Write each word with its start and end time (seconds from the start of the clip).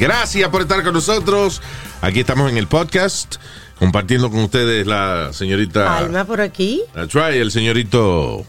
Gracias 0.00 0.48
por 0.48 0.62
estar 0.62 0.82
con 0.82 0.94
nosotros. 0.94 1.60
Aquí 2.00 2.20
estamos 2.20 2.50
en 2.50 2.56
el 2.56 2.66
podcast 2.66 3.36
compartiendo 3.78 4.30
con 4.30 4.40
ustedes 4.40 4.86
la 4.86 5.34
señorita. 5.34 5.98
Alma 5.98 6.24
por 6.24 6.40
aquí. 6.40 6.80
That's 6.94 7.12
right, 7.12 7.34
el 7.34 7.50
señorito. 7.50 8.46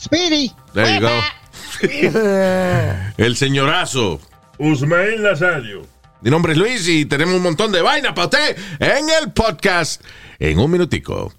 Speedy. 0.00 0.50
There 0.74 0.96
you 0.96 1.00
go. 1.00 1.20
el 3.16 3.36
señorazo. 3.36 4.20
Usmail 4.58 5.22
Nazario. 5.22 5.86
Mi 6.22 6.30
nombre 6.30 6.54
es 6.54 6.58
Luis 6.58 6.88
y 6.88 7.04
tenemos 7.04 7.36
un 7.36 7.42
montón 7.44 7.70
de 7.70 7.82
vaina 7.82 8.12
para 8.12 8.26
usted 8.26 8.56
en 8.80 9.08
el 9.22 9.30
podcast 9.30 10.02
en 10.40 10.58
un 10.58 10.72
minutico. 10.72 11.32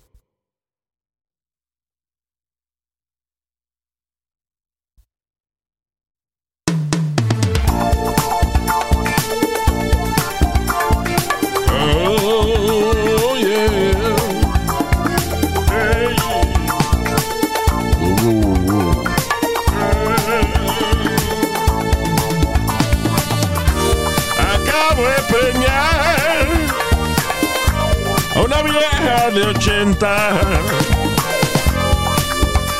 De 29.31 29.45
80. 29.45 30.39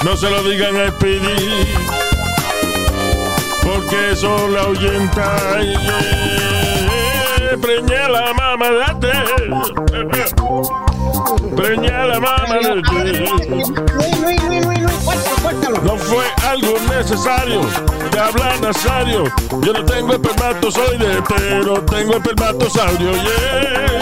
No 0.04 0.16
se 0.16 0.30
lo 0.30 0.44
digan 0.44 0.78
a 0.78 0.90
Speedy, 0.90 1.66
porque 3.64 4.12
eso 4.12 4.48
la 4.48 4.62
ahuyenta. 4.62 5.60
Yeah. 5.60 7.58
Preñé 7.62 7.98
a 7.98 8.10
la 8.10 8.34
mamá 8.34 8.70
de 8.70 8.84
Preñé 11.56 11.90
a 11.90 12.06
la 12.06 12.20
cuéntalo, 12.20 12.82
cuéntalo. 15.42 15.82
no 15.84 15.98
fue 15.98 16.24
algo 16.48 16.78
necesario 16.90 17.62
de 18.12 18.20
hablar 18.20 18.62
Nazario. 18.62 19.24
Yo 19.62 19.74
no 19.74 19.84
tengo 19.86 20.14
espermatozoide, 20.14 21.22
pero 21.28 21.82
tengo 21.84 22.18
espermatosaurio. 22.18 23.12
Yeah. 23.14 23.98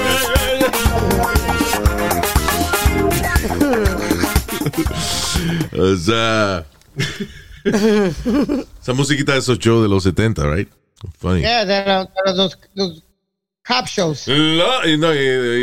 o 5.77 5.95
sea, 5.97 6.65
esa 7.63 8.93
musiquita 8.93 9.33
de 9.33 9.39
esos 9.39 9.59
shows 9.59 9.83
de 9.83 9.89
los 9.89 10.03
70, 10.03 10.47
right? 10.47 10.69
Funny. 11.19 11.41
Yeah, 11.41 12.05
those, 12.35 12.55
those 12.75 13.03
cop 13.63 13.87
shows. 13.87 14.27
La, 14.27 14.83
no, 14.97 15.13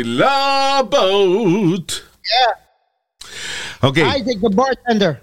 la 0.05 0.83
boat. 0.83 2.03
Yeah. 2.23 3.89
Okay. 3.89 4.03
Isaac 4.03 4.39
the 4.41 4.49
bartender. 4.49 5.21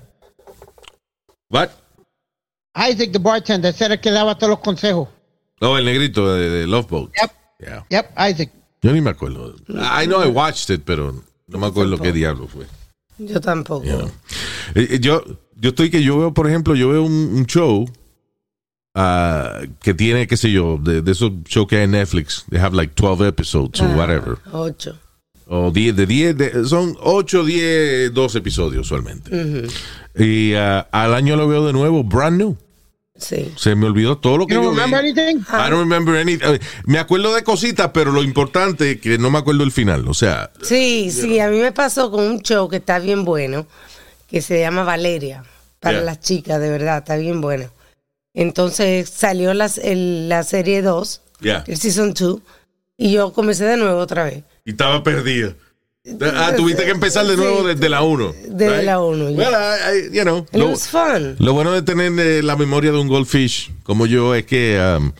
What? 1.48 1.70
Isaac 2.76 3.12
the 3.12 3.18
bartender, 3.18 3.70
ese 3.70 3.84
era 3.84 3.94
el 3.94 4.00
que 4.00 4.10
daba 4.10 4.36
todos 4.36 4.50
los 4.50 4.60
consejos. 4.60 5.08
Oh, 5.60 5.76
el 5.76 5.84
negrito 5.84 6.34
de, 6.34 6.48
de 6.48 6.66
Love 6.66 6.88
Boat. 6.88 7.10
Yep. 7.20 7.30
Yeah. 7.60 7.84
Yep, 7.90 8.12
Isaac. 8.18 8.50
Yo 8.82 8.92
ni 8.92 9.00
me 9.00 9.10
acuerdo. 9.10 9.54
I 9.68 10.06
know 10.06 10.22
I 10.22 10.28
watched 10.28 10.70
it, 10.70 10.84
pero 10.86 11.22
no 11.50 11.58
me 11.58 11.66
acuerdo 11.66 11.98
qué 11.98 12.12
diablo 12.12 12.46
fue. 12.48 12.66
Yo 13.18 13.40
tampoco. 13.40 13.84
you 13.84 13.96
know. 13.96 14.10
Eh, 14.74 14.88
eh, 14.92 14.98
Yo, 15.00 15.22
yo 15.56 15.70
estoy 15.70 15.90
que 15.90 16.02
yo 16.02 16.18
veo, 16.18 16.32
por 16.34 16.48
ejemplo, 16.48 16.74
yo 16.74 16.88
veo 16.88 17.02
un, 17.02 17.12
un 17.34 17.44
show 17.46 17.86
ah, 18.94 19.60
que 19.82 19.94
tiene, 19.94 20.26
qué 20.26 20.36
sé 20.36 20.50
yo, 20.50 20.78
de, 20.82 21.02
de 21.02 21.12
esos 21.12 21.32
shows 21.44 21.66
que 21.68 21.76
hay 21.76 21.84
en 21.84 21.92
Netflix. 21.92 22.44
They 22.50 22.58
have 22.60 22.74
like 22.74 22.94
12 22.94 23.26
episodes 23.28 23.80
or 23.80 23.88
Ah, 23.90 23.96
whatever. 23.96 24.38
Ocho. 24.52 24.96
O 25.52 25.70
10, 25.72 25.96
de 25.96 26.06
10, 26.06 26.36
de- 26.36 26.64
son 26.64 26.96
8, 27.00 27.44
10, 27.44 28.14
12 28.14 28.38
episodios 28.38 28.86
usualmente. 28.86 29.66
Y 30.16 30.54
ah, 30.54 30.88
al 30.92 31.12
año 31.14 31.36
lo 31.36 31.48
veo 31.48 31.66
de 31.66 31.72
nuevo, 31.72 32.04
brand 32.04 32.38
new. 32.38 32.56
Sí. 33.20 33.52
Se 33.56 33.74
me 33.74 33.86
olvidó 33.86 34.18
todo 34.18 34.38
lo 34.38 34.46
que 34.46 34.54
You 34.54 34.60
yo 34.62 34.66
don't 34.66 34.76
vi. 34.76 34.82
remember 34.84 35.00
anything? 35.22 35.40
I 35.48 35.70
don't 35.70 35.78
remember 35.90 36.16
any. 36.16 36.32
eh, 36.34 36.58
Me 36.86 36.98
acuerdo 36.98 37.34
de 37.34 37.44
cositas, 37.44 37.90
pero 37.92 38.10
lo 38.12 38.22
importante 38.22 38.92
es 38.92 39.00
que 39.00 39.18
no 39.18 39.30
me 39.30 39.38
acuerdo 39.38 39.62
el 39.64 39.72
final. 39.72 40.08
O 40.08 40.14
sea, 40.14 40.50
Sí, 40.62 41.10
sí, 41.10 41.38
a 41.40 41.48
mí 41.48 41.58
me 41.58 41.72
pasó 41.72 42.10
con 42.10 42.24
un 42.24 42.40
show 42.40 42.68
que 42.68 42.76
está 42.76 42.98
bien 42.98 43.24
bueno, 43.24 43.66
que 44.28 44.40
se 44.42 44.58
llama 44.60 44.82
Valeria, 44.84 45.44
para 45.80 45.98
Yeah. 45.98 46.04
las 46.04 46.20
chicas, 46.20 46.60
de 46.60 46.70
verdad, 46.70 46.98
está 46.98 47.16
bien 47.16 47.40
bueno. 47.40 47.70
Entonces 48.34 49.08
salió 49.10 49.54
las- 49.54 49.78
el- 49.78 50.28
la 50.28 50.42
serie 50.44 50.82
2, 50.82 51.22
ya. 51.40 51.64
el 51.66 51.76
season 51.76 52.14
2, 52.14 52.40
y 52.96 53.12
yo 53.12 53.32
comencé 53.32 53.64
de 53.64 53.76
nuevo 53.76 53.98
otra 53.98 54.24
vez. 54.24 54.44
Y 54.64 54.70
estaba 54.70 55.02
perdida. 55.02 55.54
Ah, 56.34 56.52
tuviste 56.56 56.84
que 56.84 56.90
empezar 56.90 57.26
de 57.26 57.36
nuevo 57.36 57.60
Sí. 57.62 57.66
desde 57.74 57.88
la 57.88 58.02
1. 58.02 58.34
Desde 58.48 58.82
la 58.82 59.00
uno, 59.00 59.30
ya. 59.30 59.36
Well, 59.36 59.54
I- 59.54 59.98
I- 60.12 60.16
you 60.16 60.22
know, 60.22 60.36
And 60.38 60.48
it 60.52 60.56
lo, 60.56 60.68
was 60.70 60.88
fun. 60.88 61.36
lo 61.38 61.52
bueno 61.52 61.72
de 61.72 61.82
tener 61.82 62.12
eh, 62.18 62.42
la 62.42 62.56
memoria 62.56 62.92
de 62.92 62.98
un 62.98 63.08
goldfish 63.08 63.70
como 63.82 64.06
yo 64.06 64.34
es 64.34 64.44
que 64.46 64.78
um, 64.98 65.12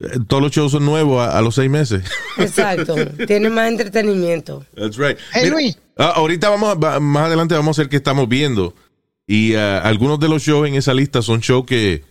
eh, 0.00 0.18
todos 0.28 0.42
los 0.42 0.52
shows 0.52 0.72
son 0.72 0.84
nuevos 0.84 1.20
a, 1.26 1.38
a 1.38 1.42
los 1.42 1.54
seis 1.54 1.70
meses. 1.70 2.02
Exacto. 2.38 2.94
Tiene 3.26 3.48
más 3.50 3.68
entretenimiento. 3.68 4.64
That's 4.74 4.96
right. 4.98 5.16
Hey, 5.32 5.48
Luis. 5.50 5.78
ah, 5.96 6.12
ahorita 6.16 6.48
vamos, 6.50 6.76
a- 6.84 7.00
más 7.00 7.26
adelante 7.26 7.54
vamos 7.54 7.78
a 7.78 7.82
ver 7.82 7.88
qué 7.88 7.96
estamos 7.96 8.28
viendo. 8.28 8.74
Y 9.26 9.54
ah, 9.54 9.78
algunos 9.80 10.20
de 10.20 10.28
los 10.28 10.42
shows 10.42 10.68
en 10.68 10.74
esa 10.74 10.94
lista 10.94 11.22
son 11.22 11.40
shows 11.40 11.64
que, 11.66 12.04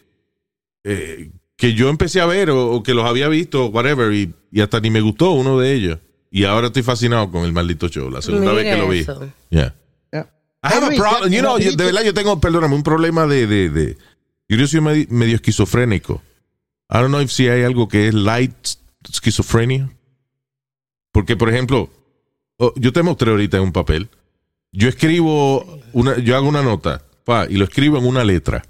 eh, 0.83 1.31
que 1.57 1.73
yo 1.73 1.89
empecé 1.89 2.19
a 2.21 2.25
ver 2.25 2.49
o, 2.49 2.71
o 2.71 2.83
que 2.83 2.93
los 2.93 3.05
había 3.05 3.27
visto, 3.29 3.67
whatever, 3.67 4.11
y, 4.13 4.33
y 4.51 4.61
hasta 4.61 4.79
ni 4.79 4.89
me 4.89 5.01
gustó 5.01 5.31
uno 5.31 5.57
de 5.59 5.73
ellos. 5.73 5.99
Y 6.35 6.43
ahora 6.43 6.67
estoy 6.67 6.83
fascinado 6.83 7.31
con 7.31 7.45
el 7.45 7.53
maldito 7.53 7.87
show, 7.87 8.09
la 8.09 8.21
segunda 8.21 8.51
Mira 8.51 8.63
vez 8.63 8.75
que 8.75 8.81
lo 8.81 8.89
vi. 8.89 8.99
eso. 8.99 9.31
Yeah. 9.49 9.73
Yeah. 10.11 10.27
I 10.61 10.67
have 10.73 10.83
a 10.83 10.89
problem. 10.97 11.31
You 11.31 11.39
know, 11.39 11.57
yo- 11.57 11.71
de 11.77 11.85
verdad 11.85 12.03
yo 12.03 12.13
tengo, 12.13 12.41
perdóname, 12.41 12.75
un 12.75 12.83
problema 12.83 13.25
de, 13.25 13.47
de, 13.47 13.69
de 13.69 13.97
yo 14.49 14.67
soy 14.67 14.81
medio, 14.81 15.05
medio 15.11 15.35
esquizofrénico. 15.35 16.21
I 16.89 16.95
don't 16.97 17.07
know 17.07 17.21
if 17.21 17.31
si 17.31 17.47
hay 17.47 17.63
algo 17.63 17.87
que 17.87 18.09
es 18.09 18.13
light 18.13 18.53
schizophrenia. 19.09 19.89
Porque, 21.13 21.37
por 21.37 21.47
ejemplo, 21.47 21.89
oh, 22.57 22.73
yo 22.75 22.91
te 22.91 23.01
mostré 23.01 23.31
ahorita 23.31 23.55
en 23.55 23.63
un 23.63 23.71
papel. 23.71 24.09
Yo 24.73 24.89
escribo, 24.89 25.79
una, 25.93 26.17
yo 26.17 26.35
hago 26.35 26.49
una 26.49 26.61
nota, 26.63 27.01
pa, 27.23 27.47
y 27.49 27.55
lo 27.55 27.63
escribo 27.63 27.97
en 27.97 28.05
una 28.05 28.25
letra. 28.25 28.61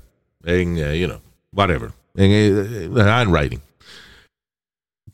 En, 0.44 0.78
eh, 0.78 1.00
you 1.00 1.08
know, 1.08 1.20
whatever. 1.52 1.90
En 2.14 2.30
eh, 2.32 3.02
handwriting. 3.02 3.60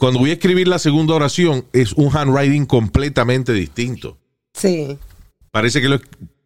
Cuando 0.02 0.18
voy 0.18 0.32
a 0.32 0.34
escribir 0.34 0.68
la 0.68 0.80
segunda 0.80 1.14
oración, 1.14 1.64
es 1.74 1.94
un 1.94 2.10
handwriting 2.18 2.66
completamente 2.66 3.54
distinto. 3.54 4.18
Sí, 4.52 4.98
Parece 5.52 5.80
que 5.80 5.90
lo- 5.90 6.02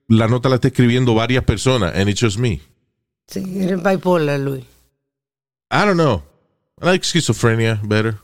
la 0.10 0.28
nota 0.28 0.50
la 0.50 0.56
está 0.56 0.68
escribiendo 0.68 1.14
varias 1.16 1.46
personas, 1.46 1.96
and 1.96 2.10
it's 2.10 2.20
just 2.20 2.38
me. 2.38 2.60
sí, 3.30 3.62
eres 3.62 3.82
bipolar, 3.82 4.42
Luis. 4.42 4.66
I 5.72 5.86
don't 5.86 5.94
know. 5.94 6.22
I 6.82 6.86
like 6.88 7.06
schizophrenia 7.06 7.80
better. 7.86 8.18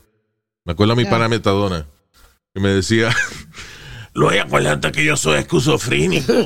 Me 0.66 0.72
acuerdo 0.74 0.92
a 0.92 0.96
mi 0.96 1.04
Yeah. 1.04 1.10
pana 1.12 1.28
Metadona, 1.30 1.86
que 2.52 2.60
me 2.60 2.68
decía, 2.68 3.08
Luis, 4.14 4.40
acuérdate 4.42 4.92
que 4.92 5.04
yo 5.04 5.16
soy 5.16 5.38
esquizofrénico. 5.38 6.32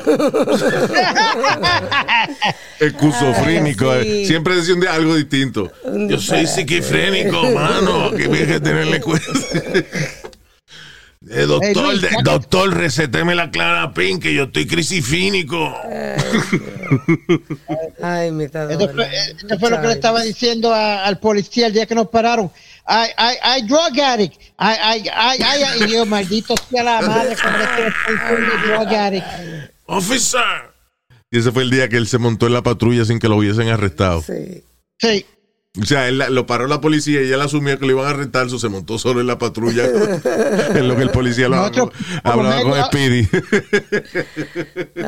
Ay, 2.80 3.62
sí. 3.98 3.98
eh. 4.02 4.26
Siempre 4.26 4.54
decía 4.56 4.74
un 4.74 4.80
día 4.80 4.94
algo 4.94 5.16
distinto. 5.16 5.72
Yo 6.08 6.20
soy 6.20 6.46
psiquifrénico, 6.46 7.42
mano. 7.50 8.12
Que 8.12 8.24
hay 8.24 8.46
que 8.46 8.60
tenerle 8.60 9.00
cuenta. 9.00 9.26
Eh, 11.28 11.42
doctor, 11.46 11.60
Hey, 11.62 11.74
Luis, 12.00 12.24
doctor, 12.24 12.74
receteme 12.74 13.34
la 13.34 13.50
clara 13.50 13.92
pin, 13.94 14.20
que 14.20 14.32
yo 14.34 14.44
estoy 14.44 14.66
crisifínico. 14.66 15.74
Ay, 18.02 18.30
me 18.30 18.44
está 18.44 18.70
Esto 18.70 18.88
fue, 18.92 19.08
esto 19.16 19.58
fue 19.58 19.70
lo 19.70 19.80
que 19.80 19.86
le 19.88 19.92
estaba 19.94 20.22
diciendo 20.22 20.72
a- 20.72 21.04
al 21.04 21.18
policía 21.18 21.66
el 21.68 21.72
día 21.72 21.86
que 21.86 21.94
nos 21.94 22.08
pararon. 22.08 22.50
I, 22.88 23.08
I, 23.18 23.58
I 23.58 23.62
drug 23.66 23.98
addict. 24.00 24.34
I, 24.58 24.98
I, 24.98 25.08
I, 25.08 25.42
I, 25.42 25.84
y 25.84 25.92
yo, 25.92 26.06
maldito 26.06 26.54
sea 26.70 26.82
la 26.84 27.00
madre 27.02 27.34
que 27.34 28.68
drug 28.68 28.94
addict. 28.94 29.26
Officer, 29.86 30.40
Y 31.30 31.38
ese 31.38 31.50
fue 31.52 31.62
el 31.62 31.70
día 31.70 31.88
que 31.88 31.96
él 31.96 32.06
se 32.06 32.18
montó 32.18 32.46
en 32.46 32.52
la 32.52 32.62
patrulla 32.62 33.04
sin 33.04 33.18
que 33.18 33.28
lo 33.28 33.36
hubiesen 33.36 33.68
arrestado. 33.68 34.22
Sí. 34.22 34.62
Sí. 34.98 35.26
O 35.80 35.84
sea, 35.84 36.08
él 36.08 36.18
la- 36.18 36.30
lo 36.30 36.46
paró 36.46 36.66
la 36.66 36.80
policía 36.80 37.22
y 37.22 37.30
él 37.30 37.40
asumía 37.40 37.76
que 37.78 37.86
lo 37.86 37.92
iban 37.92 38.06
a 38.06 38.10
arrestar, 38.10 38.48
so 38.48 38.58
se 38.58 38.68
montó 38.68 38.98
solo 38.98 39.20
en 39.20 39.26
la 39.26 39.38
patrulla. 39.38 39.84
en 40.74 40.88
lo 40.88 40.96
que 40.96 41.02
el 41.02 41.10
policía 41.10 41.48
lo 41.48 41.56
Nosotros, 41.56 41.90
hablaba 42.24 42.62
con 42.62 42.84
Speedy. 42.84 43.28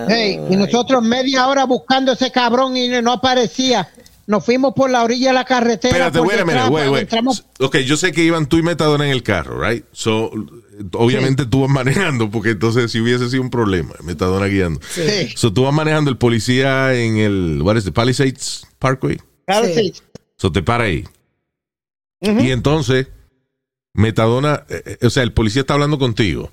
Hey, 0.08 0.40
y 0.50 0.56
nosotros 0.56 1.02
media 1.02 1.46
hora 1.48 1.64
buscando 1.64 2.12
ese 2.12 2.30
cabrón 2.30 2.76
y 2.76 2.88
no 3.02 3.12
aparecía. 3.12 3.88
Nos 4.26 4.44
fuimos 4.44 4.74
por 4.76 4.90
la 4.90 5.04
orilla 5.04 5.28
de 5.28 5.34
la 5.34 5.44
carretera. 5.46 6.06
Espérate, 6.08 6.20
wait, 6.20 6.90
wait. 6.90 7.02
entramos- 7.04 7.44
Ok, 7.60 7.78
yo 7.78 7.96
sé 7.96 8.12
que 8.12 8.22
iban 8.22 8.46
tú 8.46 8.58
y 8.58 8.62
Metadona 8.62 9.06
en 9.06 9.10
el 9.12 9.22
carro, 9.22 9.58
right? 9.66 9.86
So, 9.92 10.30
obviamente 10.92 11.46
tú 11.46 11.62
vas 11.62 11.70
manejando, 11.70 12.30
porque 12.30 12.50
entonces 12.50 12.92
si 12.92 13.00
hubiese 13.00 13.30
sido 13.30 13.40
un 13.40 13.48
problema, 13.48 13.94
Metadona 14.04 14.44
guiando. 14.46 14.80
Sí. 14.90 15.30
So, 15.34 15.50
tú 15.54 15.62
vas 15.62 15.72
manejando 15.72 16.10
el 16.10 16.18
policía 16.18 16.92
en 16.94 17.16
el, 17.16 17.60
what 17.62 17.76
is 17.76 17.86
it, 17.86 17.94
Palisades 17.94 18.66
Parkway. 18.78 19.16
Claro, 19.46 19.66
Sí. 19.74 19.94
So, 20.38 20.50
te 20.50 20.62
para 20.62 20.84
ahí. 20.84 21.04
Y 22.20 22.50
entonces, 22.50 23.08
Metadona, 23.92 24.64
eh, 24.68 24.96
eh, 25.00 25.06
o 25.06 25.10
sea, 25.10 25.22
el 25.22 25.32
policía 25.32 25.60
está 25.60 25.74
hablando 25.74 25.98
contigo. 25.98 26.50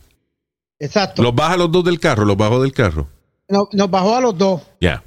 Exacto. 0.79 1.23
Los 1.23 1.33
baja 1.33 1.55
los 1.55 1.71
dos 1.71 1.85
del 1.85 1.99
carro, 1.99 2.25
los 2.25 2.35
bajó 2.35 2.61
del 2.61 2.73
carro. 2.73 3.07
Nos, 3.47 3.67
nos 3.71 3.89
bajó 3.89 4.15
a 4.15 4.21
los 4.21 4.37
dos. 4.37 4.61
Ya. 4.81 5.03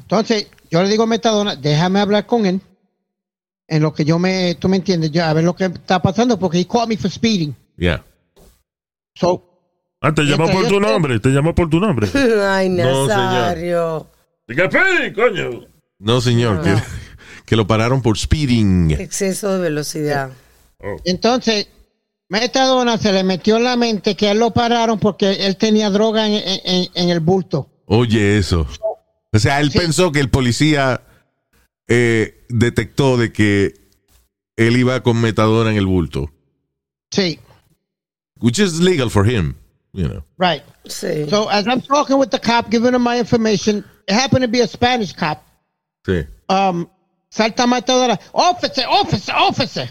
Entonces, 0.00 0.48
yo 0.70 0.82
le 0.82 0.88
digo 0.88 1.04
a 1.04 1.06
Metadona, 1.06 1.54
déjame 1.56 2.00
hablar 2.00 2.26
con 2.26 2.46
él. 2.46 2.60
En 3.68 3.82
lo 3.82 3.94
que 3.94 4.04
yo 4.04 4.18
me, 4.18 4.54
tú 4.56 4.68
me 4.68 4.76
entiendes, 4.76 5.10
yo, 5.12 5.24
a 5.24 5.32
ver 5.32 5.44
lo 5.44 5.54
que 5.54 5.66
está 5.66 6.02
pasando, 6.02 6.38
porque 6.38 6.58
he 6.58 6.66
called 6.66 6.88
me 6.88 6.96
for 6.96 7.10
speeding. 7.10 7.54
Ya. 7.76 8.04
So, 9.14 9.50
Ah, 10.00 10.12
te 10.12 10.22
llamó 10.24 10.50
por 10.50 10.68
tu 10.68 10.78
nombre, 10.80 11.18
te 11.18 11.30
llamó 11.30 11.54
por 11.54 11.70
tu 11.70 11.80
nombre. 11.80 12.08
Ay, 12.46 12.68
No, 12.68 13.06
señor. 13.06 13.08
Nazario. 13.08 14.06
Diga, 14.46 14.70
Speedy, 14.70 15.12
coño. 15.14 15.66
No, 15.98 16.20
señor, 16.20 16.60
que, 16.62 16.74
que 17.44 17.56
lo 17.56 17.66
pararon 17.66 18.02
por 18.02 18.18
speeding. 18.18 18.90
Exceso 18.92 19.52
de 19.54 19.60
velocidad. 19.60 20.30
entonces, 21.04 21.68
Metadona 22.28 22.96
se 22.98 23.12
le 23.12 23.22
metió 23.22 23.56
en 23.58 23.64
la 23.64 23.76
mente 23.76 24.16
que 24.16 24.30
él 24.30 24.38
lo 24.38 24.50
pararon 24.52 24.98
porque 24.98 25.46
él 25.46 25.56
tenía 25.56 25.90
droga 25.90 26.26
en, 26.26 26.34
en- 26.34 26.60
en- 26.64 26.88
en 26.94 27.08
el 27.10 27.20
bulto. 27.20 27.68
Oye, 27.86 28.38
eso. 28.38 28.66
O 29.32 29.38
sea, 29.38 29.60
él 29.60 29.70
Sí. 29.70 29.78
pensó 29.78 30.10
que 30.10 30.20
el 30.20 30.30
policía 30.30 31.02
eh, 31.86 32.44
detectó 32.48 33.16
de 33.18 33.30
que 33.32 33.74
él 34.56 34.76
iba 34.78 35.02
con 35.02 35.20
metadona 35.20 35.70
en 35.70 35.76
el 35.76 35.86
bulto. 35.86 36.30
Sí, 37.10 37.38
Which 38.40 38.58
is 38.58 38.80
legal 38.80 39.10
for 39.10 39.28
him, 39.28 39.54
you 39.92 40.08
know. 40.08 40.24
right. 40.38 40.62
Sí. 40.86 41.28
So, 41.28 41.48
as 41.50 41.66
I'm 41.66 41.82
talking 41.82 42.16
with 42.16 42.30
the 42.30 42.40
cop, 42.40 42.70
giving 42.70 42.94
him 42.94 43.02
my 43.02 43.18
information, 43.18 43.84
it 44.08 44.14
happened 44.14 44.44
to 44.44 44.48
be 44.50 44.60
a 44.62 44.66
Spanish 44.66 45.12
cop. 45.14 45.42
Sí. 46.06 46.24
um, 46.48 46.88
salta 47.34 47.66
Metadona. 47.66 48.18
Officer, 48.32 48.84
officer, 48.88 49.34
officer. 49.36 49.88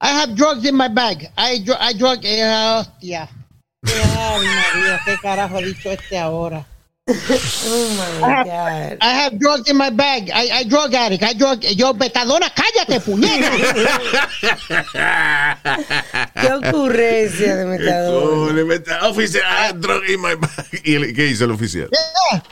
I 0.00 0.08
have 0.08 0.34
drugs 0.34 0.64
in 0.64 0.74
my 0.76 0.88
bag. 0.88 1.28
I, 1.36 1.58
dr- 1.58 1.78
I 1.80 1.92
drug. 1.94 2.24
Eh, 2.24 2.42
hostia. 2.44 3.28
Ay, 3.86 4.46
María, 4.46 5.00
¿qué 5.04 5.16
carajo 5.20 5.58
ha 5.58 5.60
dicho 5.60 5.90
este 5.90 6.18
ahora? 6.18 6.64
Oh 7.06 7.10
my 7.10 8.44
God. 8.44 8.96
I 9.02 9.12
have 9.14 9.38
drugs 9.38 9.68
in 9.68 9.76
my 9.76 9.90
bag. 9.90 10.30
I, 10.32 10.60
I 10.60 10.64
drug 10.64 10.94
addict. 10.94 11.22
I 11.22 11.34
drug. 11.34 11.62
Yo, 11.76 11.92
Metadona, 11.94 12.50
cállate, 12.54 12.98
puñeta. 13.00 13.50
Qué 16.40 16.52
ocurrencia 16.52 17.56
de 17.56 17.66
metadona. 17.66 18.52
le 18.54 18.64
mete, 18.64 18.90
officer, 19.02 19.42
I 19.42 19.66
had 19.68 19.80
drug 19.80 20.02
in 20.08 20.20
my 20.20 20.34
bag. 20.34 20.66
¿Y 20.84 20.94
el- 20.94 21.14
qué 21.14 21.26
hizo 21.26 21.44
el 21.44 21.50
oficial? 21.50 21.90
Yeah. 21.90 22.42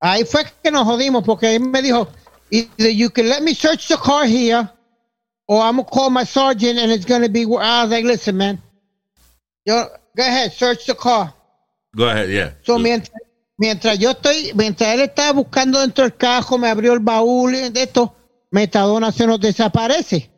Ahí 0.00 0.24
fue 0.24 0.44
que 0.62 0.70
nos 0.70 0.84
jodimos 0.84 1.22
porque 1.24 1.54
él 1.54 1.60
me 1.60 1.82
dijo, 1.82 2.08
either 2.54 2.88
you 2.90 3.10
can 3.10 3.28
let 3.28 3.42
me 3.42 3.52
search 3.54 3.88
the 3.88 3.96
car 3.96 4.24
here, 4.26 4.70
or 5.48 5.60
I'm 5.60 5.76
gonna 5.76 5.88
call 5.88 6.10
my 6.10 6.24
sergeant 6.24 6.78
and 6.78 6.92
it's 6.92 7.04
gonna 7.04 7.28
be. 7.28 7.42
I 7.42 7.82
was 7.82 7.90
like, 7.90 8.04
listen, 8.04 8.36
man, 8.36 8.62
yo, 9.66 9.86
go 10.16 10.22
ahead, 10.22 10.52
search 10.52 10.86
the 10.86 10.94
car. 10.94 11.34
Go 11.96 12.08
ahead, 12.08 12.30
yeah. 12.30 12.52
So, 12.62 12.78
mientras, 12.78 13.20
mientras 13.58 13.98
yo 13.98 14.12
estoy, 14.12 14.52
mientras 14.54 14.94
él 14.94 15.00
estaba 15.00 15.32
buscando 15.32 15.80
dentro 15.80 16.04
del 16.04 16.16
cajo, 16.16 16.58
me 16.58 16.68
abrió 16.68 16.92
el 16.92 17.00
baúl 17.00 17.54
y 17.54 17.70
de 17.70 17.82
esto, 17.82 18.14
Metadona 18.50 19.10
se 19.10 19.26
nos 19.26 19.40
desaparece. 19.40 20.30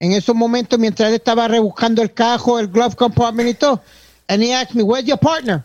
En 0.00 0.12
esos 0.12 0.34
momentos, 0.34 0.78
mientras 0.78 1.08
él 1.08 1.16
estaba 1.16 1.48
rebuscando 1.48 2.02
el 2.02 2.14
cajo, 2.14 2.58
el 2.58 2.68
glove 2.68 2.96
compartment 2.96 3.50
y 3.50 3.54
todo, 3.54 3.82
and 4.28 4.42
he 4.42 4.52
asked 4.52 4.74
me, 4.74 4.82
where's 4.82 5.06
your 5.06 5.18
partner? 5.18 5.64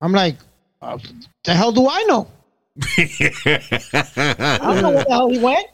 I'm 0.00 0.12
like, 0.12 0.36
"Uh, 0.82 0.98
the 1.44 1.54
hell 1.54 1.72
do 1.72 1.88
I 1.88 2.04
know? 2.06 2.26
I 2.76 4.58
don't 4.62 4.82
know 4.82 4.90
where 4.92 5.04
the 5.04 5.10
hell 5.10 5.28
he 5.30 5.38
went. 5.38 5.66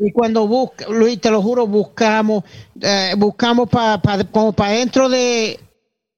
Y 0.00 0.12
cuando 0.12 0.46
busca, 0.46 0.86
Luis, 0.88 1.20
te 1.20 1.30
lo 1.30 1.42
juro, 1.42 1.66
buscamos, 1.66 2.44
eh, 2.80 3.14
buscamos 3.16 3.68
pa, 3.68 4.00
pa- 4.00 4.22
como 4.24 4.52
para 4.52 4.72
dentro 4.72 5.08
de, 5.08 5.58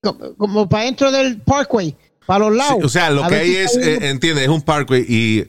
como, 0.03 0.35
como 0.37 0.69
para 0.69 0.85
dentro 0.85 1.11
del 1.11 1.41
parkway, 1.41 1.97
para 2.27 2.41
los 2.47 2.57
lados. 2.57 2.77
Sí, 2.81 2.85
o 2.85 2.89
sea, 2.91 3.11
lo 3.11 3.25
A 3.25 3.29
que 3.29 3.37
hay 3.37 3.49
si 3.49 3.57
es, 3.57 3.77
eh, 3.79 4.09
entiende, 4.11 4.43
es 4.43 4.51
un 4.51 4.61
parkway 4.61 5.05
y 5.09 5.49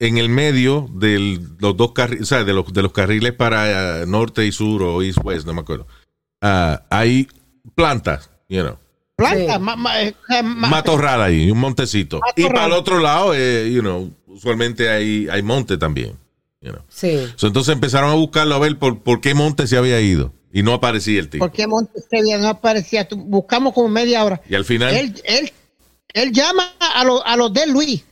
en 0.00 0.18
el 0.18 0.28
medio 0.28 0.86
de 0.92 1.40
los 1.60 1.74
dos 1.76 1.92
carriles, 1.92 2.22
o 2.24 2.26
sea, 2.26 2.44
de 2.44 2.52
los, 2.52 2.70
de 2.74 2.82
los 2.82 2.92
carriles 2.92 3.32
para 3.32 4.02
eh, 4.02 4.06
norte 4.06 4.44
y 4.44 4.52
sur 4.52 4.82
o 4.82 5.00
east 5.02 5.18
west, 5.24 5.46
no 5.46 5.54
me 5.54 5.60
acuerdo. 5.62 5.86
ah, 6.42 6.82
hay 6.90 7.26
plantas, 7.74 8.28
you 8.50 8.60
know, 8.62 8.76
planta, 9.30 9.54
Sí. 9.54 9.60
ma- 9.60 9.76
ma- 9.76 10.02
eh, 10.02 10.14
ma- 10.42 10.68
matorral 10.68 11.22
ahí, 11.22 11.50
un 11.50 11.58
montecito. 11.58 12.18
Y 12.36 12.42
Matorral. 12.42 12.52
para 12.52 12.66
el 12.66 12.72
otro 12.72 12.98
lado, 13.00 13.34
eh, 13.34 13.70
you 13.72 13.80
know, 13.80 14.10
usualmente 14.26 14.88
hay, 14.88 15.28
hay 15.30 15.42
monte 15.42 15.76
también. 15.78 16.16
You 16.60 16.70
know. 16.72 16.82
Sí. 16.88 17.18
So, 17.36 17.46
entonces 17.48 17.72
empezaron 17.74 18.10
a 18.10 18.14
buscarlo 18.14 18.54
a 18.54 18.58
ver 18.58 18.78
por, 18.78 19.00
por 19.02 19.20
qué 19.20 19.34
monte 19.34 19.66
se 19.66 19.76
había 19.76 20.00
ido. 20.00 20.32
Y 20.52 20.62
no 20.62 20.74
aparecía 20.74 21.18
el 21.18 21.28
tipo. 21.30 21.44
¿Por 21.46 21.52
qué 21.52 21.66
Montestevia 21.66 22.36
no 22.38 22.46
aparecía? 22.48 23.08
Buscamos 23.16 23.72
como 23.72 23.88
media 23.88 24.22
hora. 24.22 24.40
Y 24.48 24.54
al 24.54 24.64
final, 24.66 24.94
Él, 24.94 25.14
él, 25.24 25.50
él 26.12 26.30
llama 26.32 26.72
a, 26.94 27.02
lo- 27.04 27.26
a 27.26 27.36
los 27.36 27.52
de 27.54 27.66
Luis. 27.66 28.04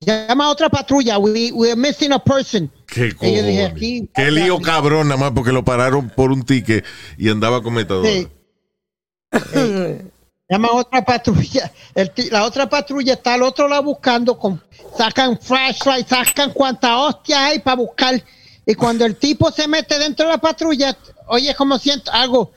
Llama 0.00 0.46
a 0.46 0.48
otra 0.50 0.68
patrulla. 0.70 1.18
We, 1.18 1.52
we're 1.52 1.76
missing 1.76 2.12
a 2.12 2.18
person. 2.18 2.68
qué 2.86 3.14
Y 3.20 3.36
yo 3.36 3.42
dije, 3.44 3.66
aquí- 3.66 4.08
Qué 4.14 4.30
lío 4.32 4.58
cabrón, 4.60 5.08
nada 5.08 5.20
más 5.20 5.32
porque 5.32 5.52
lo 5.52 5.64
pararon 5.64 6.08
por 6.08 6.32
un 6.32 6.42
ticket 6.44 6.84
y 7.18 7.28
andaba 7.28 7.62
con 7.62 7.74
metadona. 7.74 8.08
Sí. 8.10 8.26
Llama 10.52 10.68
otra 10.72 11.02
patrulla. 11.02 11.72
El 11.94 12.12
la 12.30 12.44
otra 12.44 12.68
patrulla 12.68 13.14
está 13.14 13.32
al 13.32 13.42
otro 13.42 13.66
lado 13.68 13.84
buscando. 13.84 14.38
Con, 14.38 14.62
sacan 14.98 15.40
flashlight, 15.40 16.06
sacan 16.06 16.52
cuanta 16.52 16.98
hostia 16.98 17.46
hay 17.46 17.60
para 17.60 17.76
buscar. 17.76 18.22
Y 18.66 18.74
cuando 18.74 19.06
el 19.06 19.16
tipo 19.16 19.50
se 19.50 19.66
mete 19.66 19.98
dentro 19.98 20.26
de 20.26 20.32
la 20.32 20.38
patrulla, 20.38 20.94
oye, 21.28 21.54
como 21.54 21.78
siento 21.78 22.12
algo. 22.12 22.52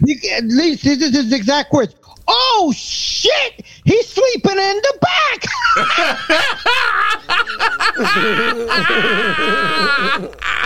This 0.00 0.84
is 0.84 1.14
his 1.14 1.32
exact 1.32 1.72
words. 1.72 1.94
Oh 2.28 2.74
shit! 2.76 3.64
He's 3.86 4.06
sleeping 4.06 4.58
in 4.58 4.82
the 4.82 4.98
back. 5.00 5.46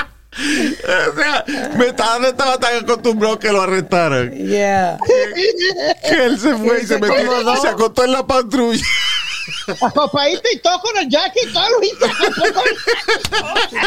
O 0.41 1.15
sea, 1.17 1.45
Metadona 1.77 2.29
estaba 2.29 2.59
tan 2.59 2.83
acostumbrado 2.85 3.39
que 3.39 3.53
lo 3.53 3.63
arrestaran. 3.63 4.31
Yeah. 4.33 4.99
Que 6.09 6.25
él 6.25 6.39
se 6.39 6.55
fue 6.57 6.83
y 6.83 6.87
se 6.87 6.99
metió 6.99 7.53
y 7.55 7.57
se 7.59 7.69
acostó 7.69 8.05
en 8.05 8.13
la 8.13 8.27
patrulla. 8.27 8.85
Acopadito 9.81 10.43
y 10.53 10.59
todo 10.59 10.81
con 10.81 10.97
el 10.99 11.09
jacket 11.09 11.43
y 11.49 11.53
todo, 11.53 11.65
se 11.81 12.47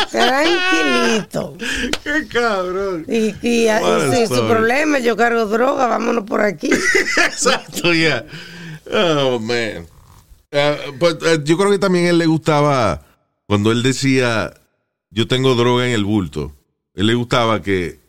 el- 0.04 0.10
Tranquilito. 0.10 1.58
Qué 2.04 2.28
cabrón. 2.28 3.06
Y, 3.08 3.36
y, 3.42 3.68
y 3.70 4.16
si 4.16 4.28
su 4.28 4.48
problema, 4.48 5.00
yo 5.00 5.16
cargo 5.16 5.46
droga, 5.46 5.88
vámonos 5.88 6.26
por 6.26 6.42
aquí. 6.42 6.70
Exacto, 7.26 7.94
ya. 7.94 8.26
Oh, 8.92 9.40
man. 9.40 9.88
Eh, 10.52 10.78
pues, 11.00 11.16
eh, 11.26 11.40
yo 11.44 11.58
creo 11.58 11.72
que 11.72 11.80
también 11.80 12.06
a 12.06 12.10
él 12.10 12.18
le 12.18 12.26
gustaba 12.26 13.02
cuando 13.48 13.72
él 13.72 13.82
decía, 13.84 14.54
yo 15.14 15.28
tengo 15.28 15.56
droga 15.56 15.86
en 15.88 15.94
el 15.94 16.04
bulto. 16.06 16.54
Él 16.96 17.08
le 17.08 17.14
gustaba 17.16 17.62
que, 17.62 18.00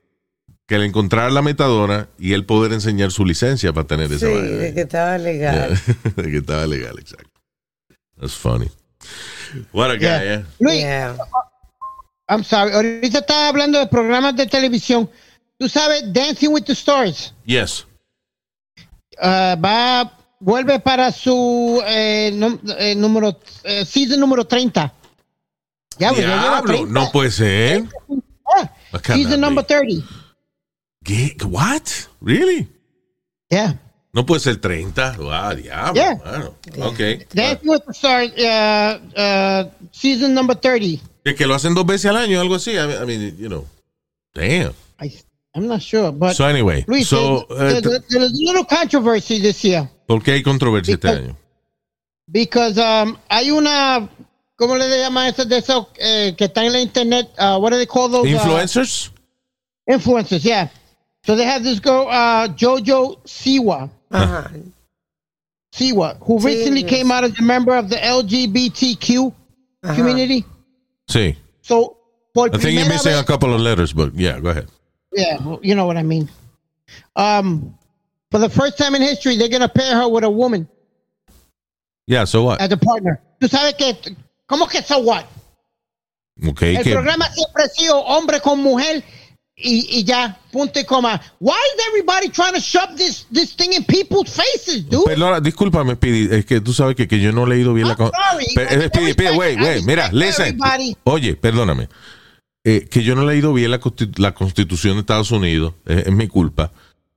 que 0.67 0.79
le 0.79 0.87
encontrara 0.87 1.31
la 1.31 1.43
metadona 1.43 2.09
y 2.19 2.33
él 2.33 2.45
poder 2.45 2.73
enseñar 2.73 3.11
su 3.11 3.25
licencia 3.25 3.73
para 3.73 3.87
tener 3.87 4.13
esa 4.13 4.27
Sí, 4.27 4.33
vaina. 4.33 4.49
de 4.49 4.75
que 4.75 4.81
estaba 4.81 5.19
legal. 5.19 5.79
Yeah. 6.05 6.13
de 6.23 6.31
que 6.31 6.37
estaba 6.39 6.67
legal, 6.67 6.99
exacto. 6.99 7.41
That's 8.19 8.35
funny. 8.35 8.69
What 9.73 9.91
a 9.91 9.95
guy, 9.95 10.01
Yeah. 10.01 10.35
eh? 10.35 10.45
Luis, 10.61 10.81
Yeah. 10.81 11.17
I'm 12.29 12.43
sorry. 12.45 12.73
Ahorita 12.73 13.19
estaba 13.19 13.49
hablando 13.49 13.79
de 13.79 13.87
programas 13.87 14.35
de 14.37 14.47
televisión. 14.47 15.11
Tú 15.59 15.69
sabes, 15.69 16.11
Dancing 16.13 16.49
with 16.51 16.65
the 16.65 16.73
Stars. 16.73 17.35
Yes. 17.45 17.87
uh, 19.23 19.55
va, 19.61 20.11
vuelve 20.41 20.81
para 20.81 21.13
su 21.13 21.81
eh, 21.87 22.31
num- 22.35 22.59
eh, 22.79 22.95
número, 22.97 23.39
eh, 23.63 23.85
season 23.85 24.19
número 24.21 24.45
30. 24.47 24.93
Ya, 25.99 26.09
pues, 26.11 26.21
ya 26.21 26.27
lleva 26.27 26.43
Diablo, 26.43 26.75
30. 26.75 26.93
no 26.93 27.13
puede 27.13 27.31
ser. 27.31 27.85
Ah, 28.57 28.71
cannot 29.03 29.05
season 29.23 29.31
be. 29.31 29.47
number 29.47 29.65
30. 29.65 30.07
¿Qué? 31.05 31.37
What? 31.45 31.83
Really? 32.21 32.69
Yeah. 33.51 33.79
No 34.13 34.25
puede 34.25 34.41
ser 34.41 34.57
30. 34.61 35.17
Ah, 35.31 35.55
diablo. 35.55 35.95
Yeah. 35.95 36.15
Bueno, 36.15 36.55
ok. 36.89 36.99
Dancing 37.35 37.69
with 37.69 37.83
the 37.87 37.93
Stars, 37.93 38.33
uh, 38.39 38.99
uh, 39.21 39.71
season 39.93 40.35
number 40.35 40.55
30. 40.57 41.03
Es 41.25 41.35
que 41.35 41.47
lo 41.47 41.55
hacen 41.55 41.75
dos 41.75 41.85
veces 41.87 42.07
al 42.11 42.17
año, 42.17 42.41
algo 42.41 42.55
así. 42.55 42.73
I 42.77 42.87
mean, 42.87 43.03
I 43.03 43.07
mean, 43.07 43.37
you 43.39 43.49
know. 43.49 43.67
Damn. 44.35 44.73
I, 45.01 45.13
I'm 45.55 45.67
not 45.67 45.81
sure, 45.81 46.11
but 46.13 46.35
So 46.35 46.45
anyway, 46.47 46.85
Luis, 46.89 47.09
so, 47.09 47.47
there's, 47.49 47.75
eh, 47.75 47.81
there's- 47.81 48.05
there's 48.09 48.31
a 48.33 48.35
little 48.35 48.65
controversy 48.65 49.41
this 49.41 49.63
year 49.65 49.89
¿por 50.07 50.21
qué 50.23 50.33
hay 50.33 50.43
controversia 50.43 50.95
este 50.95 51.07
Because- 51.09 51.23
año? 51.25 51.37
because 52.27 52.79
um, 52.79 53.17
hay 53.29 53.51
una, 53.51 54.09
¿cómo 54.57 54.77
le 54.77 54.89
llaman 54.99 55.29
eso 55.29 55.45
de 55.45 55.59
esos 55.59 55.87
eh, 55.99 56.35
que 56.37 56.45
están 56.47 56.67
en 56.67 56.73
la 56.73 56.81
internet? 56.81 57.29
Uh, 57.39 57.59
what 57.59 57.71
do 57.71 57.77
they 57.77 57.87
call 57.87 58.09
those? 58.09 58.27
uh, 58.27 58.39
Influencers? 58.39 59.11
influencers, 59.89 60.45
yeah. 60.45 60.69
So 61.25 61.35
they 61.37 61.45
have 61.45 61.63
this 61.65 61.81
girl, 61.81 62.07
uh, 62.09 62.49
Jojo 62.49 63.19
Siwa, 63.25 63.89
Ajá. 64.11 64.51
Siwa, 65.75 66.17
who 66.21 66.39
Sí, 66.39 66.45
recently 66.45 66.81
yes. 66.83 66.91
came 66.91 67.11
out 67.11 67.25
as 67.25 67.39
a 67.39 67.43
member 67.43 67.75
of 67.75 67.89
the 67.89 67.97
LGBTQ 67.97 69.33
Ajá. 69.85 69.95
community. 69.97 70.45
Sí. 71.11 71.37
So, 71.63 71.97
por 72.33 72.49
I 72.55 72.59
think 72.59 72.79
you're 72.79 72.89
missing 72.89 73.13
vez- 73.13 73.21
a 73.21 73.25
couple 73.25 73.53
of 73.55 73.61
letters, 73.61 73.93
but 73.93 74.15
yeah, 74.15 74.39
go 74.41 74.51
ahead. 74.51 74.69
Yeah, 75.13 75.39
well, 75.45 75.61
you 75.63 75.75
know 75.75 75.87
what 75.87 75.97
I 75.97 76.03
mean. 76.03 76.29
Um, 77.17 77.77
for 78.31 78.39
the 78.39 78.49
first 78.49 78.77
time 78.79 78.95
in 78.95 79.03
history, 79.03 79.37
they're 79.37 79.49
gonna 79.49 79.69
pair 79.69 79.95
her 79.97 80.09
with 80.09 80.25
a 80.25 80.31
woman 80.31 80.69
Yeah, 82.07 82.25
so 82.25 82.43
what? 82.45 82.61
as 82.61 82.71
a 82.73 82.77
partner. 82.77 83.21
Tú 83.41 83.49
sabes 83.49 83.77
que, 83.79 84.17
¿cómo 84.47 84.67
que 84.69 84.83
so 84.83 84.99
what? 84.99 85.25
Okay, 86.49 86.77
El 86.77 86.83
que- 86.85 86.93
programa 86.93 87.29
siempre 87.33 87.65
ha 87.65 87.69
sido 87.69 87.99
hombre 88.01 88.41
con 88.41 88.59
mujer 88.61 89.05
y, 89.57 89.87
y 90.01 90.03
ya, 90.05 90.41
punto 90.51 90.81
y 90.81 90.85
coma. 90.85 91.21
Why 91.39 91.53
is 91.55 91.87
everybody 91.89 92.29
trying 92.29 92.55
to 92.55 92.59
shove 92.61 92.97
this, 92.97 93.25
this 93.33 93.55
thing 93.55 93.73
in 93.73 93.85
people's 93.85 94.29
faces, 94.31 94.89
dude? 94.89 95.05
Perdona, 95.05 95.41
discúlpame, 95.41 95.95
Speedy, 95.95 96.35
es 96.35 96.45
que 96.45 96.61
tú 96.61 96.73
sabes 96.73 96.97
que, 96.97 97.07
que 97.07 97.21
yo 97.21 97.31
no 97.31 97.45
he 97.45 97.51
leído 97.51 97.73
bien 97.73 97.87
la... 97.87 97.95
I'm 97.95 98.11
sorry, 98.11 98.47
Pe- 98.55 98.63
eh, 98.85 98.89
Speedy, 98.89 99.13
Speedy, 99.13 99.35
I 99.35 99.39
wait, 99.39 99.85
mira, 99.85 100.11
listen. 100.13 100.59
Oye, 101.05 101.37
perdóname. 101.37 101.89
Eh, 102.65 102.89
que 102.91 103.05
yo 103.05 103.15
no 103.15 103.23
he 103.23 103.27
leído 103.35 103.53
bien 103.53 103.71
la, 103.71 103.79
constitu- 103.81 104.19
la 104.19 104.35
constitución 104.35 104.95
de 104.95 105.01
Estados 105.01 105.31
Unidos, 105.31 105.75
eh, 105.87 106.03
es 106.07 106.13
mi 106.13 106.27
culpa. 106.27 106.73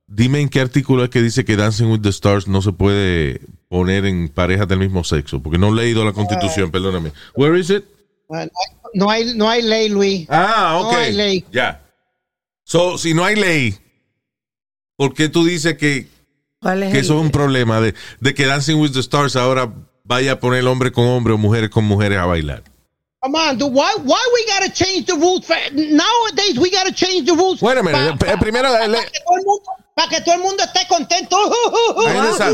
Dime 0.06 0.40
en 0.40 0.48
qué 0.48 0.60
artículo 0.60 1.02
es 1.02 1.10
que 1.10 1.20
dice 1.22 1.44
que 1.44 1.56
Dancing 1.56 1.86
with 1.86 2.02
the 2.02 2.10
Stars 2.10 2.46
no 2.46 2.62
se 2.62 2.70
puede 2.72 3.40
poner 3.68 4.06
en 4.06 4.28
parejas 4.28 4.66
del 4.68 4.78
mismo 4.78 5.04
sexo, 5.04 5.42
porque 5.42 5.58
no 5.58 5.68
he 5.68 5.74
leído 5.74 6.04
la 6.04 6.12
constitución, 6.12 6.70
perdóname. 6.70 7.12
Where 7.36 7.58
is 7.58 7.70
it? 7.70 7.84
Uh, 8.28 8.46
no 8.94 9.10
hay, 9.10 9.34
no 9.34 9.48
hay 9.48 9.62
ley, 9.62 9.88
Luis. 9.88 10.26
Ah, 10.30 10.80
ok. 10.82 10.92
No 10.92 10.98
hay 10.98 11.12
ley. 11.12 11.44
Ya. 11.52 11.82
So, 12.64 12.98
si 12.98 13.14
no 13.14 13.24
hay 13.24 13.36
ley, 13.36 13.78
¿por 14.96 15.14
qué 15.14 15.28
tú 15.28 15.44
dices 15.44 15.76
que, 15.76 16.08
¿Cuál 16.60 16.82
es 16.82 16.92
que 16.92 16.98
eso 16.98 17.14
es 17.14 17.20
un 17.20 17.30
problema 17.30 17.80
de, 17.80 17.94
de 18.20 18.34
que 18.34 18.46
Dancing 18.46 18.76
with 18.76 18.92
the 18.92 19.00
Stars 19.00 19.36
ahora 19.36 19.72
vaya 20.04 20.32
a 20.32 20.40
poner 20.40 20.66
hombre 20.66 20.90
con 20.92 21.06
hombre 21.06 21.32
o 21.34 21.38
mujeres 21.38 21.70
con 21.70 21.84
mujeres 21.84 22.18
a 22.18 22.26
bailar? 22.26 22.62
Come 23.20 23.36
on, 23.36 23.58
dude. 23.58 23.72
Why, 23.72 23.94
why 24.04 24.20
we 24.32 24.44
gotta 24.52 24.72
change 24.72 25.06
the 25.06 25.14
rules? 25.14 25.44
For, 25.44 25.56
nowadays, 25.72 26.56
we 26.58 26.70
gotta 26.70 26.92
change 26.92 27.26
the 27.26 27.34
rules. 27.34 27.60
Wait 27.60 27.76
a 27.76 27.82
minute, 27.82 28.16
pa- 28.18 28.32
eh, 28.32 28.36
primero, 28.38 28.68
el 30.02 30.08
Para 30.08 30.08
que 30.18 30.24
todo 30.24 30.34
el 30.36 30.40
mundo 30.42 30.62
esté 30.64 30.80
contento. 30.88 31.36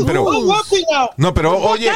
Pero- 0.05 0.23
We're 0.23 0.45
working 0.45 0.85
now. 0.91 1.09
No, 1.17 1.33
pero 1.33 1.57
oye, 1.57 1.91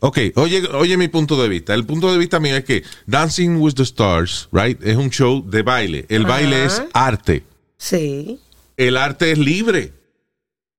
ok, 0.00 0.18
oye, 0.36 0.66
oye 0.74 0.96
mi 0.96 1.08
punto 1.08 1.40
de 1.42 1.48
vista. 1.48 1.74
El 1.74 1.84
punto 1.86 2.12
de 2.12 2.18
vista 2.18 2.38
mío 2.40 2.56
es 2.56 2.64
que 2.64 2.82
Dancing 3.06 3.56
with 3.60 3.74
the 3.74 3.82
Stars, 3.84 4.48
right, 4.52 4.82
es 4.82 4.96
un 4.96 5.10
show 5.10 5.42
de 5.48 5.62
baile. 5.62 6.06
El 6.08 6.26
baile 6.26 6.64
es 6.64 6.82
arte. 6.92 7.44
Sí, 7.78 8.38
El 8.76 8.96
arte 8.96 9.32
es 9.32 9.38
libre. 9.38 9.92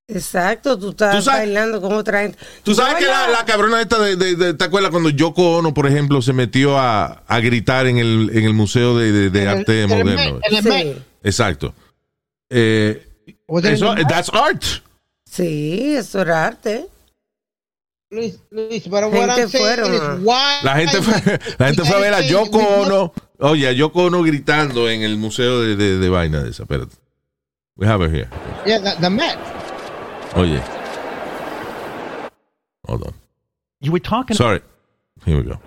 exacto. 0.07 0.77
Tú 0.77 0.89
estás 0.91 1.15
Tú 1.15 1.21
sabes- 1.23 1.41
bailando 1.41 1.81
con 1.81 1.93
otra 1.93 2.21
gente. 2.21 2.37
Tú 2.63 2.75
sabes 2.75 2.93
No, 2.93 2.99
que 2.99 3.05
la, 3.05 3.27
la 3.29 3.45
cabrona 3.45 3.81
esta 3.81 3.99
de, 3.99 4.15
de- 4.15 4.35
de- 4.35 4.53
¿te 4.53 4.63
acuerdas 4.63 4.91
cuando 4.91 5.09
Yoko 5.09 5.57
Ono, 5.57 5.73
por 5.73 5.87
ejemplo, 5.87 6.21
se 6.21 6.33
metió 6.33 6.77
a, 6.77 7.23
a 7.27 7.39
gritar 7.39 7.87
en 7.87 7.97
el, 7.97 8.29
en 8.33 8.43
el 8.45 8.53
Museo 8.53 8.97
de, 8.97 9.29
de- 9.29 9.41
el- 9.41 9.47
Arte 9.47 9.81
el 9.83 9.87
Moderno? 9.87 10.39
El. 10.43 10.63
Sí, 10.63 10.95
Exacto. 11.23 11.73
Eh, 12.49 13.07
eso, 13.63 13.95
that's 14.07 14.29
art. 14.29 14.63
sí, 15.29 15.95
eso 15.95 16.21
era 16.21 16.45
arte. 16.45 16.89
Luis, 18.11 18.39
Luis, 18.51 18.87
what 18.87 19.01
Gente 19.11 19.41
I'm 19.41 19.49
saying 19.49 19.49
fueron, 19.49 19.93
is 19.93 20.23
why 20.23 20.59
La 20.63 20.75
gente 20.75 21.01
fue, 21.01 21.39
la 21.57 21.65
gente 21.65 21.83
fue 21.83 21.95
a 21.95 21.99
ver 21.99 22.13
a 22.13 22.21
Yoko 22.21 22.59
Ono. 22.59 23.13
Oye, 23.39 23.67
a 23.67 23.71
Yoko 23.71 24.03
Ono 24.03 24.21
gritando 24.21 24.87
en 24.87 25.01
el 25.01 25.17
museo 25.17 25.61
de, 25.61 25.75
de, 25.75 25.97
de 25.97 26.09
vaina 26.09 26.43
de 26.43 26.51
esa. 26.51 26.63
Espérate. 26.63 26.95
We 27.75 27.87
have 27.87 28.01
her 28.01 28.09
here. 28.11 28.29
Yeah, 28.67 28.77
the, 28.77 29.01
the 29.01 29.09
Met. 29.09 29.35
Oye. 30.35 30.61
Hold 32.87 33.07
on. 33.07 33.13
You 33.81 33.91
were 33.91 33.99
talking. 33.99 34.35
Sorry. 34.37 34.61
Here 35.25 35.35
we 35.35 35.43
go. 35.43 35.59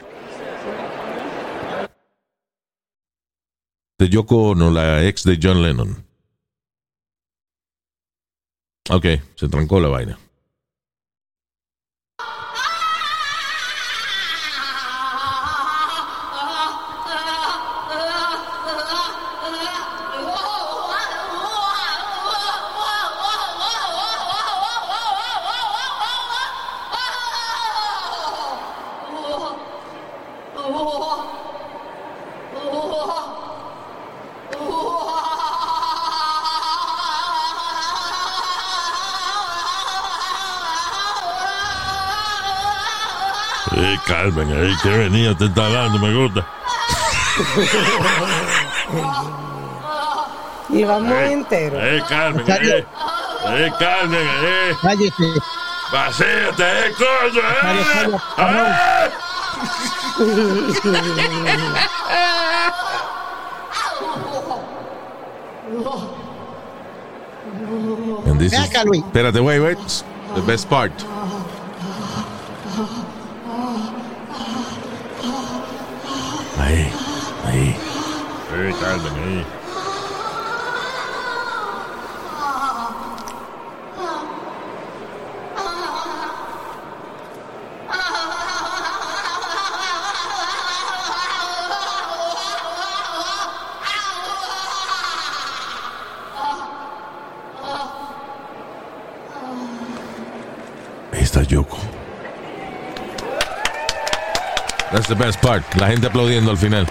De 3.98 4.08
Yoko 4.08 4.52
Ono, 4.52 4.70
la 4.70 5.02
ex 5.02 5.24
de 5.24 5.36
John 5.36 5.62
Lennon. 5.62 6.05
Ok, 8.90 9.04
se 9.34 9.48
trancó 9.48 9.80
la 9.80 9.88
vaina. 9.88 10.18
Ahí 44.56 44.72
que 44.82 44.88
venía, 44.88 45.36
te 45.36 45.44
está 45.46 45.68
dando, 45.68 45.98
me 45.98 46.14
gusta. 46.14 46.46
Y 50.70 50.84
vamos 50.84 51.12
entero. 51.12 51.78
Eh, 51.80 52.02
Carmen, 52.08 52.44
eh. 52.48 52.86
Eh, 53.48 53.72
Carmen, 53.78 54.26
eh. 54.42 54.76
Cállate. 54.82 55.40
Vacíate, 55.92 56.64
eh, 56.88 56.92
coño, 56.98 57.40
eh. 57.40 57.56
cállate, 57.60 58.16
Eh. 58.38 59.10
And 68.26 68.40
this 68.40 68.52
is- 68.52 68.84
Luis. 68.84 69.02
Espérate, 69.04 69.40
wait, 69.42 69.60
wait. 69.60 69.78
The 70.34 70.42
best 70.42 70.68
part. 70.68 70.92
Ahí, 76.58 76.90
ahí. 77.44 77.76
Eh, 78.52 78.74
Carmen, 78.80 79.12
ahí. 79.14 79.46
Ahí 101.12 101.22
está 101.22 101.42
Yoko. 101.42 101.78
That's 105.06 105.18
the 105.20 105.24
best 105.24 105.40
part. 105.40 105.62
La 105.76 105.86
gente 105.86 106.08
aplaudiendo 106.08 106.50
al 106.50 106.56
final. 106.56 106.84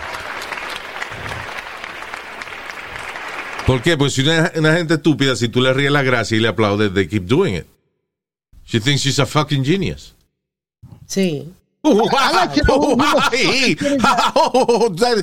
¿Por 3.67 3.81
qué? 3.81 3.97
Pues 3.97 4.13
si 4.13 4.21
una, 4.21 4.53
una 4.55 4.73
gente 4.73 4.93
estúpida, 4.93 5.35
si 5.35 5.49
tú 5.49 5.59
le 5.59 5.73
ríes 5.73 5.91
la 5.91 6.01
gracia 6.01 6.37
y 6.37 6.39
le 6.39 6.47
aplaudes, 6.47 6.93
they 6.93 7.09
keep 7.09 7.25
doing 7.25 7.55
it. 7.55 7.65
She 8.63 8.79
thinks 8.79 9.01
she's 9.01 9.19
a 9.19 9.25
fucking 9.25 9.65
genius. 9.65 10.15
Sí. 11.07 11.51
Ay, 11.83 13.77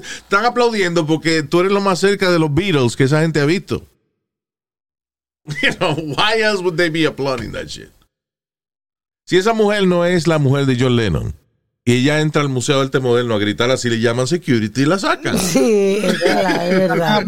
Están 0.04 0.44
aplaudiendo 0.44 1.06
porque 1.06 1.42
tú 1.42 1.61
eres 1.61 1.72
lo 1.72 1.80
más 1.80 1.99
cerca 1.99 2.30
de 2.30 2.38
los 2.38 2.52
Beatles 2.52 2.94
que 2.94 3.04
esa 3.04 3.22
gente 3.22 3.40
ha 3.40 3.46
visto. 3.46 3.87
You 5.62 5.70
know, 5.78 5.94
why 5.94 6.42
else 6.42 6.62
would 6.62 6.76
they 6.76 6.90
be 6.90 7.06
applauding 7.06 7.52
that 7.52 7.68
shit? 7.68 7.90
Si 9.25 9.38
esa 9.38 9.54
mujer 9.54 9.87
no 9.87 10.04
es 10.04 10.26
la 10.26 10.38
mujer 10.38 10.66
de 10.66 10.76
John 10.78 10.94
Lennon, 10.94 11.34
y 11.84 11.94
ella 11.94 12.20
entra 12.20 12.42
al 12.42 12.48
Museo 12.48 12.76
de 12.78 12.84
Arte 12.84 13.00
Moderno 13.00 13.34
a 13.34 13.40
gritar 13.40 13.68
así, 13.72 13.90
le 13.90 13.98
llaman 13.98 14.28
security 14.28 14.82
y 14.82 14.84
la 14.84 15.00
sacan. 15.00 15.36
Sí, 15.36 15.98
es 16.00 16.20
verdad, 16.20 16.68
es 16.68 16.78
verdad. 16.78 17.22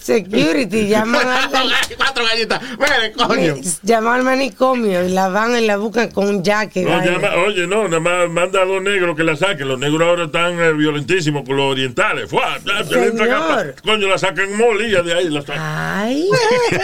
Security, 0.00 0.86
llaman 0.86 1.26
al, 1.26 1.50
Cuatro 1.96 2.24
galletas. 2.24 2.62
Mire, 2.78 3.12
coño. 3.16 3.56
llaman 3.82 4.20
al 4.20 4.22
manicomio 4.22 5.04
y 5.04 5.10
la 5.10 5.26
van 5.28 5.60
y 5.60 5.66
la 5.66 5.76
buscan 5.76 6.08
con 6.12 6.28
un 6.28 6.44
jacket. 6.44 6.86
No, 6.86 7.04
llama- 7.04 7.34
oye, 7.44 7.66
no, 7.66 7.88
nada 7.88 7.98
más 7.98 8.30
manda 8.30 8.62
a 8.62 8.64
los 8.64 8.80
negros 8.80 9.16
que 9.16 9.24
la 9.24 9.34
saquen. 9.34 9.66
Los 9.66 9.80
negros 9.80 10.02
ahora 10.08 10.26
están 10.26 10.52
eh, 10.60 10.72
violentísimos 10.72 11.42
con 11.44 11.56
los 11.56 11.72
orientales. 11.72 12.30
Fuá, 12.30 12.54
a- 12.54 12.84
Señor. 12.84 13.74
Coño, 13.84 14.06
la 14.06 14.18
sacan 14.18 14.56
molilla 14.56 15.02
de 15.02 15.14
ahí. 15.14 15.28
La 15.30 15.40
sacan. 15.42 15.58
Ay. 15.60 16.28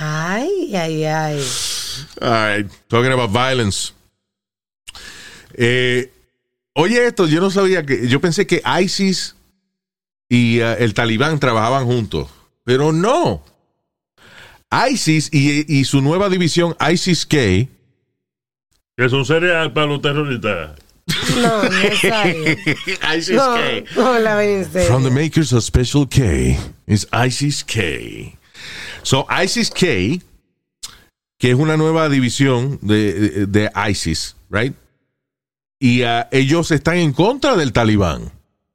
ay, 0.00 0.76
ay, 0.76 1.04
ay. 1.06 1.44
All 2.20 2.30
right, 2.30 2.66
talking 2.88 3.12
about 3.12 3.30
violence. 3.30 3.92
Eh, 5.54 6.10
oye, 6.74 7.06
esto, 7.06 7.26
yo 7.26 7.40
no 7.40 7.50
sabía 7.50 7.84
que. 7.84 8.08
Yo 8.08 8.20
pensé 8.20 8.46
que 8.46 8.62
ISIS 8.80 9.36
y 10.28 10.60
eh, 10.60 10.76
el 10.80 10.94
Talibán 10.94 11.38
trabajaban 11.38 11.86
juntos, 11.86 12.28
pero 12.64 12.92
no. 12.92 13.42
ISIS 14.90 15.28
y, 15.32 15.66
y 15.68 15.84
su 15.84 16.00
nueva 16.00 16.30
división, 16.30 16.74
ISIS-K, 16.80 17.36
Que 18.96 19.04
es 19.04 19.12
un 19.12 19.26
cereal 19.26 19.72
para 19.72 19.86
los 19.86 20.00
terroristas. 20.00 20.78
No, 21.36 21.62
no 21.62 21.78
es 21.78 21.98
serio. 23.26 23.84
No, 23.96 24.18
la. 24.18 24.36
From 24.86 25.02
the 25.02 25.10
makers 25.10 25.52
of 25.52 25.62
Special 25.62 26.06
K 26.06 26.58
is 26.86 27.06
ISIS 27.12 27.62
K. 27.64 28.36
So 29.02 29.26
ISIS 29.28 29.70
K, 29.70 30.20
que 31.38 31.50
es 31.50 31.54
una 31.56 31.76
nueva 31.76 32.08
división 32.08 32.78
de, 32.82 33.46
de 33.46 33.70
ISIS, 33.90 34.36
right? 34.48 34.74
Y 35.82 36.04
ah, 36.04 36.28
ellos 36.30 36.70
están 36.70 36.96
en 36.98 37.12
contra 37.12 37.56
del 37.56 37.72
Talibán, 37.72 38.30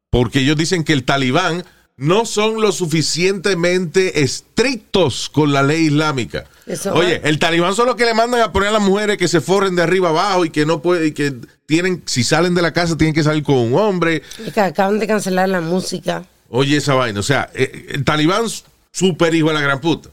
porque 0.10 0.40
ellos 0.42 0.58
dicen 0.58 0.84
que 0.84 0.92
el 0.92 1.06
Talibán 1.06 1.64
no 1.96 2.26
son 2.26 2.60
lo 2.62 2.74
suficientemente 2.74 4.24
estrictos 4.24 5.30
con 5.30 5.54
la 5.54 5.64
ley 5.64 5.86
islámica. 5.86 6.44
Eso 6.66 6.94
Oye, 6.94 7.20
va- 7.20 7.30
el 7.30 7.40
Talibán 7.40 7.74
son 7.76 7.86
los 7.86 7.96
que 7.96 8.04
le 8.04 8.14
mandan 8.14 8.42
a 8.42 8.52
poner 8.52 8.68
a 8.68 8.72
las 8.74 8.82
mujeres 8.82 9.18
que 9.18 9.30
se 9.30 9.40
forren 9.40 9.74
de 9.78 9.84
arriba 9.84 10.10
abajo 10.10 10.44
y 10.44 10.50
que 10.50 10.66
no 10.66 10.82
pueden, 10.82 11.08
y 11.08 11.12
que 11.14 11.34
tienen, 11.66 12.04
si 12.06 12.26
salen 12.26 12.54
de 12.56 12.62
la 12.62 12.74
casa 12.74 12.98
tienen 12.98 13.16
que 13.16 13.24
salir 13.24 13.42
con 13.44 13.56
un 13.56 13.76
hombre. 13.76 14.22
Es 14.46 14.52
que 14.54 14.60
acaban 14.60 15.00
de 15.00 15.08
cancelar 15.08 15.48
la 15.48 15.62
música. 15.62 16.26
Oye, 16.50 16.76
esa 16.76 16.94
vaina. 16.94 17.22
O 17.22 17.24
sea, 17.24 17.50
eh, 17.54 17.88
el 17.90 18.04
talibán 18.04 18.44
super 18.92 19.34
hijo 19.34 19.48
de 19.48 19.54
la 19.54 19.62
gran 19.62 19.80
puta. 19.80 20.10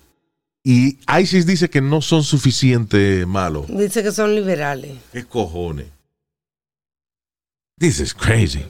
Y 0.62 0.98
ISIS 1.20 1.44
dice 1.44 1.68
que 1.68 1.80
no 1.80 2.00
son 2.00 2.22
suficiente 2.22 3.26
malos. 3.26 3.66
Dice 3.68 4.04
que 4.04 4.12
son 4.12 4.34
liberales. 4.36 4.92
¿Qué 5.12 5.24
cojones? 5.24 5.86
This 7.78 8.00
is 8.00 8.14
crazy. 8.14 8.64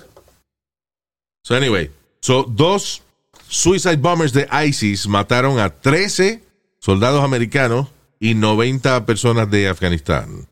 So 1.45 1.55
anyway, 1.55 1.91
so 2.21 2.45
dos 2.45 3.03
suicide 3.49 3.99
bombers 4.01 4.33
de 4.33 4.49
ISIS 4.67 5.07
mataron 5.07 5.59
a 5.59 5.69
13 5.71 6.43
soldados 6.81 7.23
americanos 7.23 7.89
y 8.19 8.35
90 8.35 9.05
personas 9.05 9.51
de 9.51 9.69
Afganistán. 9.69 10.49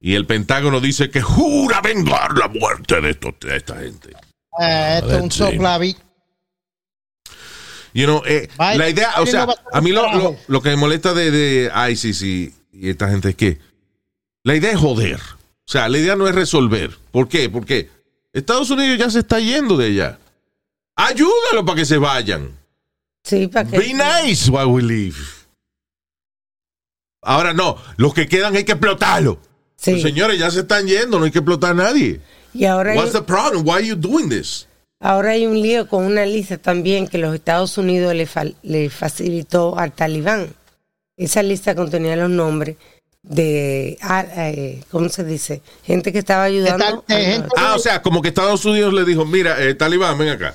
Y 0.00 0.14
el 0.14 0.26
Pentágono 0.26 0.80
dice 0.80 1.10
que 1.10 1.20
jura 1.22 1.80
vengar 1.80 2.36
la 2.36 2.48
muerte 2.48 3.00
de, 3.00 3.10
estos- 3.10 3.38
de 3.40 3.56
esta 3.56 3.76
gente. 3.78 4.10
Eh, 4.60 4.94
esto 4.98 5.16
es 5.16 5.22
un 5.22 5.30
soplavi. 5.32 5.96
You 7.94 8.06
know, 8.06 8.22
eh, 8.26 8.48
la 8.78 8.88
idea, 8.88 9.20
o 9.20 9.26
sea, 9.26 9.46
a 9.72 9.80
mí 9.80 9.90
lo, 9.92 10.02
lo, 10.16 10.36
lo 10.48 10.62
que 10.62 10.70
me 10.70 10.76
molesta 10.76 11.12
de, 11.14 11.30
de 11.30 11.90
ISIS 11.90 12.22
y, 12.22 12.54
y 12.72 12.88
esta 12.90 13.08
gente 13.10 13.30
es 13.30 13.36
que 13.36 13.58
la 14.44 14.54
idea 14.56 14.70
es 14.72 14.78
joder. 14.78 15.20
O 15.72 15.78
sea, 15.78 15.88
la 15.88 15.96
idea 15.96 16.16
no 16.16 16.28
es 16.28 16.34
resolver. 16.34 16.90
¿Por 17.10 17.28
qué? 17.28 17.48
Porque 17.48 17.88
Estados 18.30 18.68
Unidos 18.68 18.98
ya 18.98 19.08
se 19.08 19.20
está 19.20 19.40
yendo 19.40 19.78
de 19.78 19.86
allá. 19.86 20.18
Ayúdalo 20.94 21.64
para 21.64 21.76
que 21.76 21.86
se 21.86 21.96
vayan. 21.96 22.50
Sí, 23.24 23.48
para 23.48 23.66
que. 23.66 23.78
Be 23.78 23.94
nice 23.94 24.50
while 24.50 24.66
we 24.66 24.82
leave. 24.82 25.16
Ahora 27.22 27.54
no, 27.54 27.78
los 27.96 28.12
que 28.12 28.28
quedan 28.28 28.54
hay 28.54 28.64
que 28.64 28.72
explotarlo. 28.72 29.38
Sí. 29.76 29.92
Pues, 29.92 30.02
señores, 30.02 30.38
ya 30.38 30.50
se 30.50 30.60
están 30.60 30.86
yendo, 30.86 31.18
no 31.18 31.24
hay 31.24 31.30
que 31.30 31.38
explotar 31.38 31.70
a 31.70 31.74
nadie. 31.84 32.20
Y 32.52 32.66
ahora 32.66 32.92
hay, 32.92 32.98
What's 32.98 33.12
the 33.12 33.22
problem? 33.22 33.66
Why 33.66 33.76
are 33.76 33.86
you 33.86 33.96
doing 33.96 34.28
this? 34.28 34.68
ahora 35.00 35.30
hay 35.30 35.46
un 35.46 35.58
lío 35.58 35.88
con 35.88 36.04
una 36.04 36.26
lista 36.26 36.58
también 36.58 37.08
que 37.08 37.16
los 37.16 37.34
Estados 37.34 37.78
Unidos 37.78 38.14
le, 38.14 38.28
le 38.62 38.90
facilitó 38.90 39.78
al 39.78 39.92
talibán. 39.92 40.54
Esa 41.16 41.42
lista 41.42 41.74
contenía 41.74 42.14
los 42.16 42.28
nombres 42.28 42.76
de, 43.22 43.98
ah, 44.02 44.24
eh, 44.36 44.82
¿cómo 44.90 45.08
se 45.08 45.24
dice? 45.24 45.62
Gente 45.84 46.12
que 46.12 46.18
estaba 46.18 46.44
ayudando. 46.44 46.84
tal- 46.84 47.02
al- 47.08 47.24
gente- 47.24 47.48
Ah, 47.56 47.74
o 47.76 47.78
sea, 47.78 48.02
como 48.02 48.20
que 48.22 48.28
Estados 48.28 48.64
Unidos 48.64 48.92
le 48.92 49.04
dijo, 49.04 49.24
mira, 49.24 49.62
eh, 49.62 49.74
Talibán, 49.74 50.18
ven 50.18 50.30
acá. 50.30 50.54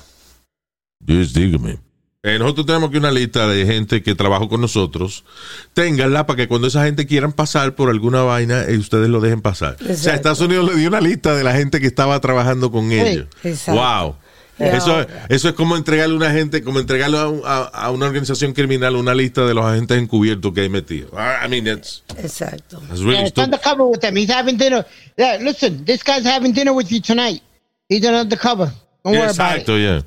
Yes, 1.04 1.32
dígame. 1.32 1.78
Eh, 2.24 2.36
nosotros 2.38 2.66
tenemos 2.66 2.88
aquí 2.88 2.98
una 2.98 3.12
lista 3.12 3.46
de 3.46 3.64
gente 3.64 4.02
que 4.02 4.14
trabajó 4.14 4.48
con 4.48 4.60
nosotros. 4.60 5.24
Ténganla 5.72 6.26
para 6.26 6.36
que 6.36 6.48
cuando 6.48 6.66
esa 6.66 6.84
gente 6.84 7.06
quieran 7.06 7.32
pasar 7.32 7.74
por 7.76 7.88
alguna 7.88 8.22
vaina, 8.22 8.64
eh, 8.64 8.76
ustedes 8.76 9.08
lo 9.08 9.20
dejen 9.20 9.40
pasar. 9.40 9.76
O 9.88 9.94
sea. 9.94 10.14
Estados 10.14 10.40
Unidos 10.40 10.68
le 10.68 10.76
dio 10.76 10.88
una 10.88 11.00
lista 11.00 11.34
de 11.36 11.44
la 11.44 11.54
gente 11.54 11.80
que 11.80 11.86
estaba 11.86 12.20
trabajando 12.20 12.70
con 12.72 12.90
ellos. 12.92 13.28
exacto. 13.44 13.80
Wow. 13.80 14.16
Eso, 14.58 15.06
eso 15.28 15.48
es 15.48 15.54
como 15.54 15.76
entregarle 15.76 16.14
a 16.14 16.16
una 16.16 16.30
gente, 16.32 16.62
como 16.62 16.80
entregarle 16.80 17.18
a, 17.18 17.28
un- 17.28 17.42
a- 17.44 17.62
a 17.64 17.90
una 17.90 18.06
organización 18.06 18.52
criminal 18.52 18.96
una 18.96 19.14
lista 19.14 19.46
de 19.46 19.54
los 19.54 19.64
agentes 19.64 19.98
encubiertos 19.98 20.52
que 20.52 20.62
hay 20.62 20.68
metidos. 20.68 21.10
I 21.12 21.48
mean, 21.48 21.64
that's, 21.64 22.02
Exacto. 22.16 22.80
that's 22.88 23.00
really 23.00 23.14
Yeah, 23.20 23.26
it's 23.28 23.38
undercover 23.38 23.84
with 23.86 24.00
them. 24.00 24.16
He's 24.16 24.30
having 24.30 24.56
dinner. 24.56 24.84
Yeah, 25.16 25.38
listen, 25.40 25.84
this 25.84 26.02
guy's 26.02 26.24
having 26.26 26.52
dinner 26.52 26.72
with 26.72 26.88
you 26.90 27.00
tonight. 27.00 27.42
He's 27.88 28.04
an 28.04 28.14
undercover. 28.14 28.72
Don't 29.04 29.14
worry 29.14 29.30
about 29.30 29.30
it. 29.30 29.60
Exacto, 29.68 29.78
ya. 29.78 30.04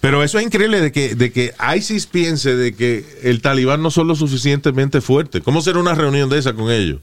Pero 0.00 0.22
eso 0.22 0.38
es 0.38 0.44
increíble 0.44 0.80
de 0.80 0.92
que, 0.92 1.14
de 1.16 1.32
que 1.32 1.52
ISIS 1.76 2.06
piense 2.06 2.54
de 2.54 2.74
que 2.76 3.04
el 3.22 3.40
talibán 3.40 3.82
no 3.82 3.90
son 3.90 4.06
lo 4.06 4.14
suficientemente 4.14 5.00
fuerte. 5.00 5.40
¿Cómo 5.40 5.60
será 5.62 5.78
una 5.80 5.94
reunión 5.94 6.28
de 6.28 6.38
esa 6.38 6.52
con 6.52 6.70
ellos? 6.70 7.00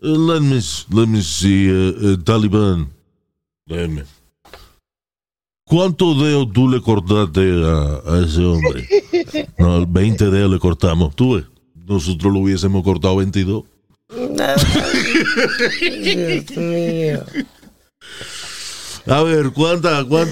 Uh, 0.00 0.30
let 0.30 0.40
me, 0.40 0.60
let 0.94 1.06
me 1.08 1.22
see, 1.22 1.68
uh, 1.70 2.12
uh, 2.12 2.16
Talibán. 2.18 2.90
Déjeme. 3.64 4.04
¿Cuántos 5.76 6.18
dedos 6.22 6.52
tú 6.52 6.68
le 6.68 6.80
cortaste 6.80 7.40
a, 7.64 8.00
a 8.14 8.24
ese 8.24 8.44
hombre? 8.44 8.88
No, 9.58 9.84
20 9.86 10.30
dedos 10.30 10.50
le 10.52 10.58
cortamos. 10.60 11.14
Tú 11.16 11.34
ves, 11.34 11.44
nosotros 11.74 12.32
lo 12.32 12.38
hubiésemos 12.40 12.84
cortado 12.84 13.16
22. 13.16 13.64
Dios 16.04 16.56
mío. 16.56 17.24
A 19.06 19.22
ver, 19.22 19.50
¿cuánta, 19.52 20.04
cuán- 20.04 20.30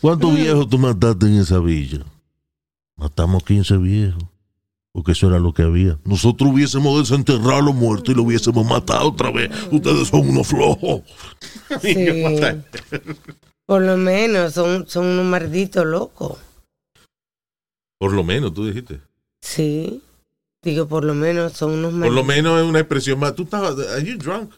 ¿cuántos 0.00 0.34
viejos 0.34 0.68
tú 0.68 0.78
mataste 0.78 1.26
en 1.26 1.34
esa 1.40 1.58
villa? 1.58 1.98
Matamos 2.96 3.42
15 3.44 3.76
viejos. 3.76 4.22
Porque 4.98 5.12
eso 5.12 5.28
era 5.28 5.38
lo 5.38 5.52
que 5.54 5.62
había. 5.62 5.96
Nosotros 6.04 6.50
hubiésemos 6.52 6.98
desenterrado 7.08 7.54
a 7.54 7.62
los 7.62 7.74
muertos 7.76 8.08
y 8.12 8.16
lo 8.16 8.24
hubiésemos 8.24 8.66
matado 8.66 9.10
otra 9.10 9.30
vez. 9.30 9.48
Ustedes 9.70 10.08
son 10.08 10.28
unos 10.28 10.48
flojos. 10.48 11.02
Sí. 11.80 11.94
Por 13.64 13.82
lo 13.82 13.96
menos 13.96 14.54
son, 14.54 14.88
son 14.88 15.06
unos 15.06 15.24
malditos 15.26 15.86
locos. 15.86 16.36
Por 17.96 18.12
lo 18.12 18.24
menos, 18.24 18.52
tú 18.52 18.66
dijiste. 18.66 19.00
Sí. 19.40 20.02
Digo, 20.62 20.88
por 20.88 21.04
lo 21.04 21.14
menos 21.14 21.52
son 21.52 21.70
unos 21.70 21.92
Por 21.92 22.10
lo 22.10 22.24
malditos. 22.24 22.26
menos 22.26 22.60
es 22.60 22.66
una 22.68 22.80
expresión 22.80 23.20
más. 23.20 23.36
Tú 23.36 23.44
estabas, 23.44 23.78
are 23.78 24.02
you 24.04 24.18
drunk? 24.18 24.50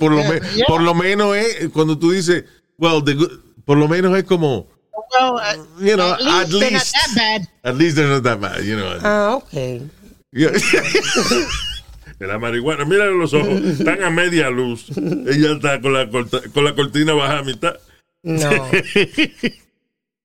Por, 0.00 0.10
lo 0.10 0.16
me- 0.24 0.40
por 0.66 0.82
lo 0.82 0.94
menos 0.94 1.36
es 1.36 1.68
cuando 1.68 1.96
tú 1.96 2.10
dices, 2.10 2.44
well, 2.76 3.04
the 3.04 3.14
good- 3.14 3.40
por 3.64 3.78
lo 3.78 3.86
menos 3.86 4.18
es 4.18 4.24
como, 4.24 4.66
Well, 5.12 5.36
uh, 5.38 5.56
you 5.80 5.96
know, 5.96 6.12
at 6.12 6.20
least, 6.20 6.28
at 6.28 6.48
they're 6.50 6.70
not 6.70 6.72
least, 6.72 6.92
that 6.94 7.10
bad. 7.16 7.48
at 7.64 7.76
least 7.76 7.96
they're 7.96 8.08
not 8.08 8.22
that 8.24 8.40
bad, 8.40 8.64
you 8.64 8.76
know. 8.76 8.98
Ah, 9.02 9.34
ok. 9.36 9.82
Yeah. 10.32 10.50
De 12.18 12.26
la 12.26 12.38
marihuana. 12.38 12.84
Mira 12.84 13.06
los 13.06 13.32
ojos. 13.32 13.60
Están 13.62 14.02
a 14.02 14.10
media 14.10 14.50
luz. 14.50 14.86
Ella 14.96 15.52
está 15.52 15.80
con 15.80 15.92
la, 15.92 16.08
corta- 16.10 16.42
con 16.52 16.64
la 16.64 16.74
cortina 16.74 17.12
baja 17.14 17.38
a 17.38 17.42
mitad. 17.44 17.76
No. 18.22 18.50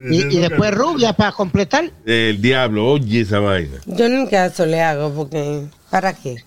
Y, 0.06 0.22
y 0.36 0.40
después 0.42 0.74
rubia 0.74 1.14
para 1.14 1.32
completar. 1.32 1.90
El 2.06 2.42
diablo, 2.42 2.86
oye 2.88 3.22
esa 3.22 3.40
vaina. 3.40 3.78
Yo 3.86 4.10
ni 4.10 4.28
caso 4.28 4.66
le 4.66 4.82
hago 4.82 5.14
porque. 5.14 5.64
¿Para 5.90 6.12
qué? 6.14 6.44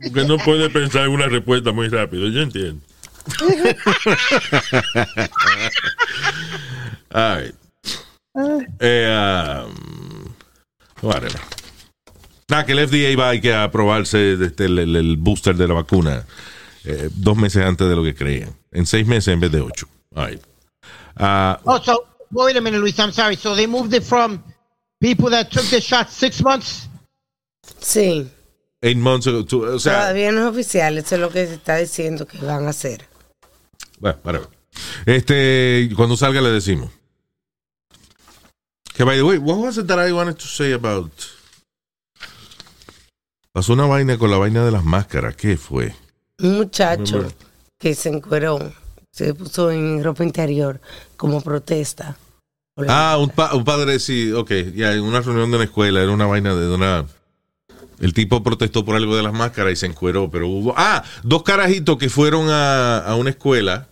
Porque 0.00 0.24
no 0.28 0.38
puede 0.38 0.70
pensar 0.70 1.06
en 1.06 1.10
una 1.10 1.26
respuesta 1.26 1.72
muy 1.72 1.88
rápido. 1.88 2.28
Yo 2.28 2.42
entiendo. 2.42 2.80
All 7.14 7.36
right. 7.40 7.54
Eh, 8.80 9.64
um, 9.64 10.34
whatever. 11.02 11.40
Nada, 12.48 12.66
que 12.66 12.72
el 12.72 12.88
FDA 12.88 13.16
va 13.16 13.30
a 13.30 13.40
que 13.40 13.54
aprobarse 13.54 14.34
este, 14.34 14.64
el, 14.66 14.78
el- 14.96 15.16
booster 15.16 15.54
de 15.56 15.66
la 15.68 15.74
vacuna 15.74 16.26
eh, 16.84 17.08
dos 17.14 17.36
meses 17.36 17.64
antes 17.64 17.88
de 17.88 17.96
lo 17.96 18.02
que 18.02 18.14
creían. 18.14 18.54
En 18.72 18.84
seis 18.86 19.06
meses 19.06 19.28
en 19.32 19.40
vez 19.40 19.52
de 19.52 19.60
ocho. 19.60 19.86
All 20.14 20.26
right. 20.28 20.42
Ah, 21.16 21.60
Oh, 21.64 21.80
so 21.82 22.04
wait 22.32 22.56
a 22.56 22.60
minute, 22.60 22.80
Luis. 22.80 22.98
I'm 22.98 23.12
sorry. 23.12 23.36
So 23.36 23.54
they 23.54 23.66
moved 23.66 23.94
it 23.94 24.02
from 24.02 24.42
people 25.00 25.30
that 25.30 25.50
took 25.50 25.64
the 25.70 25.80
shot 25.80 26.10
six 26.10 26.42
months. 26.42 26.88
Sí. 27.80 28.28
eight 28.82 28.98
months 28.98 29.26
ago. 29.26 29.44
to- 29.44 29.74
o 29.76 29.78
sea, 29.78 29.92
Todavía 30.00 30.32
no 30.32 30.42
es 30.42 30.46
oficial, 30.52 30.98
eso 30.98 31.14
es 31.14 31.20
lo 31.20 31.30
que 31.30 31.46
se 31.46 31.54
está 31.54 31.76
diciendo 31.76 32.26
que 32.26 32.38
van 32.38 32.66
a 32.66 32.70
hacer. 32.70 33.06
bueno, 34.00 34.18
whatever. 34.24 34.48
Este, 35.06 35.88
cuando 35.96 36.16
salga 36.16 36.40
le 36.42 36.50
decimos. 36.50 36.90
Que 38.96 39.04
by 39.04 39.16
the 39.16 39.22
way, 39.24 39.38
what 39.38 39.58
was 39.58 39.76
it 39.78 39.86
that 39.86 39.98
I 39.98 40.12
wanted 40.12 40.36
to 40.36 40.46
say 40.46 40.72
about? 40.72 41.10
Pasó 43.52 43.72
una 43.72 43.86
vaina 43.86 44.18
con 44.18 44.30
la 44.30 44.38
vaina 44.38 44.64
de 44.64 44.70
las 44.70 44.84
máscaras. 44.84 45.36
¿Qué 45.36 45.56
fue? 45.56 45.94
Un 46.40 46.56
muchacho 46.58 47.16
Remember. 47.18 47.34
que 47.78 47.94
se 47.94 48.08
encueró, 48.08 48.72
se 49.12 49.34
puso 49.34 49.70
en 49.70 50.02
ropa 50.02 50.24
interior 50.24 50.80
como 51.16 51.40
protesta. 51.40 52.16
Ah, 52.88 53.16
un, 53.20 53.30
pa- 53.30 53.54
un 53.54 53.62
padre, 53.64 54.00
sí, 54.00 54.32
ok, 54.32 54.50
ya, 54.74 54.92
en 54.94 55.02
una 55.02 55.20
reunión 55.20 55.48
de 55.50 55.56
una 55.58 55.64
escuela, 55.64 56.02
era 56.02 56.10
una 56.10 56.26
vaina 56.26 56.54
de 56.56 56.74
una... 56.74 57.06
El 58.00 58.12
tipo 58.12 58.42
protestó 58.42 58.84
por 58.84 58.96
algo 58.96 59.14
de 59.14 59.22
las 59.22 59.32
máscaras 59.32 59.72
y 59.74 59.76
se 59.76 59.86
encueró, 59.86 60.28
pero 60.28 60.48
hubo... 60.48 60.74
Ah, 60.76 61.04
dos 61.22 61.44
carajitos 61.44 61.96
que 61.96 62.10
fueron 62.10 62.48
a, 62.50 62.98
a 62.98 63.14
una 63.14 63.30
escuela 63.30 63.86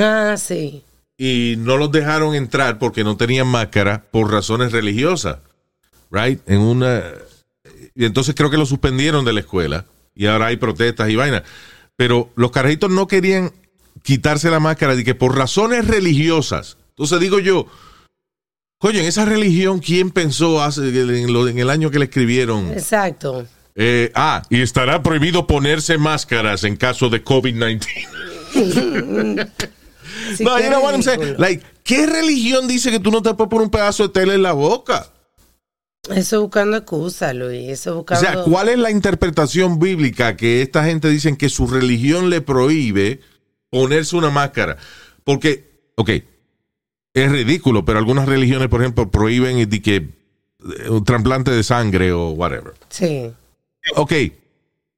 Ah, 0.00 0.34
sí. 0.36 0.82
Y 1.18 1.54
no 1.58 1.76
los 1.76 1.90
dejaron 1.92 2.34
entrar 2.34 2.78
porque 2.78 3.04
no 3.04 3.16
tenían 3.16 3.46
máscara 3.46 4.04
por 4.10 4.30
razones 4.30 4.72
religiosas, 4.72 5.38
right? 6.10 6.40
En 6.46 6.58
una... 6.60 7.02
Y 7.94 8.04
entonces 8.04 8.34
creo 8.34 8.50
que 8.50 8.58
lo 8.58 8.66
suspendieron 8.66 9.24
de 9.24 9.32
la 9.32 9.40
escuela 9.40 9.86
y 10.14 10.26
ahora 10.26 10.46
hay 10.46 10.56
protestas 10.56 11.08
y 11.10 11.16
vainas. 11.16 11.42
Pero 11.96 12.30
los 12.36 12.50
carajitos 12.50 12.90
no 12.90 13.06
querían 13.06 13.52
quitarse 14.02 14.50
la 14.50 14.60
máscara 14.60 14.94
de 14.94 15.02
que 15.04 15.14
por 15.14 15.34
razones 15.36 15.86
religiosas. 15.86 16.76
Entonces 16.90 17.18
digo 17.20 17.38
yo, 17.38 17.66
coño, 18.78 19.00
en 19.00 19.06
esa 19.06 19.24
religión, 19.24 19.80
¿quién 19.80 20.10
pensó 20.10 20.62
hace, 20.62 20.82
en, 20.88 21.32
lo- 21.32 21.48
en 21.48 21.58
el 21.58 21.70
año 21.70 21.90
que 21.90 21.98
le 21.98 22.04
escribieron? 22.04 22.70
Exacto. 22.72 23.46
Eh, 23.74 24.10
ah, 24.14 24.42
y 24.50 24.60
estará 24.60 25.02
prohibido 25.02 25.46
ponerse 25.46 25.96
máscaras 25.98 26.64
en 26.64 26.76
caso 26.76 27.08
de 27.08 27.24
COVID-19. 27.24 27.86
No, 30.40 30.58
you 30.58 30.68
know 30.68 30.82
what 30.82 30.92
I'm 30.94 31.02
saying? 31.02 31.36
Like, 31.38 31.62
¿qué 31.84 32.06
religión 32.06 32.66
dice 32.68 32.90
que 32.90 33.00
tú 33.00 33.10
no 33.10 33.22
te 33.22 33.34
puedes 33.34 33.50
poner 33.50 33.64
un 33.64 33.70
pedazo 33.70 34.04
de 34.04 34.08
tela 34.10 34.34
en 34.34 34.42
la 34.42 34.52
boca? 34.52 35.06
Eso 36.14 36.40
buscando 36.42 36.76
excusa, 36.76 37.32
Luis. 37.32 37.68
Eso 37.68 37.92
O 37.92 37.96
buscando. 37.96 38.20
sea, 38.20 38.42
¿cuál 38.44 38.68
es 38.68 38.78
la 38.78 38.90
interpretación 38.90 39.78
bíblica 39.78 40.36
que 40.36 40.62
esta 40.62 40.84
gente 40.84 41.08
dicen 41.08 41.36
que 41.36 41.48
su 41.48 41.66
religión 41.66 42.30
le 42.30 42.40
prohíbe 42.40 43.20
ponerse 43.70 44.16
una 44.16 44.30
máscara? 44.30 44.76
Porque, 45.24 45.68
ok, 45.96 46.10
es 47.14 47.32
ridículo, 47.32 47.84
pero 47.84 47.98
algunas 47.98 48.26
religiones, 48.28 48.68
por 48.68 48.82
ejemplo, 48.82 49.10
prohíben 49.10 49.68
de 49.68 49.82
que 49.82 49.96
eh, 49.96 50.90
un 50.90 51.04
trasplante 51.04 51.50
de 51.50 51.64
sangre 51.64 52.12
o 52.12 52.30
whatever. 52.30 52.74
Sí. 52.88 53.30
Ok, 53.96 54.12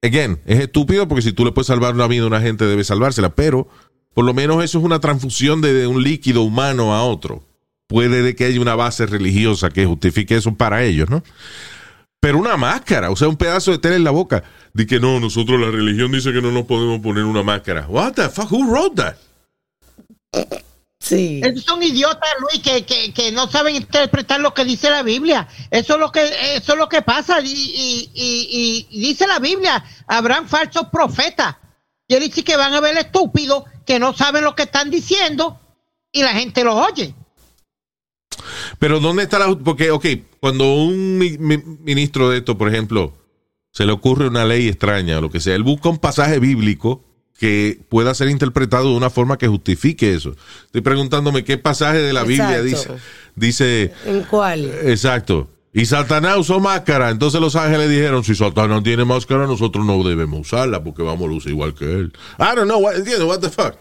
again, 0.03 0.39
es 0.45 0.61
estúpido 0.61 1.09
porque 1.09 1.23
si 1.23 1.33
tú 1.33 1.45
le 1.45 1.53
puedes 1.53 1.69
salvar 1.69 1.95
una 1.95 2.07
vida 2.07 2.25
a 2.25 2.27
una 2.27 2.41
gente, 2.41 2.65
debe 2.67 2.85
salvársela, 2.85 3.31
pero 3.35 3.69
por 4.19 4.25
lo 4.25 4.35
menos 4.35 4.65
eso 4.65 4.79
es 4.79 4.85
una 4.85 4.99
transfusión 4.99 5.61
de, 5.61 5.73
de 5.73 5.87
un 5.87 6.03
líquido 6.03 6.43
humano 6.43 6.93
a 6.93 7.05
otro. 7.05 7.45
Puede 7.87 8.21
de 8.21 8.35
que 8.35 8.47
haya 8.47 8.61
una 8.61 8.75
base 8.75 9.07
religiosa 9.07 9.71
que 9.71 9.87
justifique 9.87 10.35
eso 10.35 10.53
para 10.57 10.83
ellos, 10.83 11.09
¿no? 11.09 11.23
Pero 12.19 12.39
una 12.39 12.57
máscara, 12.57 13.13
o 13.13 13.17
sea, 13.17 13.29
un 13.29 13.37
pedazo 13.37 13.71
de 13.71 13.79
tela 13.79 13.95
en 13.95 14.03
la 14.03 14.11
boca. 14.11 14.43
De 14.73 14.89
que 14.89 14.99
no, 14.99 15.21
nosotros 15.21 15.61
la 15.61 15.71
religión 15.71 16.11
dice 16.11 16.33
que 16.33 16.43
no 16.43 16.51
nos 16.51 16.65
podemos 16.65 16.99
poner 16.99 17.23
una 17.23 17.45
máscara. 17.45 17.87
What 17.87 18.15
the 18.15 18.29
fuck? 18.29 18.51
Who 18.51 18.65
wrote 18.65 18.97
that? 18.97 19.15
Sí. 20.99 21.41
Esos 21.45 21.63
son 21.63 21.81
idiotas, 21.81 22.29
Luis, 22.41 22.61
que, 22.61 22.85
que, 22.85 23.13
que 23.13 23.31
no 23.31 23.49
saben 23.49 23.77
interpretar 23.77 24.41
lo 24.41 24.53
que 24.53 24.65
dice 24.65 24.91
la 24.91 25.05
Biblia. 25.05 25.47
Eso 25.71 25.95
es 25.95 26.01
lo 26.01 26.11
que, 26.11 26.29
eso 26.57 26.73
es 26.73 26.79
lo 26.81 26.89
que 26.89 27.03
pasa. 27.03 27.41
Y, 27.41 27.47
y, 27.47 28.11
y, 28.13 28.87
y 28.91 29.01
dice 29.01 29.29
la 29.29 29.39
Biblia, 29.39 29.85
habrán 30.09 30.49
falsos 30.49 30.89
profetas. 30.91 31.55
Quiere 32.09 32.27
decir 32.27 32.43
que 32.43 32.57
van 32.57 32.73
a 32.75 32.81
ver 32.81 32.97
estúpidos 32.97 33.65
que 33.89 33.99
no 33.99 34.13
saben 34.15 34.45
lo 34.45 34.55
que 34.55 34.65
están 34.65 34.91
diciendo 34.91 35.59
y 36.13 36.23
la 36.23 36.35
gente 36.35 36.63
los 36.63 36.75
oye. 36.75 37.15
Pero 38.79 39.01
¿dónde 39.01 39.23
está 39.23 39.39
la... 39.39 39.57
Porque, 39.59 39.91
ok, 39.91 40.05
cuando 40.41 40.75
un 40.75 41.17
mi- 41.17 41.39
mi- 41.39 41.57
ministro 41.81 42.29
de 42.29 42.39
esto, 42.39 42.59
por 42.59 42.69
ejemplo, 42.69 43.15
se 43.73 43.87
le 43.87 43.93
ocurre 43.93 44.29
una 44.29 44.45
ley 44.45 44.69
extraña 44.69 45.17
o 45.19 45.21
lo 45.23 45.31
que 45.31 45.41
sea, 45.41 45.55
él 45.55 45.63
busca 45.63 45.89
un 45.89 45.97
pasaje 45.99 46.39
bíblico 46.39 47.03
que 47.39 47.81
pueda 47.89 48.13
ser 48.15 48.29
interpretado 48.29 48.91
de 48.91 48.97
una 48.97 49.09
forma 49.09 49.39
que 49.39 49.49
justifique 49.49 50.13
eso. 50.15 50.37
Estoy 50.67 50.83
preguntándome 50.83 51.43
qué 51.45 51.57
pasaje 51.57 51.99
de 51.99 52.13
la 52.13 52.25
Biblia 52.25 52.61
dice, 52.63 52.83
Exacto. 52.83 53.03
dice, 53.37 53.93
¿En 54.05 54.23
cuál? 54.25 54.65
exacto, 54.85 55.49
y 55.73 55.87
Satanás 55.87 56.37
usó 56.39 56.61
máscara, 56.61 57.11
entonces 57.11 57.41
los 57.41 57.55
ángeles 57.57 57.91
dijeron, 57.91 58.25
si 58.25 58.35
Satanás 58.35 58.83
tiene 58.83 59.05
máscara, 59.05 59.47
nosotros 59.47 59.85
no 59.85 60.03
debemos 60.03 60.41
usarla 60.41 60.83
porque 60.83 61.03
vamos 61.03 61.27
a 61.29 61.33
lucir 61.33 61.53
igual 61.53 61.75
que 61.75 61.85
él. 61.85 62.13
I 62.39 62.55
don't 62.57 62.65
know, 62.65 62.79
what, 62.81 62.97
entiendo, 62.97 63.27
what 63.27 63.41
the 63.41 63.51
fuck. 63.51 63.75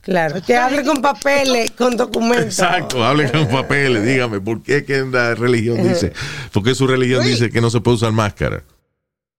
Claro. 0.00 0.42
Que 0.44 0.56
hable 0.56 0.82
con 0.84 1.00
papeles, 1.00 1.70
con 1.72 1.96
documentos. 1.96 2.58
Exacto, 2.58 3.04
hablen 3.04 3.28
con 3.30 3.46
papeles, 3.48 4.04
dígame, 4.04 4.40
¿por 4.40 4.62
qué 4.62 4.84
que 4.84 4.98
la 5.04 5.34
religión 5.36 5.86
dice? 5.86 6.12
¿Por 6.52 6.62
qué 6.64 6.74
su 6.74 6.86
religión 6.88 7.24
dice 7.24 7.50
que 7.50 7.60
no 7.60 7.70
se 7.70 7.80
puede 7.80 7.96
usar 7.98 8.10
máscara? 8.12 8.64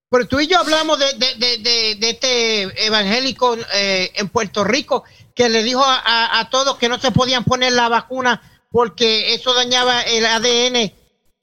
Pero 0.09 0.27
tú 0.27 0.39
y 0.39 0.47
yo 0.47 0.59
hablamos 0.59 0.99
de, 0.99 1.05
de, 1.13 1.36
de, 1.38 1.57
de- 1.57 1.95
de 1.95 2.09
este 2.12 2.86
evangélico 2.86 3.57
eh, 3.73 4.12
en 4.15 4.29
Puerto 4.29 4.63
Rico 4.63 5.03
que 5.36 5.49
le 5.49 5.63
dijo 5.63 5.83
a, 5.83 5.95
a- 5.97 6.39
a 6.39 6.49
todos 6.49 6.77
que 6.77 6.88
no 6.88 6.99
se 6.99 7.12
podían 7.12 7.43
poner 7.43 7.73
la 7.73 7.89
vacuna 7.89 8.39
porque 8.71 9.33
eso 9.33 9.53
dañaba 9.55 10.01
el 10.03 10.25
ADN 10.25 10.93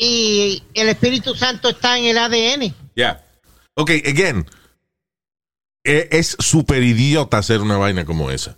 y 0.00 0.62
el 0.72 0.88
Espíritu 0.88 1.34
Santo 1.34 1.68
está 1.68 1.98
en 1.98 2.04
el 2.06 2.16
ADN. 2.18 2.74
Ya. 2.96 3.22
Ok, 3.74 3.90
again. 4.06 4.46
e- 5.84 6.08
Es 6.10 6.36
súper 6.38 6.82
idiota 6.82 7.36
hacer 7.38 7.60
una 7.60 7.76
vaina 7.76 8.04
como 8.06 8.30
esa. 8.30 8.56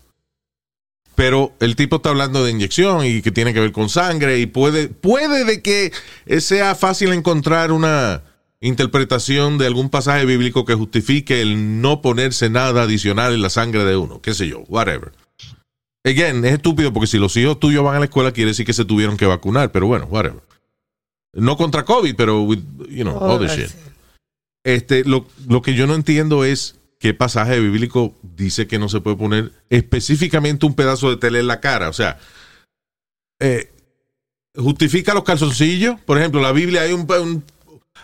Pero 1.16 1.52
el 1.60 1.74
tipo 1.76 1.96
está 1.96 2.08
hablando 2.10 2.44
de 2.44 2.52
inyección 2.52 3.04
y 3.04 3.20
que 3.22 3.32
tiene 3.32 3.52
que 3.52 3.60
ver 3.60 3.72
con 3.72 3.88
sangre 3.88 4.38
y 4.38 4.46
puede, 4.46 4.88
puede 4.88 5.44
de 5.44 5.60
que 5.60 5.92
sea 6.40 6.74
fácil 6.74 7.12
encontrar 7.12 7.72
una 7.72 8.22
interpretación 8.60 9.58
de 9.58 9.66
algún 9.66 9.90
pasaje 9.90 10.24
bíblico 10.24 10.64
que 10.64 10.74
justifique 10.74 11.42
el 11.42 11.80
no 11.82 12.00
ponerse 12.00 12.48
nada 12.48 12.84
adicional 12.84 13.34
en 13.34 13.42
la 13.42 13.50
sangre 13.50 13.84
de 13.84 13.96
uno, 13.96 14.22
qué 14.22 14.32
sé 14.32 14.46
yo, 14.48 14.60
whatever. 14.68 15.12
Again, 16.04 16.44
es 16.44 16.52
estúpido 16.54 16.92
porque 16.92 17.08
si 17.08 17.18
los 17.18 17.36
hijos 17.36 17.58
tuyos 17.60 17.84
van 17.84 17.96
a 17.96 17.98
la 17.98 18.04
escuela 18.06 18.32
quiere 18.32 18.50
decir 18.52 18.64
que 18.64 18.72
se 18.72 18.84
tuvieron 18.84 19.16
que 19.16 19.26
vacunar, 19.26 19.70
pero 19.72 19.86
bueno, 19.88 20.06
whatever. 20.06 20.40
No 21.34 21.56
contra 21.56 21.84
COVID, 21.84 22.14
pero 22.16 22.42
with, 22.42 22.60
you 22.88 23.04
know, 23.04 23.16
Oh, 23.18 23.38
shit. 23.46 23.68
sí. 23.68 23.74
Este, 24.64 25.04
lo, 25.04 25.26
lo 25.48 25.62
que 25.62 25.74
yo 25.74 25.86
no 25.86 25.94
entiendo 25.94 26.44
es 26.44 26.76
qué 27.00 27.14
pasaje 27.14 27.58
bíblico 27.58 28.14
dice 28.22 28.66
que 28.68 28.78
no 28.78 28.88
se 28.88 29.00
puede 29.00 29.16
poner 29.16 29.52
específicamente 29.70 30.66
un 30.66 30.74
pedazo 30.74 31.10
de 31.10 31.16
tela 31.16 31.38
en 31.40 31.46
la 31.48 31.60
cara. 31.60 31.88
O 31.88 31.92
sea, 31.92 32.18
eh, 33.40 33.70
justifica 34.56 35.14
los 35.14 35.24
calzoncillos. 35.24 35.98
Por 36.00 36.18
ejemplo, 36.18 36.40
la 36.40 36.52
Biblia 36.52 36.82
hay 36.82 36.92
un, 36.92 37.06
un- 37.10 37.44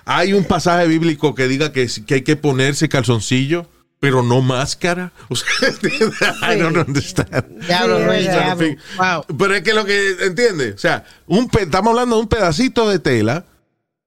hay 0.04 0.32
un 0.32 0.44
pasaje 0.44 0.86
bíblico 0.88 1.34
que 1.34 1.48
diga 1.48 1.70
que, 1.72 1.86
que 2.06 2.14
hay 2.14 2.22
que 2.22 2.36
ponerse 2.36 2.88
calzoncillo, 2.88 3.66
pero 4.00 4.22
no 4.22 4.40
máscara. 4.42 5.12
O 5.28 5.36
sea, 5.36 5.48
I 6.54 6.58
don't 6.58 6.76
understand. 6.76 7.44
Diablo, 7.66 7.98
verdad. 7.98 8.56
diablo. 8.56 8.76
Wow. 8.96 9.36
Pero 9.38 9.54
es 9.54 9.62
que 9.62 9.74
lo 9.74 9.84
que 9.84 10.16
entiende, 10.22 10.72
o 10.72 10.78
sea, 10.78 11.04
un 11.26 11.50
estamos 11.58 11.90
hablando 11.90 12.16
de 12.16 12.22
un 12.22 12.28
pedacito 12.28 12.88
de 12.88 12.98
tela 12.98 13.44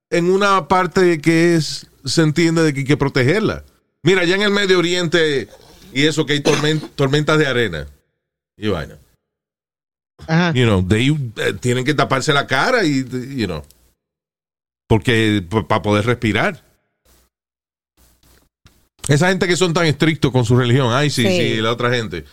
en 0.10 0.30
una 0.30 0.68
parte 0.68 1.20
que 1.22 1.56
es 1.56 1.88
se 2.06 2.22
entiende 2.22 2.64
de 2.64 2.74
que 2.74 2.80
hay 2.80 2.86
que 2.86 2.98
protegerla. 2.98 3.64
Mira, 4.04 4.24
ya 4.26 4.36
en 4.36 4.42
el 4.42 4.52
Medio 4.52 4.80
Oriente 4.80 5.48
y 5.94 6.06
eso 6.06 6.26
que 6.26 6.34
hay 6.34 6.40
tormen- 6.42 6.90
tormentas 6.96 7.38
de 7.38 7.48
arena 7.48 7.88
y 8.58 8.68
vaina. 8.70 8.98
Ajá. 10.28 10.54
You 10.54 10.66
know, 10.66 10.88
they, 10.88 11.10
eh, 11.38 11.54
tienen 11.60 11.84
que 11.84 11.94
taparse 11.94 12.32
la 12.34 12.48
cara 12.48 12.84
y 12.84 13.04
you 13.36 13.46
know, 13.48 13.64
porque 14.88 15.44
para 15.68 15.82
poder 15.82 16.06
respirar. 16.06 16.64
Esa 19.08 19.30
gente 19.30 19.48
que 19.48 19.56
son 19.58 19.74
tan 19.74 19.86
estrictos 19.86 20.32
con 20.32 20.46
su 20.46 20.56
religión, 20.56 20.94
ay 20.94 21.10
sí, 21.10 21.26
sí, 21.28 21.56
la 21.62 21.72
otra 21.72 21.90
gente. 21.94 22.26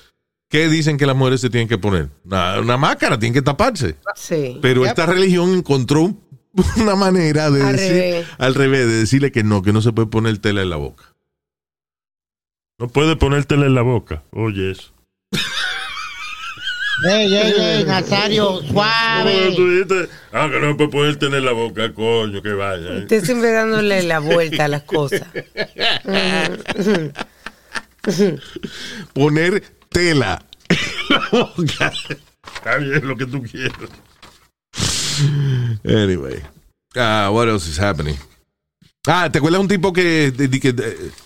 ¿Qué 0.50 0.68
dicen 0.68 0.96
que 0.96 1.06
las 1.06 1.14
mujeres 1.16 1.40
se 1.40 1.50
tienen 1.50 1.68
que 1.68 1.76
poner? 1.78 2.08
Una, 2.24 2.60
una 2.60 2.76
máscara, 2.78 3.18
tienen 3.18 3.34
que 3.34 3.42
taparse. 3.42 3.96
Sí. 4.16 4.58
Pero 4.62 4.80
Yep. 4.82 4.88
esta 4.90 5.06
religión 5.06 5.50
encontró 5.54 6.02
un- 6.02 6.20
una 6.76 6.96
manera 6.96 7.50
de 7.50 7.62
Al 7.62 7.76
decir, 7.76 7.92
revés. 7.92 8.26
al 8.38 8.54
revés, 8.54 8.86
de 8.86 8.92
decirle 8.94 9.30
que 9.32 9.44
no, 9.44 9.62
que 9.62 9.72
no 9.72 9.82
se 9.82 9.92
puede 9.92 10.08
poner 10.08 10.38
tela 10.38 10.62
en 10.62 10.70
la 10.70 10.76
boca. 10.76 11.04
No 12.78 12.88
puede 12.88 13.16
ponértela 13.16 13.66
en 13.66 13.74
la 13.74 13.82
boca. 13.82 14.22
Oye, 14.30 14.70
eso. 14.70 14.92
Ey, 17.04 17.34
ey, 17.34 17.52
ey, 17.58 17.84
Nazario, 17.86 18.46
¿Cómo 18.60 18.68
suave. 18.72 19.54
Ah, 20.32 20.48
que 20.50 20.58
no 20.60 20.76
puede 20.76 20.88
ponértela 20.90 21.36
en 21.38 21.44
la 21.44 21.52
boca, 21.52 21.92
coño, 21.94 22.42
que 22.42 22.52
vaya. 22.52 22.88
¿eh? 22.94 22.98
Usted 23.02 23.24
siempre 23.24 23.52
dándole 23.52 24.02
la 24.02 24.18
vuelta 24.18 24.64
a 24.64 24.68
las 24.68 24.82
cosas. 24.82 25.22
Poner 29.12 29.62
tela 29.90 30.42
en 30.68 30.78
la 31.10 31.28
boca. 31.30 31.92
Está 32.56 32.76
bien 32.78 33.06
lo 33.06 33.16
que 33.16 33.26
tú 33.26 33.42
quieras. 33.42 33.90
Anyway. 35.84 36.42
Ah, 36.96 37.30
what 37.32 37.48
else 37.48 37.68
is 37.70 37.78
happening? 37.78 38.16
Ah, 39.06 39.30
¿te 39.30 39.38
acuerdas 39.38 39.60
un 39.60 39.68
tipo 39.68 39.92
que, 39.92 40.30
de- 40.30 40.48
de- 40.48 40.60
que, 40.60 40.72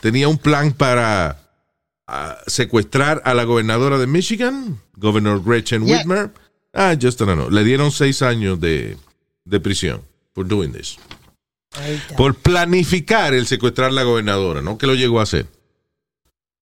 tenía 0.01 0.29
un 0.29 0.39
plan 0.39 0.73
para 0.73 1.39
ah, 2.07 2.39
secuestrar 2.47 3.23
a 3.25 3.35
la 3.35 3.45
gobernadora 3.45 3.99
de 3.99 4.07
Michigan, 4.07 4.81
Governor 4.97 5.43
Gretchen 5.45 5.85
Yeah. 5.87 5.99
Whitmer? 5.99 6.31
Ah, 6.75 6.95
just 7.01 7.21
I 7.21 7.25
don't 7.27 7.39
know. 7.39 7.51
Le 7.51 7.65
dieron 7.65 7.91
seis 7.91 8.23
años 8.23 8.59
de, 8.61 8.97
de 9.45 9.61
prisión 9.61 10.03
por 10.33 10.47
doing 10.49 10.73
this. 10.73 10.97
Ahí. 11.75 12.01
Por 12.17 12.35
planificar 12.35 13.35
el 13.35 13.47
secuestrar 13.47 13.89
a 13.91 13.93
la 13.93 14.03
gobernadora, 14.03 14.61
no 14.63 14.79
que 14.79 14.87
lo 14.87 14.95
llegó 14.95 15.21
a 15.21 15.25
hacer. 15.25 15.47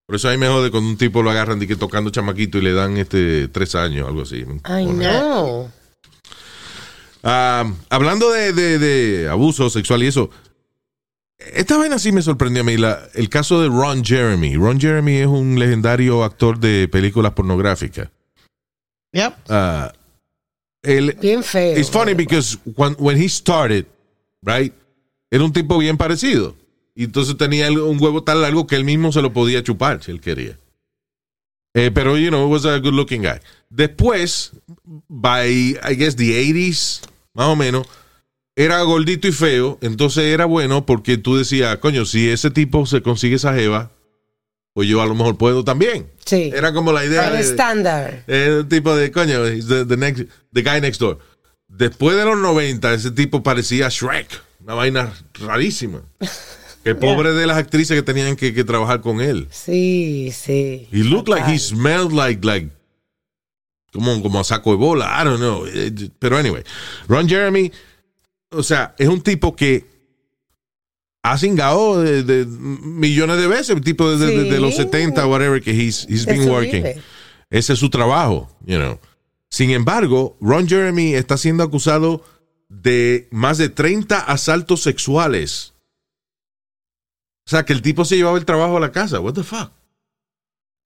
Por 0.06 0.16
eso 0.16 0.28
a 0.28 0.32
mí 0.32 0.38
me 0.38 0.48
jode 0.48 0.70
cuando 0.72 0.90
un 0.90 0.96
tipo 0.96 1.22
lo 1.22 1.30
agarran 1.30 1.60
de 1.60 1.68
que 1.68 1.76
tocando 1.76 2.10
chamaquito 2.10 2.58
y 2.58 2.62
le 2.62 2.72
dan 2.72 2.96
este 2.96 3.46
tres 3.48 3.76
años, 3.76 4.08
algo 4.08 4.22
así. 4.22 4.42
Bueno. 4.42 4.92
no. 4.92 5.72
Ah, 7.22 7.70
hablando 7.90 8.30
de, 8.30 8.52
de- 8.52 8.78
de 8.78 9.28
abuso 9.28 9.68
sexual 9.70 10.02
y 10.02 10.06
eso, 10.06 10.30
esta 11.54 11.76
vaina 11.76 11.98
sí 11.98 12.12
me 12.12 12.22
sorprendió 12.22 12.62
a 12.62 12.64
mí. 12.64 12.76
la- 12.76 13.08
el 13.14 13.28
caso 13.28 13.60
de 13.60 13.68
Ron 13.68 14.04
Jeremy. 14.04 14.56
Ron 14.56 14.80
Jeremy 14.80 15.16
es 15.16 15.26
un 15.26 15.58
legendario 15.58 16.22
actor 16.24 16.58
de 16.58 16.88
películas 16.88 17.32
pornográficas. 17.32 18.08
Yep. 19.12 19.34
Ah, 19.48 19.92
él, 20.82 21.16
Bien 21.20 21.42
feo. 21.42 21.76
it's 21.78 21.90
funny 21.90 22.14
because 22.14 22.58
when, 22.76 22.94
when 22.98 23.16
he 23.20 23.28
started, 23.28 23.86
right, 24.42 24.72
era 25.30 25.44
un 25.44 25.52
tipo 25.52 25.78
bien 25.78 25.96
parecido. 25.96 26.54
Y 26.94 27.04
entonces 27.04 27.36
tenía 27.36 27.70
un 27.70 27.98
huevo 28.00 28.22
tan 28.22 28.40
largo 28.42 28.66
que 28.66 28.76
él 28.76 28.84
mismo 28.84 29.10
se 29.12 29.22
lo 29.22 29.32
podía 29.32 29.62
chupar 29.62 30.02
si 30.02 30.10
él 30.10 30.20
quería. 30.20 30.58
Eh, 31.74 31.90
pero, 31.94 32.16
you 32.18 32.28
know, 32.30 32.48
was 32.50 32.66
a 32.66 32.78
good 32.78 32.94
looking 32.94 33.22
guy. 33.22 33.38
Después, 33.70 34.52
by, 35.08 35.78
I 35.82 35.94
guess, 35.96 36.16
the 36.16 36.32
80s, 36.36 37.00
más 37.32 37.46
o 37.46 37.54
menos, 37.56 37.86
era 38.64 38.82
gordito 38.82 39.28
y 39.28 39.32
feo. 39.32 39.78
Entonces 39.80 40.24
era 40.24 40.44
bueno 40.44 40.84
porque 40.86 41.18
tú 41.18 41.36
decías, 41.36 41.76
coño, 41.78 42.04
si 42.04 42.28
ese 42.28 42.50
tipo 42.50 42.86
se 42.86 43.02
consigue 43.02 43.36
esa 43.36 43.54
jeva, 43.54 43.90
pues 44.72 44.88
yo 44.88 45.00
a 45.02 45.06
lo 45.06 45.14
mejor 45.14 45.36
puedo 45.36 45.64
también. 45.64 46.08
Sí. 46.24 46.50
Era 46.54 46.72
como 46.72 46.92
la 46.92 47.04
idea 47.04 47.28
El 47.28 47.36
estándar. 47.36 48.24
un 48.28 48.68
tipo 48.68 48.94
de 48.94 49.10
coño, 49.10 49.42
the, 49.44 49.84
the 49.84 49.96
next, 49.96 50.24
the 50.52 50.62
guy 50.62 50.80
next 50.80 51.00
door. 51.00 51.18
Después 51.68 52.16
de 52.16 52.24
los 52.24 52.36
90, 52.38 52.94
ese 52.94 53.10
tipo 53.12 53.42
parecía 53.42 53.88
Shrek, 53.88 54.42
una 54.62 54.74
vaina 54.74 55.12
rarísima. 55.34 56.02
Que 56.82 56.94
pobre 56.94 57.34
de 57.34 57.46
las 57.46 57.58
actrices 57.58 57.94
que 57.94 58.02
tenían 58.02 58.36
que, 58.36 58.54
que 58.54 58.64
trabajar 58.64 59.02
con 59.02 59.20
él. 59.20 59.48
Sí, 59.50 60.32
sí. 60.32 60.88
He 60.90 61.04
looked 61.04 61.28
like 61.28 61.46
he 61.46 61.58
smelled 61.58 62.10
like, 62.12 62.42
like, 62.42 62.70
como, 63.92 64.22
como 64.22 64.40
a 64.40 64.44
saco 64.44 64.70
de 64.70 64.76
bola, 64.76 65.14
I 65.20 65.24
don't 65.26 65.40
know. 65.40 65.66
Eh, 65.66 65.92
Pero 66.18 66.38
anyway, 66.38 66.62
Ron 67.06 67.28
Jeremy, 67.28 67.70
o 68.50 68.62
sea, 68.62 68.94
es 68.98 69.08
un 69.08 69.20
tipo 69.22 69.54
que 69.56 69.84
ha 71.22 71.36
cingado 71.38 72.00
de, 72.02 72.22
de 72.22 72.46
millones 72.46 73.36
de 73.38 73.46
veces, 73.46 73.70
el 73.70 73.82
tipo 73.82 74.10
de, 74.10 74.26
de- 74.26 74.44
de 74.50 74.60
los 74.60 74.74
Sí. 74.76 74.82
70, 74.82 75.26
whatever, 75.26 75.60
que 75.62 75.70
he's, 75.72 76.06
he's 76.08 76.24
been 76.26 76.42
Eso 76.42 76.50
working. 76.52 76.82
vive. 76.82 77.02
Ese 77.50 77.72
es 77.74 77.78
su 77.78 77.90
trabajo, 77.90 78.48
you 78.64 78.76
know. 78.78 78.98
Sin 79.50 79.70
embargo, 79.70 80.36
Ron 80.40 80.68
Jeremy 80.68 81.14
está 81.14 81.36
siendo 81.36 81.64
acusado 81.64 82.24
de 82.68 83.28
más 83.32 83.58
de 83.58 83.68
30 83.68 84.18
asaltos 84.20 84.80
sexuales. 84.82 85.74
O 87.46 87.50
sea, 87.50 87.64
que 87.64 87.72
el 87.72 87.82
tipo 87.82 88.04
se 88.04 88.16
llevaba 88.16 88.38
el 88.38 88.44
trabajo 88.44 88.76
a 88.76 88.80
la 88.80 88.92
casa. 88.92 89.18
What 89.18 89.34
the 89.34 89.42
fuck? 89.42 89.72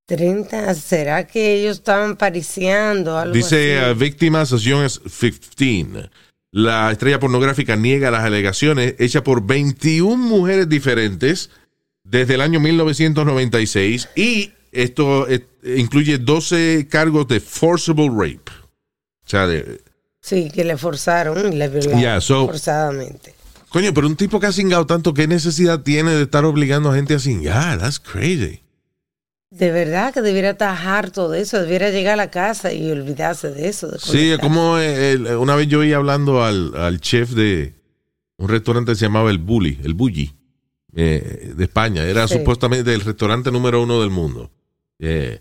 30, 0.07 0.75
¿será 0.75 1.27
que 1.27 1.61
ellos 1.61 1.79
estaban 1.79 2.17
pariciando? 2.17 3.17
Algo 3.19 3.35
Dice 3.35 3.79
así? 3.79 3.91
uh, 3.93 3.95
víctimas 3.95 4.53
as 4.53 4.63
young 4.63 4.83
as 4.83 4.99
15. 4.99 6.11
La 6.57 6.93
estrella 6.93 7.19
pornográfica 7.19 7.75
niega 7.75 8.13
las 8.13 8.23
alegaciones 8.23 8.95
hechas 9.01 9.23
por 9.23 9.45
21 9.45 10.17
mujeres 10.17 10.69
diferentes 10.69 11.51
desde 12.05 12.35
el 12.35 12.43
año 12.43 12.61
1996 12.61 14.09
y 14.15 14.53
esto 14.71 15.29
eh, 15.29 15.45
incluye 15.77 16.19
12 16.19 16.87
cargos 16.89 17.27
de 17.27 17.41
forcible 17.41 18.09
rape. 18.09 18.53
O 19.27 19.29
sea, 19.29 19.49
de, 19.49 19.81
Sí, 20.21 20.49
que 20.55 20.63
le 20.65 20.77
forzaron 20.77 21.53
y 21.53 21.57
le 21.57 21.69
violaron 21.69 22.01
Yeah, 22.01 22.21
so- 22.21 22.47
forzadamente. 22.47 23.35
Coño, 23.69 23.93
pero 23.93 24.07
un 24.07 24.15
tipo 24.15 24.39
que 24.39 24.47
ha 24.47 24.53
cingado 24.53 24.87
tanto, 24.87 25.13
¿qué 25.13 25.27
necesidad 25.27 25.81
tiene 25.83 26.13
de 26.13 26.23
estar 26.23 26.45
obligando 26.45 26.93
a 26.93 26.95
gente 26.95 27.15
a 27.15 27.19
cingar? 27.19 27.81
That's 27.81 27.99
crazy. 27.99 28.61
De 29.51 29.71
verdad 29.71 30.13
que 30.13 30.21
debiera 30.21 30.51
estar 30.51 30.77
harto 30.77 31.29
de 31.29 31.41
eso, 31.43 31.61
debiera 31.61 31.91
llegar 31.91 32.15
a 32.15 32.17
la 32.17 32.31
casa 32.31 32.73
y 32.73 32.91
olvidarse 32.91 33.51
de 33.51 33.69
eso. 33.69 33.89
de 33.89 33.99
Sí, 34.01 34.33
como 34.41 34.79
eh, 34.79 35.13
el- 35.13 35.27
una 35.37 35.55
vez 35.55 35.69
yo 35.69 35.85
iba 35.85 35.97
hablando 35.97 36.43
al, 36.43 36.75
al 36.77 37.01
chef 37.01 37.31
de 37.31 37.75
un 38.37 38.49
restaurante 38.49 38.93
que 38.93 38.97
se 38.97 39.05
llamaba 39.05 39.31
El 39.31 39.39
Bully, 39.39 39.79
El 39.85 39.95
Bully, 39.95 40.33
eh, 40.97 41.53
de 41.57 41.65
España. 41.65 42.03
Era 42.03 42.27
Sí. 42.27 42.35
supuestamente 42.39 42.93
el 42.93 43.01
restaurante 43.03 43.53
número 43.53 43.81
uno 43.83 44.01
del 44.01 44.11
mundo. 44.11 44.51
Eh, 44.99 45.41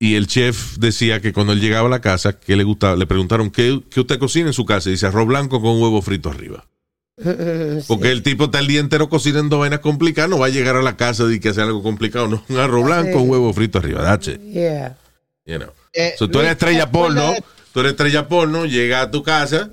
y 0.00 0.16
el 0.16 0.26
chef 0.26 0.78
decía 0.78 1.20
que 1.20 1.32
cuando 1.32 1.52
él 1.52 1.60
llegaba 1.60 1.86
a 1.86 1.90
la 1.90 2.00
casa, 2.00 2.40
que 2.40 2.56
le 2.56 2.64
gustaba, 2.64 2.96
le 2.96 3.06
preguntaron, 3.06 3.50
¿qué, 3.50 3.80
qué 3.90 4.00
usted 4.00 4.18
cocina 4.18 4.48
en 4.48 4.54
su 4.54 4.64
casa? 4.64 4.88
Y 4.88 4.92
dice, 4.92 5.06
arroz 5.06 5.26
blanco 5.28 5.60
con 5.60 5.80
huevo 5.80 6.02
frito 6.02 6.30
arriba. 6.30 6.66
Sí. 7.80 7.84
Porque 7.88 8.10
el 8.10 8.22
tipo 8.22 8.44
está 8.44 8.58
el 8.60 8.66
día 8.66 8.80
entero 8.80 9.08
cocinando 9.08 9.58
vainas 9.58 9.80
complicadas, 9.80 10.30
no 10.30 10.38
va 10.38 10.46
a 10.46 10.50
llegar 10.50 10.76
a 10.76 10.82
la 10.82 10.96
casa 10.96 11.24
y 11.30 11.38
que 11.40 11.50
hacer 11.50 11.64
algo 11.64 11.82
complicado, 11.82 12.28
no, 12.28 12.42
un 12.48 12.58
arroz 12.58 12.84
blanco, 12.84 13.20
un 13.20 13.28
huevo 13.30 13.52
frito 13.52 13.78
arriba, 13.78 14.14
it, 14.14 14.40
Yeah. 14.40 14.96
you 15.44 15.58
know. 15.58 15.70
Eh, 15.92 16.14
So, 16.18 16.28
tú 16.30 16.38
eres 16.40 16.52
estrella 16.52 16.90
¿te 16.90 16.96
acuerdas 16.96 17.16
porno, 17.16 17.32
de- 17.32 17.44
tú 17.72 17.80
eres 17.80 17.90
estrella 17.92 18.28
porno, 18.28 18.64
llega 18.66 19.02
a 19.02 19.10
tu 19.10 19.22
casa 19.22 19.70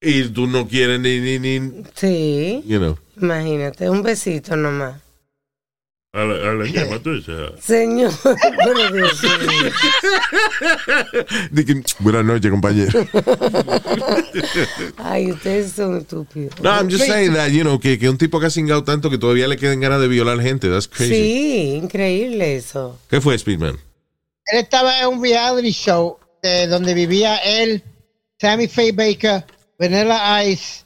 y 0.00 0.24
tú 0.28 0.46
no 0.46 0.66
quieres 0.68 1.00
ni, 1.00 1.18
ni, 1.20 1.38
ni, 1.38 1.82
Sí, 1.94 2.62
you 2.66 2.78
know. 2.78 2.98
imagínate, 3.20 3.90
un 3.90 4.02
besito 4.02 4.56
nomás. 4.56 4.94
A 6.16 6.24
la, 6.24 6.34
a 6.50 6.54
la 6.54 6.64
ñema, 6.64 6.98
tú 6.98 7.12
dices. 7.14 7.36
Señor, 7.62 8.10
Dios 8.94 9.22
mío. 9.22 9.70
Dije, 11.50 11.82
Buenas 11.98 12.24
noches, 12.24 12.50
compañero. 12.50 13.06
Ay, 14.96 15.32
ustedes 15.32 15.72
son 15.72 15.98
estúpidos. 15.98 16.58
No, 16.62 16.70
I'm 16.70 16.88
just 16.88 17.04
saying 17.04 17.34
that, 17.34 17.50
you 17.50 17.64
know, 17.64 17.78
que, 17.78 17.98
que 17.98 18.08
un 18.08 18.16
tipo 18.16 18.40
que 18.40 18.46
ha 18.46 18.50
cingado 18.50 18.82
tanto 18.82 19.10
que 19.10 19.18
todavía 19.18 19.46
le 19.46 19.58
queden 19.58 19.80
ganas 19.80 20.00
de 20.00 20.08
violar 20.08 20.40
gente, 20.40 20.70
that's 20.70 20.88
crazy. 20.88 21.12
Sí, 21.12 21.74
increíble 21.82 22.56
eso. 22.56 22.98
¿Qué 23.10 23.20
fue, 23.20 23.36
Speedman? 23.38 23.78
Él 24.46 24.60
estaba 24.60 24.98
en 25.00 25.08
un 25.08 25.22
reality 25.22 25.70
show 25.70 26.18
de 26.42 26.66
donde 26.66 26.94
vivía 26.94 27.36
él, 27.44 27.82
Sammy 28.40 28.68
Faye 28.68 28.92
Baker, 28.92 29.44
Vanilla 29.78 30.44
Ice, 30.44 30.82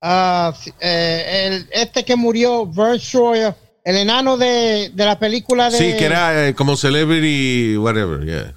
ah, 0.00 0.54
eh, 0.80 1.48
el, 1.48 1.68
este 1.70 2.02
que 2.02 2.16
murió, 2.16 2.64
Vern 2.66 2.98
Troyer, 2.98 3.54
el 3.90 3.96
enano 3.96 4.36
de, 4.36 4.90
de 4.94 5.04
la 5.04 5.18
película 5.18 5.68
de... 5.68 5.76
Sí, 5.76 5.96
que 5.98 6.04
era 6.04 6.48
eh, 6.48 6.54
como 6.54 6.76
celebrity, 6.76 7.76
whatever, 7.76 8.24
yeah. 8.24 8.54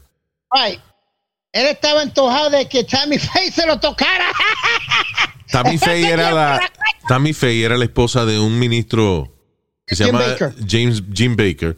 Right. 0.53 0.79
Él 1.51 1.67
estaba 1.67 2.01
antojado 2.01 2.49
de 2.51 2.67
que 2.67 2.85
Sammy 2.87 3.17
Faye 3.19 3.51
se 3.51 3.65
lo 3.65 3.79
tocara. 3.79 4.25
Tammy 5.51 5.77
Faye 5.79 6.09
era 6.11 6.31
la 6.31 6.59
Tammy 7.07 7.33
Faye 7.33 7.63
era 7.63 7.77
la 7.77 7.85
esposa 7.85 8.25
de 8.25 8.39
un 8.39 8.57
ministro 8.59 9.35
que 9.85 9.95
se 9.95 10.05
Jim 10.05 10.13
llama 10.13 10.27
Baker. 10.27 10.53
James 10.67 11.03
Jim 11.13 11.35
Baker 11.35 11.77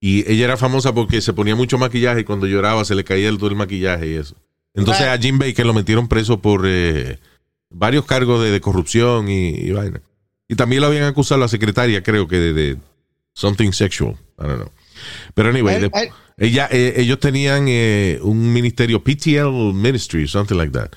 y 0.00 0.30
ella 0.30 0.44
era 0.44 0.56
famosa 0.56 0.92
porque 0.92 1.20
se 1.20 1.32
ponía 1.32 1.54
mucho 1.56 1.78
maquillaje 1.78 2.20
y 2.20 2.24
cuando 2.24 2.46
lloraba 2.46 2.84
se 2.84 2.94
le 2.94 3.04
caía 3.04 3.28
el 3.28 3.38
todo 3.38 3.50
el 3.50 3.56
maquillaje 3.56 4.08
y 4.08 4.14
eso. 4.14 4.36
Entonces 4.74 5.06
Right. 5.06 5.18
a 5.18 5.22
Jim 5.22 5.38
Baker 5.38 5.64
lo 5.66 5.74
metieron 5.74 6.08
preso 6.08 6.40
por 6.40 6.62
eh, 6.66 7.18
varios 7.70 8.04
cargos 8.04 8.42
de, 8.42 8.50
de 8.50 8.60
corrupción 8.60 9.28
y, 9.30 9.48
y 9.50 9.70
vaina. 9.70 10.00
Y 10.52 10.54
también 10.54 10.82
lo 10.82 10.88
habían 10.88 11.04
acusado 11.04 11.40
a 11.40 11.44
la 11.44 11.48
secretaria, 11.48 12.02
creo 12.02 12.28
que 12.28 12.36
de, 12.36 12.52
de 12.52 12.76
something 13.32 13.72
sexual. 13.72 14.16
I 14.38 14.42
don't 14.42 14.56
know. 14.56 14.70
Pero 15.32 15.48
anyway, 15.48 15.88
ella, 16.36 16.68
eh, 16.70 16.92
ellos 16.98 17.18
tenían 17.20 17.64
eh, 17.68 18.18
un 18.20 18.52
ministerio, 18.52 19.02
PTL 19.02 19.72
Ministry, 19.72 20.28
something 20.28 20.56
like 20.56 20.70
that. 20.72 20.90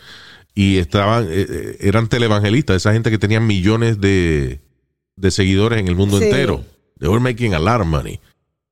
Y 0.54 0.78
estaban, 0.78 1.24
eh, 1.30 1.46
eh, 1.50 1.78
eran 1.80 2.10
televangelistas, 2.10 2.76
esa 2.76 2.92
gente 2.92 3.10
que 3.10 3.18
tenía 3.18 3.40
millones 3.40 4.02
de, 4.02 4.60
de 5.16 5.32
seguidores 5.32 5.80
en 5.80 5.88
el 5.88 5.96
mundo 5.96 6.18
Sí. 6.20 6.26
entero. 6.26 6.66
They 7.00 7.08
were 7.08 7.22
making 7.22 7.54
a 7.54 7.60
lot 7.60 7.80
of 7.80 7.88
money. 7.88 8.20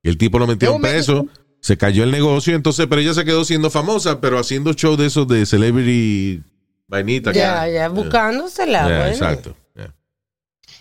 Y 0.02 0.10
el 0.10 0.18
tipo 0.18 0.38
lo 0.38 0.46
They 0.54 0.68
were 0.68 0.80
preso, 0.82 1.28
se 1.60 1.78
cayó 1.78 2.04
el 2.04 2.10
negocio, 2.10 2.54
entonces, 2.54 2.86
pero 2.88 3.00
ella 3.00 3.14
se 3.14 3.24
quedó 3.24 3.42
siendo 3.46 3.70
famosa, 3.70 4.20
pero 4.20 4.38
haciendo 4.38 4.74
show 4.74 4.96
de 4.98 5.06
esos 5.06 5.26
de 5.28 5.46
celebrity 5.46 6.42
vainita. 6.88 7.32
Ya, 7.32 7.66
ya, 7.70 7.88
buscándosela. 7.88 8.86
Yeah, 8.86 8.98
bueno. 8.98 9.12
Exacto. 9.12 9.56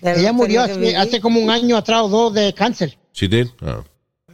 Ella 0.03 0.33
murió 0.33 0.61
hace, 0.63 1.21
como 1.21 1.39
un 1.39 1.49
año 1.49 1.77
atrás 1.77 2.01
o 2.03 2.09
dos 2.09 2.33
de 2.33 2.53
cáncer. 2.53 2.97
She 3.13 3.27
did? 3.27 3.47
Oh. 3.61 3.83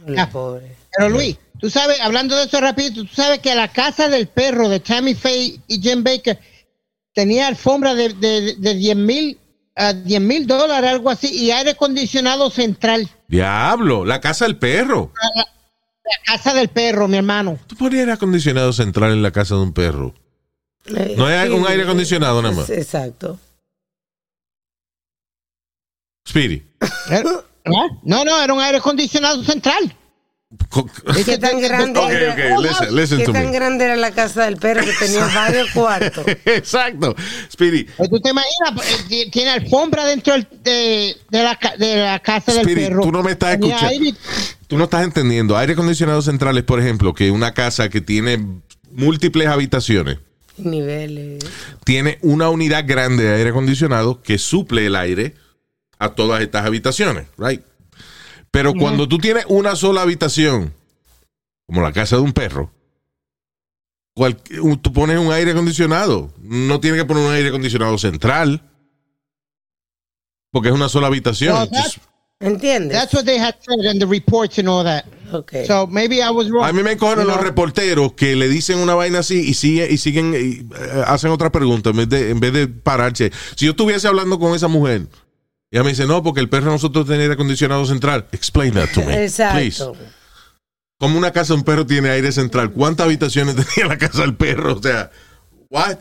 La 0.06 0.28
pobre. 0.28 0.76
Pero 0.96 1.10
Luis, 1.10 1.36
tú 1.58 1.70
sabes, 1.70 2.00
hablando 2.00 2.36
de 2.36 2.44
eso 2.44 2.60
rapidito, 2.60 3.02
tú 3.04 3.14
sabes 3.14 3.38
que 3.38 3.54
la 3.54 3.68
casa 3.68 4.08
del 4.08 4.26
perro 4.26 4.68
de 4.68 4.80
Tammy 4.80 5.14
Faye 5.14 5.60
y 5.68 5.80
Jim 5.80 6.02
Baker 6.02 6.38
tenía 7.12 7.46
alfombra 7.46 7.94
de, 7.94 8.14
de, 8.14 8.54
de 8.56 8.74
10 8.74 8.96
mil 8.96 9.38
a 9.76 9.92
10 9.92 10.20
mil 10.20 10.46
dólares, 10.46 10.90
algo 10.90 11.10
así, 11.10 11.28
y 11.28 11.50
aire 11.50 11.70
acondicionado 11.70 12.50
central. 12.50 13.08
Diablo, 13.28 14.04
la 14.04 14.20
casa 14.20 14.44
del 14.44 14.56
perro. 14.58 15.12
La 15.34 15.46
casa 16.26 16.52
del 16.52 16.68
perro, 16.68 17.08
mi 17.08 17.16
hermano. 17.16 17.58
Tú 17.66 17.76
ponías 17.76 18.00
aire 18.00 18.12
acondicionado 18.12 18.72
central 18.72 19.12
en 19.12 19.22
la 19.22 19.30
casa 19.30 19.54
de 19.54 19.62
un 19.62 19.72
perro. 19.72 20.14
Eh, 20.86 21.14
No 21.16 21.26
hay 21.26 21.48
sí, 21.48 21.54
un 21.54 21.66
aire 21.66 21.84
acondicionado 21.84 22.42
nada 22.42 22.54
más. 22.54 22.68
Exacto. 22.68 23.38
Speedy. 26.28 26.62
Era- 27.10 27.30
¿Ah? 27.66 27.86
No, 28.04 28.24
no, 28.24 28.42
era 28.42 28.52
un 28.54 28.60
aire 28.60 28.78
acondicionado 28.78 29.42
central. 29.44 29.94
Co- 30.68 30.88
¿Y 31.16 31.22
qué 31.22 31.38
tan 31.38 31.60
grande 31.60 32.00
Ok, 32.00 32.10
era? 32.10 32.32
ok, 32.56 32.62
listen, 32.64 32.96
listen 32.96 33.18
¿Qué 33.18 33.24
to 33.26 33.32
tan 33.32 33.46
me. 33.46 33.52
grande 33.52 33.84
era 33.84 33.96
la 33.96 34.10
casa 34.10 34.46
del 34.46 34.56
perro 34.56 34.84
que 34.84 34.92
tenía 34.98 35.24
varios 35.26 35.70
cuartos? 35.70 36.26
Exacto. 36.44 37.14
Speedy, 37.52 37.84
Pues 37.96 38.10
¿Tú 38.10 38.18
te 38.20 38.30
imaginas? 38.30 38.84
Eh, 38.90 38.96
ti- 39.08 39.30
Tiene 39.30 39.50
alfombra 39.50 40.04
dentro 40.06 40.34
de, 40.64 41.16
de 41.30 41.42
la, 41.42 41.56
ca- 41.56 41.76
de 41.76 41.96
la 41.98 42.18
casa 42.18 42.52
del 42.54 42.74
perro. 42.74 43.02
tú 43.02 43.12
no 43.12 43.22
me 43.22 43.32
estás 43.32 43.52
escuchando. 43.54 43.86
aire- 43.86 44.14
Tú 44.66 44.76
no 44.78 44.84
estás 44.84 45.04
entendiendo. 45.04 45.56
Aire 45.56 45.74
acondicionado 45.74 46.20
centrales, 46.22 46.64
por 46.64 46.80
ejemplo, 46.80 47.14
que 47.14 47.30
una 47.30 47.54
casa 47.54 47.88
que 47.88 48.00
tiene 48.00 48.44
múltiples 48.92 49.46
habitaciones, 49.48 50.18
Niveles. 50.56 51.44
tiene 51.84 52.18
una 52.22 52.48
unidad 52.50 52.84
grande 52.86 53.22
de 53.24 53.34
aire 53.36 53.50
acondicionado 53.50 54.20
que 54.22 54.38
suple 54.38 54.86
el 54.86 54.96
aire 54.96 55.34
a 56.00 56.08
todas 56.08 56.40
estas 56.42 56.66
habitaciones, 56.66 57.28
right? 57.38 57.62
Pero 58.50 58.74
cuando 58.74 59.06
tú 59.06 59.18
tienes 59.18 59.44
una 59.48 59.76
sola 59.76 60.02
habitación, 60.02 60.74
como 61.68 61.82
la 61.82 61.92
casa 61.92 62.16
de 62.16 62.22
un 62.22 62.32
perro, 62.32 62.72
cual- 64.16 64.36
tú 64.82 64.92
pones 64.92 65.18
un 65.18 65.30
aire 65.32 65.52
acondicionado. 65.52 66.32
No 66.40 66.80
tienes 66.80 67.00
que 67.00 67.06
poner 67.06 67.24
un 67.24 67.32
aire 67.32 67.48
acondicionado 67.50 67.96
central. 67.96 68.60
Porque 70.52 70.68
es 70.70 70.74
una 70.74 70.88
sola 70.88 71.06
habitación. 71.06 71.54
Well, 71.56 71.70
that- 71.70 71.92
¿Entiendes? 72.42 72.98
That's 72.98 73.12
what 73.12 73.24
they 73.24 73.38
had 73.38 73.54
said 73.60 73.84
in 73.92 73.98
the 73.98 74.06
reports 74.06 74.58
and 74.58 74.66
all 74.68 74.82
that. 74.82 75.04
Ok. 75.30 75.52
So 75.66 75.86
maybe 75.86 76.16
I 76.16 76.30
was 76.30 76.48
wrong. 76.50 76.64
A 76.64 76.72
mí 76.72 76.82
me 76.82 76.96
cogen 76.96 77.20
You 77.20 77.24
los 77.26 77.36
know? 77.36 77.44
reporteros 77.44 78.14
que 78.14 78.34
le 78.34 78.48
dicen 78.48 78.78
una 78.78 78.94
vaina 78.94 79.18
así 79.20 79.38
y, 79.40 79.52
sigue, 79.54 79.86
y 79.92 79.98
siguen 79.98 80.34
y, 80.34 80.74
eh, 80.74 81.04
hacen 81.06 81.30
otra 81.30 81.52
pregunta 81.52 81.90
en 81.90 81.96
vez, 81.98 82.08
de, 82.08 82.30
en 82.30 82.40
vez 82.40 82.52
de 82.54 82.66
pararse. 82.66 83.30
Si 83.56 83.66
yo 83.66 83.72
estuviese 83.72 84.08
hablando 84.08 84.38
con 84.38 84.54
esa 84.56 84.68
mujer, 84.68 85.06
y 85.70 85.76
ella 85.76 85.84
me 85.84 85.90
dice, 85.90 86.06
no, 86.06 86.22
porque 86.22 86.40
el 86.40 86.48
perro 86.48 86.66
de 86.66 86.72
nosotros 86.72 87.06
tiene 87.06 87.22
aire 87.22 87.34
acondicionado 87.34 87.84
central. 87.86 88.26
Explain 88.32 88.74
that 88.74 88.88
to 88.92 89.00
me. 89.00 89.06
Please. 89.12 89.24
Exacto. 89.24 89.96
Como 90.98 91.16
una 91.16 91.30
casa 91.30 91.54
de 91.54 91.58
un 91.60 91.64
perro 91.64 91.86
tiene 91.86 92.10
aire 92.10 92.32
central. 92.32 92.72
¿Cuántas 92.72 93.06
habitaciones 93.06 93.54
tenía 93.74 93.88
la 93.88 93.96
casa 93.98 94.22
del 94.22 94.34
perro? 94.36 94.74
O 94.76 94.82
sea, 94.82 95.10
what? 95.70 95.98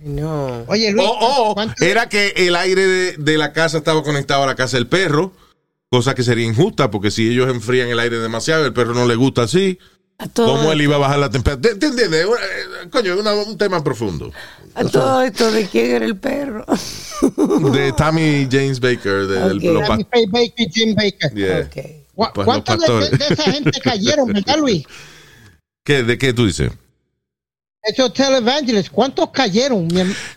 No. 0.00 0.64
Oye, 0.68 0.92
Luis, 0.92 1.06
O, 1.08 1.50
o 1.50 1.54
¿cuánto- 1.54 1.84
era 1.84 2.08
que 2.08 2.28
el 2.36 2.56
aire 2.56 2.86
de, 2.86 3.16
de 3.16 3.38
la 3.38 3.52
casa 3.52 3.78
estaba 3.78 4.02
conectado 4.02 4.42
a 4.42 4.46
la 4.46 4.54
casa 4.54 4.76
del 4.76 4.86
perro, 4.86 5.32
cosa 5.90 6.14
que 6.14 6.22
sería 6.22 6.46
injusta, 6.46 6.90
porque 6.90 7.10
si 7.10 7.30
ellos 7.30 7.48
enfrían 7.48 7.88
el 7.88 7.98
aire 7.98 8.18
demasiado, 8.18 8.64
el 8.66 8.72
perro 8.72 8.94
no 8.94 9.06
le 9.06 9.14
gusta 9.16 9.42
así. 9.42 9.78
¿Cómo 10.34 10.72
él 10.72 10.80
iba 10.80 10.96
a 10.96 10.98
bajar 10.98 11.18
la 11.18 11.28
temperatura? 11.30 11.74
¿Te, 11.74 11.78
te 11.78 11.86
entiendes? 11.88 12.24
Eh, 12.24 12.88
Coño, 12.90 13.14
es 13.14 13.20
una- 13.20 13.34
un 13.34 13.58
tema 13.58 13.82
profundo. 13.84 14.32
A 14.76 14.84
todo 14.84 15.22
esto 15.22 15.50
de 15.50 15.66
quién 15.66 15.96
era 15.96 16.04
el 16.04 16.16
perro. 16.16 16.64
De 17.72 17.92
Tammy 17.92 18.46
James 18.50 18.78
Baker, 18.78 19.26
de, 19.26 19.40
del- 19.48 19.56
Ok. 19.58 19.64
los 19.64 19.88
pa- 19.88 19.98
Tammy 19.98 20.26
Baker, 20.26 20.68
Jim 20.72 20.94
Baker. 20.94 21.32
Yeah. 21.34 21.60
Ok. 21.60 21.86
¿Cu- 22.14 22.26
Pues 22.34 22.44
¿Cuántos 22.44 22.74
de, 22.74 22.78
pastores. 22.86 23.10
de- 23.10 23.16
de 23.18 23.26
esa 23.34 23.42
gente 23.52 23.80
cayeron, 23.82 24.26
verdad, 24.32 24.58
Luis? 24.58 24.84
¿Qué, 25.84 26.02
¿De 26.02 26.18
qué 26.18 26.32
tú 26.32 26.46
dices? 26.46 26.70
Esos 27.82 28.12
televangelists, 28.12 28.90
¿cuántos 28.90 29.30
cayeron? 29.30 29.88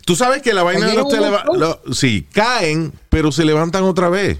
Tú 0.06 0.14
sabes 0.14 0.40
que 0.40 0.54
la 0.54 0.62
vaina 0.62 0.86
de 0.86 0.94
los 0.94 1.04
Cayeron 1.10 1.32
televa- 1.32 1.44
unos 1.50 1.78
lo- 1.86 1.94
Sí, 1.94 2.26
caen, 2.32 2.92
pero 3.08 3.32
se 3.32 3.44
levantan 3.44 3.82
otra 3.84 4.08
vez. 4.08 4.38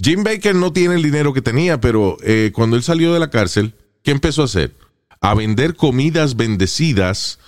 Jim 0.00 0.22
Baker 0.24 0.54
no 0.54 0.72
tiene 0.72 0.94
el 0.94 1.02
dinero 1.02 1.34
que 1.34 1.42
tenía, 1.42 1.80
pero 1.80 2.16
eh, 2.22 2.50
cuando 2.54 2.76
él 2.76 2.82
salió 2.82 3.12
de 3.12 3.20
la 3.20 3.28
cárcel, 3.30 3.74
¿qué 4.02 4.10
empezó 4.12 4.42
a 4.42 4.44
hacer? 4.46 4.72
A 5.20 5.34
vender 5.34 5.74
comidas 5.76 6.36
bendecidas 6.36 7.38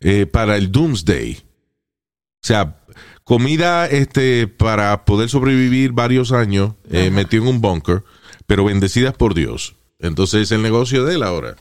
eh, 0.00 0.26
para 0.26 0.56
el 0.56 0.72
Doomsday. 0.72 1.38
O 1.38 2.46
sea, 2.46 2.76
comida 3.24 3.86
este, 3.86 4.46
para 4.48 5.04
poder 5.04 5.28
sobrevivir 5.28 5.92
varios 5.92 6.32
años, 6.32 6.74
eh, 6.90 7.10
metido 7.10 7.44
en 7.44 7.48
un 7.48 7.60
bunker, 7.60 8.04
pero 8.46 8.64
bendecidas 8.64 9.14
por 9.14 9.34
Dios. 9.34 9.76
Entonces 9.98 10.42
es 10.42 10.52
el 10.52 10.62
negocio 10.62 11.04
de 11.04 11.14
él 11.14 11.22
ahora. 11.22 11.56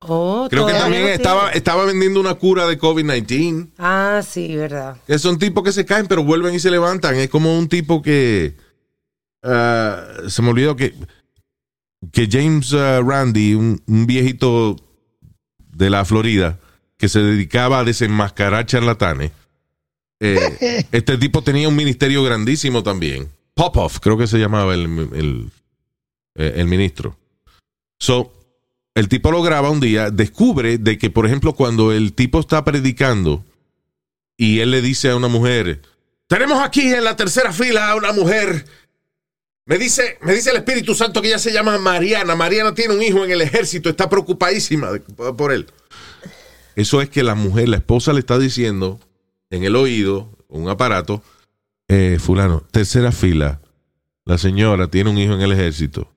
Oh, 0.00 0.46
Creo 0.50 0.66
que 0.66 0.74
también 0.74 1.02
no 1.02 1.08
estaba, 1.08 1.50
estaba 1.52 1.84
vendiendo 1.86 2.20
una 2.20 2.34
cura 2.34 2.66
de 2.66 2.78
COVID-19. 2.78 3.70
Ah, 3.78 4.20
sí, 4.26 4.54
verdad. 4.54 4.98
Que 5.06 5.18
son 5.18 5.38
tipos 5.38 5.64
que 5.64 5.72
se 5.72 5.86
caen, 5.86 6.06
pero 6.06 6.22
vuelven 6.22 6.54
y 6.54 6.60
se 6.60 6.70
levantan. 6.70 7.16
Es 7.16 7.30
como 7.30 7.58
un 7.58 7.68
tipo 7.68 8.02
que. 8.02 8.56
ah, 9.42 10.04
se 10.28 10.42
me 10.42 10.50
olvidó 10.50 10.76
que. 10.76 10.94
Que 12.12 12.28
James 12.30 12.74
ah, 12.74 13.00
Randy, 13.02 13.54
un, 13.54 13.82
un 13.86 14.06
viejito 14.06 14.76
de 15.58 15.90
la 15.90 16.04
Florida, 16.04 16.58
que 16.96 17.08
se 17.08 17.20
dedicaba 17.20 17.80
a 17.80 17.84
desenmascarar 17.84 18.66
charlatanes. 18.66 19.32
eh, 20.20 20.86
este 20.92 21.18
tipo 21.18 21.42
tenía 21.42 21.68
un 21.68 21.76
ministerio 21.76 22.22
grandísimo 22.22 22.82
también. 22.82 23.28
Popoff, 23.54 23.98
creo 24.00 24.18
que 24.18 24.26
se 24.26 24.38
llamaba 24.38 24.74
el, 24.74 24.82
el, 25.14 25.50
eh, 26.34 26.54
el 26.56 26.66
ministro. 26.66 27.16
So, 27.98 28.32
el 28.94 29.08
tipo 29.08 29.30
lo 29.30 29.42
graba 29.42 29.70
un 29.70 29.80
día, 29.80 30.10
descubre 30.10 30.78
de 30.78 30.98
que, 30.98 31.10
por 31.10 31.26
ejemplo, 31.26 31.54
cuando 31.54 31.92
el 31.92 32.12
tipo 32.12 32.40
está 32.40 32.64
predicando 32.64 33.44
y 34.36 34.60
él 34.60 34.70
le 34.70 34.82
dice 34.82 35.10
a 35.10 35.16
una 35.16 35.28
mujer, 35.28 35.80
tenemos 36.28 36.62
aquí 36.62 36.92
en 36.92 37.04
la 37.04 37.16
tercera 37.16 37.52
fila 37.52 37.90
a 37.90 37.96
una 37.96 38.12
mujer. 38.12 38.66
Me 39.64 39.78
dice, 39.78 40.18
me 40.22 40.34
dice 40.34 40.50
el 40.50 40.56
Espíritu 40.56 40.94
Santo 40.94 41.20
que 41.20 41.28
ella 41.28 41.38
se 41.38 41.52
llama 41.52 41.78
Mariana. 41.78 42.36
Mariana 42.36 42.74
tiene 42.74 42.94
un 42.94 43.02
hijo 43.02 43.24
en 43.24 43.30
el 43.30 43.40
ejército, 43.42 43.88
está 43.88 44.08
preocupadísima 44.08 44.90
por 45.36 45.52
él. 45.52 45.66
Eso 46.76 47.00
es 47.02 47.08
que 47.08 47.24
la 47.24 47.34
mujer, 47.34 47.68
la 47.68 47.78
esposa 47.78 48.12
le 48.12 48.20
está 48.20 48.38
diciendo 48.38 49.00
en 49.50 49.64
el 49.64 49.74
oído, 49.74 50.30
un 50.48 50.68
aparato, 50.68 51.22
eh, 51.88 52.18
fulano, 52.20 52.62
tercera 52.70 53.10
fila, 53.10 53.60
la 54.24 54.38
señora 54.38 54.88
tiene 54.88 55.10
un 55.10 55.18
hijo 55.18 55.34
en 55.34 55.40
el 55.40 55.50
ejército. 55.52 56.08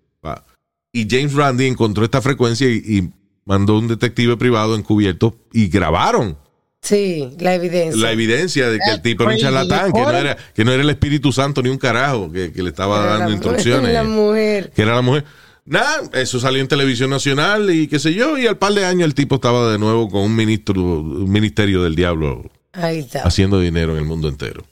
Y 0.92 1.08
James 1.10 1.34
Randy 1.34 1.68
encontró 1.68 2.04
esta 2.04 2.20
frecuencia 2.22 2.68
y, 2.68 2.78
y 2.78 3.10
mandó 3.46 3.78
un 3.78 3.88
detective 3.88 4.38
privado 4.38 4.76
encubierto 4.76 5.36
y 5.54 5.68
grabaron 5.68 6.36
Sí, 6.82 7.30
la 7.40 7.54
evidencia. 7.56 8.02
la 8.02 8.12
evidencia 8.12 8.70
de 8.70 8.80
que 8.80 8.90
el 8.92 9.02
tipo 9.02 9.24
era 9.24 9.34
un 9.34 9.38
charlatán, 9.38 9.92
que 9.92 10.00
no 10.02 10.10
era, 10.12 10.38
que 10.56 10.64
no 10.66 10.72
era 10.72 10.82
el 10.82 10.90
Espíritu 10.90 11.32
Santo 11.32 11.62
ni 11.62 11.70
un 11.70 11.78
carajo, 11.78 12.32
que, 12.32 12.52
que 12.54 12.64
le 12.64 12.70
estaba 12.70 13.02
Era 13.04 13.10
dando 13.12 13.26
la- 13.28 13.32
instrucciones. 13.34 13.94
La 13.94 14.04
mujer. 14.04 14.72
Que 14.72 14.82
era 14.82 14.96
la 14.96 15.02
mujer. 15.02 15.26
Nada, 15.66 16.10
eso 16.14 16.40
salió 16.40 16.62
en 16.62 16.68
televisión 16.68 17.10
nacional 17.10 17.70
y 17.70 17.88
qué 17.88 18.00
sé 18.00 18.14
yo, 18.14 18.38
y 18.38 18.48
al 18.48 18.58
par 18.58 18.74
de 18.74 18.86
años 18.86 19.06
el 19.06 19.14
tipo 19.14 19.36
estaba 19.36 19.72
de 19.72 19.78
nuevo 19.78 20.10
con 20.10 20.22
un 20.22 20.36
ministro, 20.36 20.74
un 20.82 21.32
ministerio 21.32 21.84
del 21.84 21.96
diablo 21.96 22.50
Ahí 22.74 23.00
está. 23.00 23.24
haciendo 23.24 23.60
dinero 23.60 23.92
en 23.94 24.00
el 24.00 24.06
mundo 24.06 24.28
entero. 24.30 24.66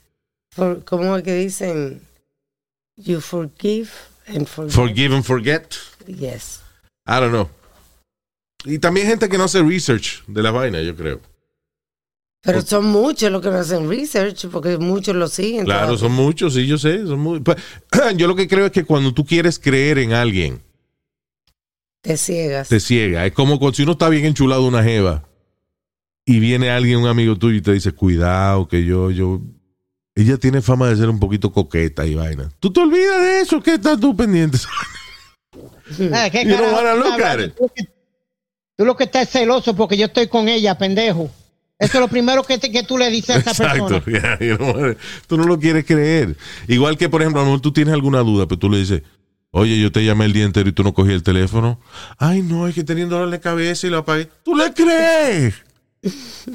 ¿Cómo 0.85 1.15
es 1.17 1.23
que 1.23 1.35
dicen? 1.35 2.01
You 2.95 3.21
forgive 3.21 3.89
and 4.27 4.47
forget. 4.47 4.73
Forgive 4.73 5.15
and 5.15 5.23
forget. 5.23 5.75
Yes. 6.07 6.61
I 7.05 7.19
don't 7.19 7.29
know. 7.29 7.49
Y 8.65 8.79
también 8.79 9.07
gente 9.07 9.29
que 9.29 9.37
no 9.37 9.43
hace 9.43 9.61
research 9.61 10.23
de 10.25 10.41
la 10.41 10.51
vaina, 10.51 10.81
yo 10.81 10.95
creo. 10.95 11.21
Pero 12.41 12.61
son 12.61 12.85
muchos 12.85 13.31
los 13.31 13.41
que 13.41 13.49
no 13.49 13.57
hacen 13.57 13.89
research 13.89 14.47
porque 14.51 14.77
muchos 14.77 15.15
lo 15.15 15.27
siguen. 15.27 15.65
Claro, 15.65 15.95
todavía. 15.95 15.99
son 15.99 16.11
muchos, 16.13 16.53
sí, 16.53 16.65
yo 16.65 16.77
sé. 16.77 17.05
Son 17.05 17.19
muy, 17.19 17.39
pues, 17.39 17.57
yo 18.15 18.27
lo 18.27 18.35
que 18.35 18.47
creo 18.47 18.65
es 18.65 18.71
que 18.71 18.83
cuando 18.83 19.13
tú 19.13 19.25
quieres 19.25 19.59
creer 19.59 19.99
en 19.99 20.13
alguien, 20.13 20.61
Te 22.07 22.17
ciegas. 22.17 22.69
te 22.69 22.79
ciega. 22.79 23.25
Es 23.25 23.33
como 23.33 23.59
cuando 23.59 23.75
si 23.75 23.83
uno 23.83 23.91
está 23.93 24.07
bien 24.09 24.25
enchulado 24.25 24.61
de 24.63 24.67
una 24.69 24.83
jeva 24.83 25.23
y 26.25 26.39
viene 26.39 26.69
alguien, 26.69 26.99
un 26.99 27.07
amigo 27.07 27.35
tuyo, 27.37 27.57
y 27.57 27.61
te 27.61 27.73
dice, 27.73 27.91
cuidado, 27.91 28.67
que 28.67 28.83
yo, 28.85 29.11
yo. 29.11 29.41
Ella 30.15 30.37
tiene 30.37 30.61
fama 30.61 30.89
de 30.89 30.95
ser 30.95 31.09
un 31.09 31.19
poquito 31.19 31.51
coqueta 31.51 32.05
y 32.05 32.15
vaina. 32.15 32.49
Tú 32.59 32.71
te 32.73 32.79
olvidas 32.79 33.21
de 33.21 33.41
eso, 33.41 33.61
¿qué 33.61 33.75
estás 33.75 33.99
tú 33.99 34.15
pendiente? 34.15 34.57
Ah, 36.13 36.29
¿qué 36.29 36.43
You 36.43 36.51
carajo 36.55 36.77
tú 36.77 36.97
look 36.97 37.13
hablas? 37.13 37.29
at 37.29 37.39
it. 37.39 37.55
Tú 37.55 37.63
lo 37.63 37.69
que- 37.73 37.87
Tú 38.77 38.85
lo 38.85 38.95
que 38.97 39.03
estás 39.05 39.29
celoso 39.29 39.75
porque 39.75 39.97
yo 39.97 40.05
estoy 40.05 40.27
con 40.27 40.47
ella, 40.49 40.77
pendejo. 40.77 41.31
Eso 41.79 41.93
es 41.97 41.99
lo 41.99 42.07
primero 42.09 42.43
que, 42.43 42.57
te- 42.59 42.71
que 42.71 42.83
tú 42.83 42.97
le 42.97 43.09
dices 43.09 43.37
a 43.37 43.39
esa 43.39 43.51
Exacto. 43.51 44.01
persona. 44.03 44.37
yeah, 44.39 44.47
you 44.47 44.57
know, 44.57 44.95
tú 45.27 45.37
no 45.37 45.45
lo 45.45 45.57
quieres 45.59 45.85
creer. 45.85 46.35
Igual 46.67 46.97
que, 46.97 47.07
por 47.09 47.21
ejemplo, 47.21 47.41
a 47.41 47.43
lo 47.43 47.49
mejor 47.51 47.61
tú 47.61 47.71
tienes 47.71 47.93
alguna 47.93 48.19
duda, 48.19 48.45
pero 48.47 48.59
tú 48.59 48.69
le 48.69 48.77
dices, 48.79 49.01
oye, 49.51 49.79
yo 49.79 49.91
te 49.91 50.03
llamé 50.03 50.25
el 50.25 50.33
día 50.33 50.43
entero 50.45 50.69
y 50.69 50.71
tú 50.73 50.83
no 50.83 50.93
cogí 50.93 51.11
el 51.13 51.23
teléfono. 51.23 51.79
Ay, 52.17 52.41
no, 52.41 52.67
es 52.67 52.75
que 52.75 52.83
teniendo 52.83 53.15
dolor 53.15 53.31
de 53.31 53.39
cabeza 53.39 53.87
y 53.87 53.89
lo 53.89 53.99
apagué. 53.99 54.29
¿Tú 54.43 54.55
le 54.55 54.73
crees? 54.73 55.55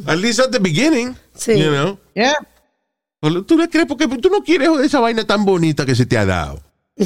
At 0.07 0.19
least 0.19 0.41
at 0.41 0.51
the 0.51 0.59
beginning. 0.59 1.17
Sí. 1.35 1.59
You 1.59 1.71
know? 1.71 1.99
Yeah. 2.15 2.35
¿Tú 3.47 3.57
le 3.57 3.69
crees? 3.69 3.87
Porque 3.87 4.07
tú 4.09 4.29
no 4.31 4.43
quieres 4.43 4.69
esa 4.83 5.01
vaina 5.01 5.25
tan 5.25 5.45
bonita 5.45 5.85
que 5.87 5.95
se 5.95 6.07
te 6.07 6.17
ha 6.19 6.25
dado. 6.27 6.61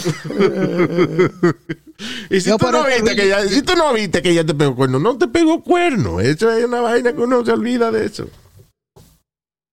y 2.31 2.41
si 2.41 2.51
tú, 2.57 2.71
no 2.71 2.85
viste 2.85 3.11
vi- 3.11 3.17
que 3.17 3.25
ella, 3.27 3.47
si 3.49 3.63
tú 3.63 3.75
no 3.77 3.93
viste 3.93 4.21
que 4.23 4.31
ella 4.31 4.45
te 4.45 4.55
pegó 4.55 4.75
cuerno, 4.75 4.99
no 4.99 5.17
te 5.17 5.29
pegó 5.29 5.63
cuerno. 5.63 6.21
Eso 6.21 6.51
es 6.51 6.65
una 6.65 6.81
vaina 6.81 7.13
que 7.13 7.21
uno 7.21 7.45
se 7.45 7.53
olvida 7.53 7.91
de 7.91 8.07
eso. 8.07 8.29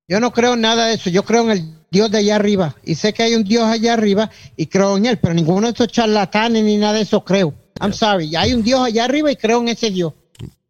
Yo 0.07 0.19
no 0.19 0.31
creo 0.31 0.53
en 0.53 0.61
nada 0.61 0.87
de 0.87 0.95
eso. 0.95 1.09
Yo 1.09 1.23
creo 1.23 1.43
en 1.43 1.51
el 1.51 1.73
Dios 1.91 2.11
de 2.11 2.19
allá 2.19 2.35
arriba. 2.35 2.75
Y 2.83 2.95
sé 2.95 3.13
que 3.13 3.23
hay 3.23 3.35
un 3.35 3.43
Dios 3.43 3.63
allá 3.63 3.93
arriba 3.93 4.29
y 4.57 4.67
creo 4.67 4.97
en 4.97 5.05
él, 5.05 5.19
pero 5.19 5.33
ninguno 5.33 5.67
de 5.67 5.73
esos 5.73 5.87
charlatanes 5.87 6.63
ni 6.63 6.77
nada 6.77 6.93
de 6.93 7.01
eso 7.01 7.23
creo. 7.23 7.53
I'm 7.79 7.93
sorry. 7.93 8.35
Hay 8.35 8.53
un 8.53 8.63
Dios 8.63 8.81
allá 8.81 9.05
arriba 9.05 9.31
y 9.31 9.35
creo 9.35 9.61
en 9.61 9.69
ese 9.69 9.89
Dios. 9.89 10.13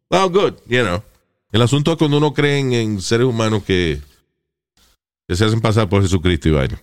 Oh, 0.08 0.28
good, 0.28 0.54
you 0.66 0.82
know. 0.82 1.02
El 1.50 1.62
asunto 1.62 1.92
es 1.92 1.98
cuando 1.98 2.18
uno 2.18 2.34
cree 2.34 2.58
en, 2.58 2.72
en 2.72 3.00
seres 3.00 3.26
humanos 3.26 3.62
que, 3.64 4.00
que 5.26 5.36
se 5.36 5.44
hacen 5.44 5.60
pasar 5.60 5.88
por 5.88 6.02
Jesucristo 6.02 6.48
y 6.48 6.52
vaina. 6.52 6.82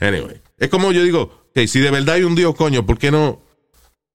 Anyway, 0.00 0.40
es 0.58 0.68
como 0.68 0.92
yo 0.92 1.02
digo, 1.02 1.48
que 1.54 1.66
si 1.68 1.80
de 1.80 1.90
verdad 1.90 2.16
hay 2.16 2.22
un 2.22 2.34
Dios, 2.34 2.54
coño, 2.54 2.84
¿por 2.84 2.98
qué 2.98 3.10
no? 3.10 3.40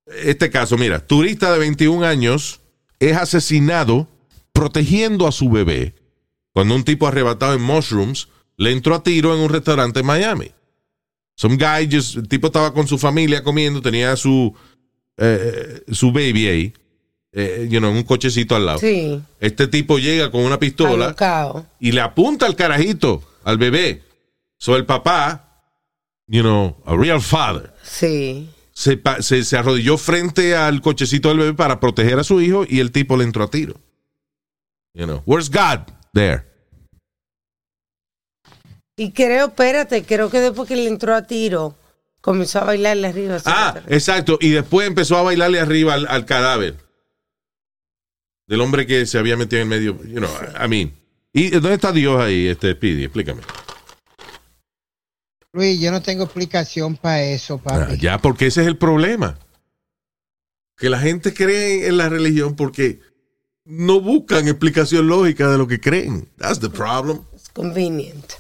Este 0.06 0.50
caso, 0.50 0.78
mira, 0.78 1.06
turista 1.06 1.52
de 1.52 1.60
21 1.60 2.06
años 2.06 2.62
es 3.00 3.18
asesinado 3.18 4.08
protegiendo 4.52 5.28
a 5.28 5.32
su 5.32 5.50
bebé 5.50 5.96
cuando 6.54 6.76
un 6.76 6.84
tipo 6.84 7.08
arrebatado 7.08 7.54
en 7.54 7.62
mushrooms 7.62 8.28
le 8.58 8.72
entró 8.72 8.96
a 8.96 9.04
tiro 9.04 9.34
en 9.36 9.42
un 9.42 9.50
restaurante 9.50 10.02
en 10.02 10.06
Miami. 10.06 10.52
Some 11.36 11.56
guy, 11.56 11.90
just- 11.92 12.18
el 12.18 12.28
tipo 12.28 12.48
estaba 12.48 12.74
con 12.74 12.88
su 12.88 12.98
familia 12.98 13.44
comiendo, 13.44 13.82
tenía 13.82 14.16
su, 14.16 14.54
eh, 15.18 15.82
su 15.92 16.12
baby 16.12 16.48
ahí, 16.48 16.74
eh, 17.32 17.68
you 17.72 17.80
know, 17.80 17.90
en 17.90 17.98
un 17.98 18.04
cochecito 18.04 18.56
al 18.56 18.66
lado. 18.66 18.80
Sí. 18.80 19.20
Este 19.40 19.68
tipo 19.68 19.98
llega 19.98 20.30
con 20.30 20.42
una 20.44 20.60
pistola 20.60 21.06
Alocao. 21.06 21.66
y 21.80 21.94
le 21.94 22.02
apunta 22.02 22.46
al 22.46 22.56
carajito, 22.56 23.24
al 23.44 23.58
bebé. 23.58 24.04
So 24.60 24.76
el 24.76 24.86
papá, 24.86 25.64
you 26.28 26.42
know, 26.42 26.78
a 26.86 26.96
real 26.96 27.22
father, 27.22 27.74
Sí. 27.84 28.48
se, 28.74 29.02
se, 29.22 29.44
se 29.44 29.58
arrodilló 29.58 29.98
frente 29.98 30.56
al 30.56 30.82
cochecito 30.82 31.30
del 31.30 31.40
bebé 31.40 31.54
para 31.54 31.80
proteger 31.80 32.20
a 32.20 32.24
su 32.24 32.42
hijo 32.42 32.66
y 32.68 32.80
el 32.80 32.92
tipo 32.92 33.18
le 33.18 33.24
entró 33.24 33.44
a 33.46 33.50
tiro. 33.50 33.76
You 34.94 35.06
know, 35.06 35.24
where's 35.26 35.50
God? 35.50 35.80
There. 36.14 36.44
Y 38.98 39.12
creo, 39.14 39.48
espérate, 39.48 40.04
creo 40.04 40.30
que 40.30 40.40
después 40.40 40.68
que 40.68 40.76
le 40.76 40.88
entró 40.88 41.16
a 41.16 41.24
tiro, 41.24 41.76
comenzó 42.20 42.60
a 42.60 42.66
bailarle 42.66 43.08
arriba. 43.08 43.38
Ah, 43.46 43.82
exacto. 43.88 44.38
Y 44.42 44.52
después 44.52 44.88
empezó 44.88 45.18
a 45.18 45.24
bailarle 45.24 45.60
arriba 45.60 45.94
al, 45.96 46.08
al 46.08 46.26
cadáver 46.26 46.78
del 48.48 48.62
hombre 48.62 48.86
que 48.86 49.06
se 49.06 49.18
había 49.18 49.38
metido 49.38 49.62
en 49.62 49.70
medio. 49.70 50.04
You 50.04 50.20
know, 50.20 50.30
I 50.64 50.68
mean. 50.68 50.94
¿Y 51.34 51.50
dónde 51.50 51.76
está 51.76 51.92
Dios 51.92 52.22
ahí, 52.22 52.48
este 52.48 52.74
Speedy? 52.74 53.06
Explícame. 53.06 53.42
Luis, 55.54 55.80
yo 55.80 55.92
no 55.92 56.02
tengo 56.02 56.26
explicación 56.26 56.98
para 56.98 57.24
eso, 57.24 57.58
papi. 57.58 57.94
Ah, 57.94 57.96
ya, 57.96 58.18
porque 58.20 58.48
ese 58.48 58.62
es 58.62 58.68
el 58.68 58.78
problema. 58.78 59.40
Que 60.78 60.90
la 60.90 61.00
gente 61.00 61.34
cree 61.34 61.88
en 61.88 61.98
la 61.98 62.10
religión 62.10 62.56
porque 62.56 63.00
no 63.66 64.02
buscan 64.02 64.48
explicación 64.48 65.08
lógica 65.08 65.50
de 65.50 65.58
lo 65.58 65.68
que 65.68 65.80
creen. 65.80 66.28
That's 66.38 66.60
the 66.60 66.70
problem. 66.70 67.22
Es 67.36 67.50
convenient. 67.50 68.34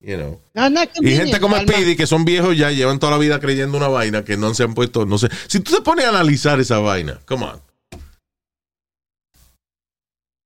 You 0.00 0.16
know. 0.16 0.40
No, 0.54 0.68
no 0.68 0.82
es 0.82 0.90
Y 1.00 1.16
gente 1.16 1.38
como 1.38 1.56
Alma. 1.56 1.72
Speedy, 1.72 1.96
que 1.96 2.06
son 2.06 2.24
viejos 2.24 2.56
ya, 2.56 2.70
llevan 2.72 2.98
toda 2.98 3.12
la 3.12 3.18
vida 3.18 3.38
creyendo 3.38 3.78
una 3.78 3.88
vaina 3.88 4.24
que 4.24 4.36
no 4.36 4.52
se 4.52 4.64
han 4.64 4.74
puesto, 4.74 5.06
no 5.06 5.16
sé. 5.18 5.28
Si 5.46 5.60
tú 5.60 5.76
te 5.76 5.80
pones 5.82 6.06
a 6.06 6.08
analizar 6.08 6.58
esa 6.58 6.78
vaina, 6.78 7.20
come 7.24 7.44
on. 7.44 7.60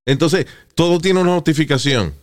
Entonces, 0.06 0.46
todo 0.74 1.00
tiene 1.00 1.20
una 1.20 1.34
justificación. 1.34 2.14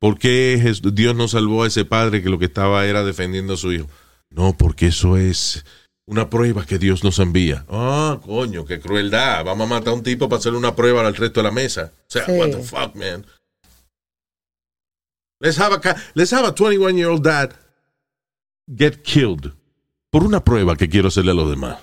¿Por 0.00 0.18
qué 0.18 0.74
Dios 0.92 1.14
no 1.14 1.28
salvó 1.28 1.62
a 1.64 1.66
ese 1.66 1.84
padre 1.84 2.22
que 2.22 2.30
lo 2.30 2.38
que 2.38 2.46
estaba 2.46 2.86
era 2.86 3.04
defendiendo 3.04 3.54
a 3.54 3.56
su 3.58 3.72
hijo? 3.72 3.86
No, 4.30 4.56
porque 4.56 4.86
eso 4.86 5.18
es 5.18 5.64
una 6.10 6.28
prueba 6.28 6.66
que 6.66 6.76
Dios 6.78 7.04
nos 7.04 7.20
envía. 7.20 7.64
Ah, 7.68 8.18
coño, 8.26 8.64
qué 8.64 8.80
crueldad. 8.80 9.44
Vamos 9.44 9.66
a 9.66 9.74
matar 9.74 9.90
a 9.90 9.92
un 9.94 10.02
tipo 10.02 10.28
para 10.28 10.40
hacerle 10.40 10.58
una 10.58 10.74
prueba 10.74 11.06
al 11.06 11.14
resto 11.14 11.38
de 11.40 11.44
la 11.44 11.52
mesa. 11.52 11.92
O 11.94 12.10
sea, 12.10 12.26
Sí. 12.26 12.32
what 12.32 12.50
the 12.50 12.62
fuck, 12.62 12.96
man. 12.96 13.24
Let's 15.40 15.58
have 15.58 15.72
a, 15.72 15.96
let's 16.14 16.32
have 16.32 16.44
a 16.46 16.52
21 16.52 16.96
year 16.96 17.08
old 17.08 17.22
dad 17.22 17.52
get 18.76 19.02
killed 19.02 19.52
por 20.10 20.24
una 20.24 20.42
prueba 20.44 20.76
que 20.76 20.88
quiero 20.88 21.08
hacerle 21.08 21.30
a 21.30 21.34
los 21.34 21.48
demás. 21.48 21.78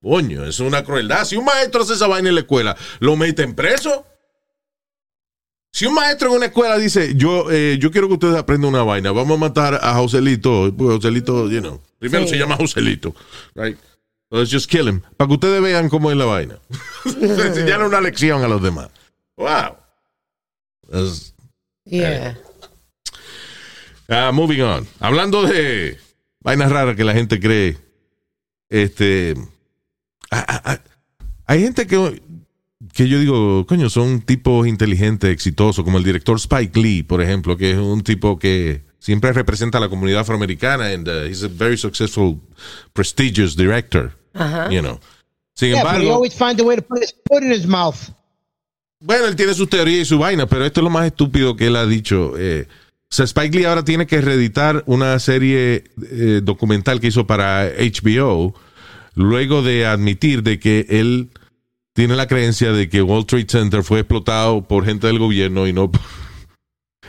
Coño, 0.00 0.44
es 0.44 0.60
una 0.60 0.84
crueldad. 0.84 1.24
Si 1.24 1.36
un 1.36 1.44
maestro 1.44 1.82
hace 1.82 1.94
esa 1.94 2.06
vaina 2.06 2.28
en 2.28 2.36
la 2.36 2.42
escuela, 2.42 2.76
¿lo 3.00 3.16
meten 3.16 3.54
preso? 3.54 4.06
Si 5.72 5.86
un 5.86 5.94
maestro 5.94 6.28
en 6.30 6.36
una 6.36 6.46
escuela 6.46 6.78
dice, 6.78 7.14
yo, 7.16 7.50
eh, 7.50 7.78
yo 7.80 7.90
quiero 7.90 8.06
que 8.06 8.14
ustedes 8.14 8.36
aprendan 8.36 8.68
una 8.68 8.84
vaina, 8.84 9.10
vamos 9.10 9.36
a 9.36 9.40
matar 9.40 9.80
a 9.82 9.94
Joselito, 9.94 10.72
Joselito, 10.78 11.50
you 11.50 11.60
know, 11.60 11.80
primero 12.08 12.24
Sí. 12.24 12.30
se 12.34 12.38
llama 12.38 12.56
Joselito, 12.56 13.14
right? 13.54 13.76
Let's 14.30 14.50
just 14.50 14.68
kill 14.70 14.88
him, 14.88 15.00
para 15.16 15.28
que 15.28 15.34
ustedes 15.34 15.62
vean 15.62 15.88
cómo 15.88 16.10
es 16.10 16.16
la 16.16 16.24
vaina. 16.24 16.58
Enseñarle 17.04 17.86
una 17.86 18.00
lección 18.00 18.42
a 18.42 18.48
los 18.48 18.62
demás. 18.62 18.88
Wow. 19.36 19.76
That's- 20.90 21.32
Yeah. 21.86 22.36
Ah, 24.08 24.32
moving 24.32 24.60
on. 24.62 24.86
Hablando 25.00 25.42
de 25.42 25.98
vainas 26.40 26.70
raras 26.72 26.96
que 26.96 27.04
la 27.04 27.12
gente 27.14 27.38
cree. 27.40 27.76
Este. 28.70 29.34
ah, 30.30 30.62
ah, 30.64 30.78
hay 31.46 31.60
gente 31.62 31.86
que, 31.86 32.22
que 32.92 33.08
yo 33.08 33.18
digo, 33.18 33.66
coño, 33.66 33.88
son 33.90 34.20
tipos 34.22 34.66
inteligentes, 34.66 35.30
exitosos, 35.30 35.84
como 35.84 35.98
el 35.98 36.04
director 36.04 36.36
Spike 36.38 36.78
Lee, 36.80 37.02
por 37.02 37.20
ejemplo, 37.22 37.56
que 37.56 37.72
es 37.72 37.76
un 37.78 38.02
tipo 38.02 38.38
que 38.38 38.82
siempre 39.04 39.34
representa 39.34 39.76
a 39.76 39.80
la 39.82 39.90
comunidad 39.90 40.20
afroamericana 40.20 40.94
and 40.94 41.06
uh, 41.06 41.26
he's 41.26 41.42
a 41.42 41.48
very 41.48 41.76
successful, 41.76 42.40
prestigious 42.94 43.54
director. 43.54 44.12
Ajá. 44.32 44.70
You 44.70 44.80
know. 44.80 44.98
Sin 45.54 45.72
Yeah, 45.72 45.82
but 45.82 45.90
he 45.90 46.06
embargo, 46.06 46.14
always 46.14 46.34
finds 46.34 46.60
a 46.60 46.64
way 46.64 46.76
to 46.76 46.82
put 46.82 47.02
his 47.02 47.14
foot 47.28 47.42
in 47.42 47.52
his 47.52 47.66
mouth. 47.66 48.10
Bueno, 49.00 49.26
él 49.26 49.36
tiene 49.36 49.52
sus 49.52 49.68
teorías 49.68 50.00
y 50.00 50.04
su 50.06 50.18
vaina, 50.18 50.46
pero 50.46 50.64
esto 50.64 50.80
es 50.80 50.84
lo 50.84 50.90
más 50.90 51.04
estúpido 51.04 51.54
que 51.54 51.66
él 51.66 51.76
ha 51.76 51.84
dicho. 51.84 52.32
Eh, 52.38 52.66
o 52.66 53.14
sea, 53.14 53.26
Spike 53.26 53.58
Lee 53.58 53.64
ahora 53.66 53.84
tiene 53.84 54.06
que 54.06 54.22
reeditar 54.22 54.82
una 54.86 55.18
serie 55.18 55.84
eh, 56.10 56.40
documental 56.42 56.98
que 56.98 57.08
hizo 57.08 57.26
para 57.26 57.68
HBO, 57.68 58.54
luego 59.14 59.62
de 59.62 59.84
admitir 59.84 60.42
de 60.42 60.58
que 60.58 60.86
él 60.88 61.28
tiene 61.92 62.16
la 62.16 62.26
creencia 62.26 62.72
de 62.72 62.88
que 62.88 63.02
Wall 63.02 63.26
Trade 63.26 63.46
Center 63.48 63.84
fue 63.84 64.00
explotado 64.00 64.62
por 64.66 64.86
gente 64.86 65.06
del 65.06 65.18
gobierno 65.18 65.68
y 65.68 65.74
no, 65.74 65.92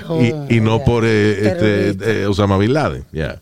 Oh, 0.08 0.22
y, 0.22 0.56
y 0.58 0.60
no 0.62 0.78
yeah. 0.78 0.86
por 0.86 1.04
eh, 1.06 1.48
este, 1.48 2.22
eh, 2.22 2.26
Osama 2.28 2.58
Bin 2.58 2.74
Laden. 2.74 3.06
Yeah. 3.12 3.42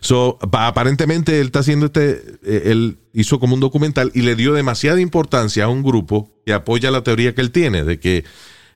So, 0.00 0.38
pa- 0.38 0.66
aparentemente 0.68 1.40
él 1.40 1.46
está 1.46 1.58
haciendo 1.60 1.86
este, 1.86 2.22
eh, 2.44 2.62
él 2.66 2.98
hizo 3.12 3.40
como 3.40 3.54
un 3.54 3.60
documental 3.60 4.10
y 4.14 4.22
le 4.22 4.36
dio 4.36 4.52
demasiada 4.54 5.00
importancia 5.00 5.64
a 5.64 5.68
un 5.68 5.82
grupo 5.82 6.30
que 6.46 6.52
apoya 6.52 6.90
la 6.90 7.02
teoría 7.02 7.34
que 7.34 7.40
él 7.40 7.50
tiene 7.50 7.82
de 7.84 7.98
que 7.98 8.24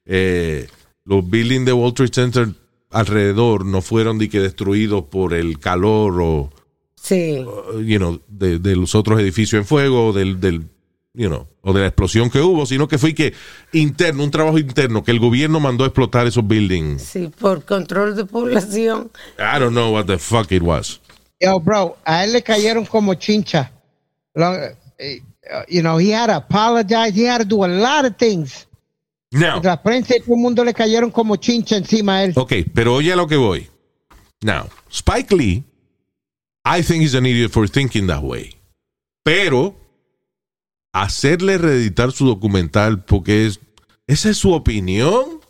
eh, 0.05 0.69
los 1.05 1.29
buildings 1.29 1.65
de 1.67 1.73
Wall 1.73 1.95
Trade 1.95 2.11
Center 2.13 2.49
alrededor 2.91 3.65
no 3.65 3.81
fueron 3.83 4.19
de 4.19 4.29
que 4.29 4.41
destruidos 4.41 5.05
por 5.05 5.33
el 5.35 5.59
calor 5.59 6.21
o, 6.21 6.51
Sí. 6.97 7.45
you 7.85 7.99
know, 7.99 8.21
de, 8.29 8.59
de 8.59 8.77
los 8.77 8.95
otros 8.95 9.21
edificios 9.21 9.61
en 9.61 9.67
fuego, 9.67 10.13
del, 10.13 10.39
del, 10.41 10.67
you 11.15 11.29
know, 11.29 11.47
o 11.63 11.73
de 11.73 11.81
la 11.81 11.87
explosión 11.89 12.31
que 12.31 12.41
hubo, 12.41 12.65
sino 12.67 12.89
que 12.89 12.99
fue 12.99 13.15
que 13.15 13.35
interno, 13.73 14.25
un 14.25 14.31
trabajo 14.31 14.59
interno, 14.59 15.03
que 15.05 15.11
el 15.11 15.19
gobierno 15.21 15.61
mandó 15.61 15.85
a 15.85 15.89
explotar 15.89 16.27
esos 16.27 16.47
buildings. 16.47 17.03
Sí, 17.03 17.31
por 17.39 17.65
control 17.65 18.17
de 18.17 18.25
población. 18.25 19.11
I 19.39 19.59
don't 19.59 19.73
know 19.73 19.93
what 19.93 20.07
the 20.07 20.19
fuck 20.19 20.51
it 20.53 20.63
was. 20.63 21.01
Yo, 21.41 21.59
bro, 21.61 21.97
a 22.05 22.25
él 22.25 22.33
le 22.33 22.43
cayeron 22.43 22.87
como 22.87 23.15
chincha. 23.15 23.73
Lo- 24.35 24.55
eh, 24.99 25.21
you 25.69 25.81
know, 25.83 25.99
he 25.99 26.13
had 26.15 26.29
to 26.29 26.37
apologize. 26.37 27.13
He 27.15 27.27
had 27.29 27.39
to 27.41 27.45
do 27.45 27.65
a 27.65 27.69
lot 27.69 28.05
of 28.07 28.17
things. 28.17 28.67
Now, 29.33 29.61
La 29.63 29.83
prensa 29.83 30.15
y 30.17 30.21
todo 30.21 30.35
el 30.35 30.41
mundo 30.43 30.63
le 30.65 30.73
cayeron 30.75 31.11
como 31.11 31.37
chincha 31.37 31.77
encima 31.77 32.17
a 32.19 32.25
él. 32.25 32.33
ok, 32.37 32.53
pero 32.75 32.95
oye 32.95 33.13
a 33.13 33.17
lo 33.17 33.27
que 33.27 33.37
voy. 33.37 33.69
Now, 34.43 34.69
Spike 34.91 35.35
Lee, 35.35 35.65
I 36.65 36.83
think 36.83 37.03
he's 37.03 37.15
an 37.15 37.27
idiot 37.27 37.51
for 37.51 37.69
thinking 37.69 38.07
that 38.09 38.23
way. 38.23 38.55
Pero, 39.25 39.75
hacerle 40.93 41.59
reeditar 41.59 42.13
su 42.13 42.27
documental 42.27 43.05
porque 43.05 43.47
es, 43.47 43.61
esa 44.07 44.31
es 44.31 44.37
su 44.39 44.53
opinión. 44.53 45.41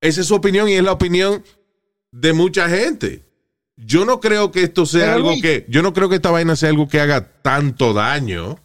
Esa 0.00 0.20
es 0.20 0.26
su 0.28 0.34
opinión 0.34 0.68
y 0.68 0.74
es 0.74 0.82
la 0.84 0.92
opinión 0.92 1.44
de 2.12 2.32
mucha 2.32 2.68
gente. 2.68 3.24
Yo 3.76 4.04
no 4.04 4.20
creo 4.20 4.52
que 4.52 4.62
esto 4.62 4.86
sea 4.86 5.02
Pero, 5.06 5.12
algo 5.14 5.30
Luis- 5.30 5.42
que, 5.42 5.66
yo 5.68 5.82
no 5.82 5.92
creo 5.92 6.08
que 6.08 6.16
esta 6.16 6.30
vaina 6.30 6.54
sea 6.56 6.70
algo 6.70 6.88
que 6.88 7.00
haga 7.00 7.32
tanto 7.42 7.92
daño. 7.92 8.58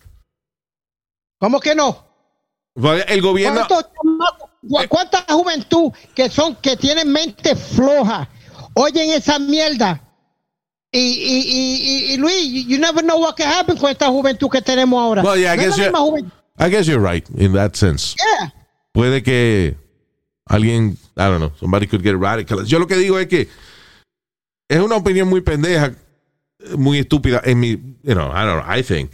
¿Cómo 1.40 1.60
que 1.60 1.74
no? 1.76 2.06
El 3.08 3.22
gobierno, 3.22 3.66
¿Cuántos 3.68 3.92
chamacos- 3.94 4.50
cu- 4.62 4.88
¿Cuánta 4.88 5.26
juventud 5.28 5.92
que 6.16 6.30
son, 6.30 6.56
que 6.58 6.78
tienen 6.78 7.12
mente 7.12 7.56
floja, 7.56 8.30
oyen 8.76 9.10
esa 9.12 9.40
mierda? 9.40 10.02
Y, 10.94 11.00
y, 11.00 11.38
y, 11.39 12.12
y, 12.12 12.14
y, 12.14 12.18
Luis, 12.18 12.66
you 12.68 12.78
never 12.78 13.02
know 13.02 13.18
what 13.20 13.36
can 13.38 13.48
happen 13.48 13.78
con 13.78 13.89
esta 13.89 14.08
juventud 14.10 14.50
que 14.50 14.62
tenemos 14.62 15.02
ahora. 15.02 15.22
Well, 15.24 15.38
yeah, 15.39 15.54
I 15.54 15.58
No 15.58 15.64
guess 15.64 15.78
la 15.78 15.86
you- 15.86 15.92
misma 15.92 16.00
juventud. 16.00 16.32
I 16.60 16.70
guess 16.70 16.86
you're 16.88 17.00
right 17.02 17.26
in 17.38 17.54
that 17.54 17.76
sense. 17.76 18.16
Yeah. 18.18 18.54
puede 18.94 19.24
que 19.24 19.78
alguien, 20.46 20.98
I 21.16 21.30
don't 21.30 21.39
know, 21.39 21.54
somebody 21.60 21.88
could 21.88 22.04
get 22.04 22.16
radical. 22.18 22.66
Yo 22.66 22.78
lo 22.78 22.88
que 22.88 22.98
digo 22.98 23.18
es 23.20 23.28
que 23.28 23.48
es 24.70 24.80
una 24.80 24.98
opinión 24.98 25.30
muy 25.30 25.39
pendeja, 25.42 25.94
muy 26.78 27.00
estúpida 27.00 27.42
en 27.46 27.60
mi, 27.60 27.70
you 28.04 28.14
know, 28.14 28.30
I 28.32 28.44
don't 28.46 28.62
know, 28.62 28.78
I 28.78 28.84
think, 28.84 29.12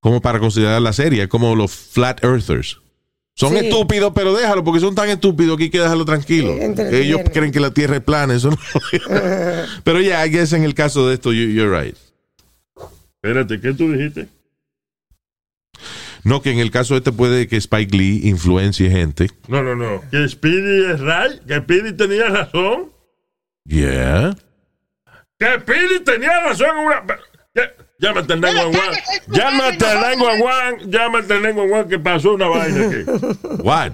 como 0.00 0.20
para 0.22 0.38
considerar 0.40 0.80
la 0.80 0.92
serie, 0.94 1.28
como 1.28 1.54
los 1.54 1.70
flat 1.72 2.24
earthers. 2.24 2.78
Son 3.34 3.52
Sí. 3.52 3.58
estúpidos, 3.66 4.12
pero 4.14 4.34
déjalo, 4.34 4.62
porque 4.62 4.80
son 4.80 4.94
tan 4.94 5.08
estúpidos 5.08 5.56
que 5.56 5.64
hay 5.64 5.70
que 5.70 5.80
dejarlo 5.80 6.04
tranquilo. 6.04 6.52
Sí, 6.54 6.60
entretienen. 6.62 7.02
Ellos 7.06 7.20
creen 7.32 7.50
que 7.52 7.60
la 7.60 7.70
Tierra 7.72 7.96
es 7.96 8.02
plana, 8.02 8.34
eso 8.34 8.50
no. 8.50 8.56
pero 9.84 10.00
ya, 10.00 10.24
I 10.26 10.30
guess 10.30 10.52
en 10.52 10.64
el 10.64 10.74
caso 10.74 11.08
de 11.08 11.14
esto, 11.14 11.32
you- 11.32 11.48
you're 11.50 11.70
right. 11.82 11.96
Espérate, 13.22 13.60
¿qué 13.60 13.72
tú 13.72 13.90
dijiste? 13.92 14.28
No, 16.24 16.40
que 16.42 16.50
en 16.52 16.58
el 16.58 16.70
caso 16.70 16.96
este 16.96 17.10
puede 17.10 17.48
que 17.48 17.56
Spike 17.56 17.96
Lee 17.96 18.20
influencie 18.24 18.90
gente. 18.90 19.30
No, 19.48 19.62
no, 19.62 19.74
no. 19.74 20.02
Que 20.10 20.28
Speedy 20.28 20.92
es 20.92 21.00
right, 21.00 21.40
que 21.46 21.58
Speedy 21.60 21.92
tenía 21.96 22.28
razón. 22.28 22.90
Yeah. 23.64 24.36
Que 25.38 25.58
Pili 25.60 26.00
tenía 26.04 26.40
razón 26.40 26.68
en 26.70 26.84
una. 26.86 27.02
Llámate 28.02 28.32
al 28.32 28.40
911. 28.40 29.02
Llámate 29.28 29.86
al 29.86 30.18
911. 30.18 30.90
Llámate 30.90 31.34
al 31.34 31.42
911 31.42 31.88
que 31.88 31.98
pasó 32.00 32.34
una 32.34 32.48
vaina 32.48 32.86
aquí. 32.88 33.04
What? 33.62 33.92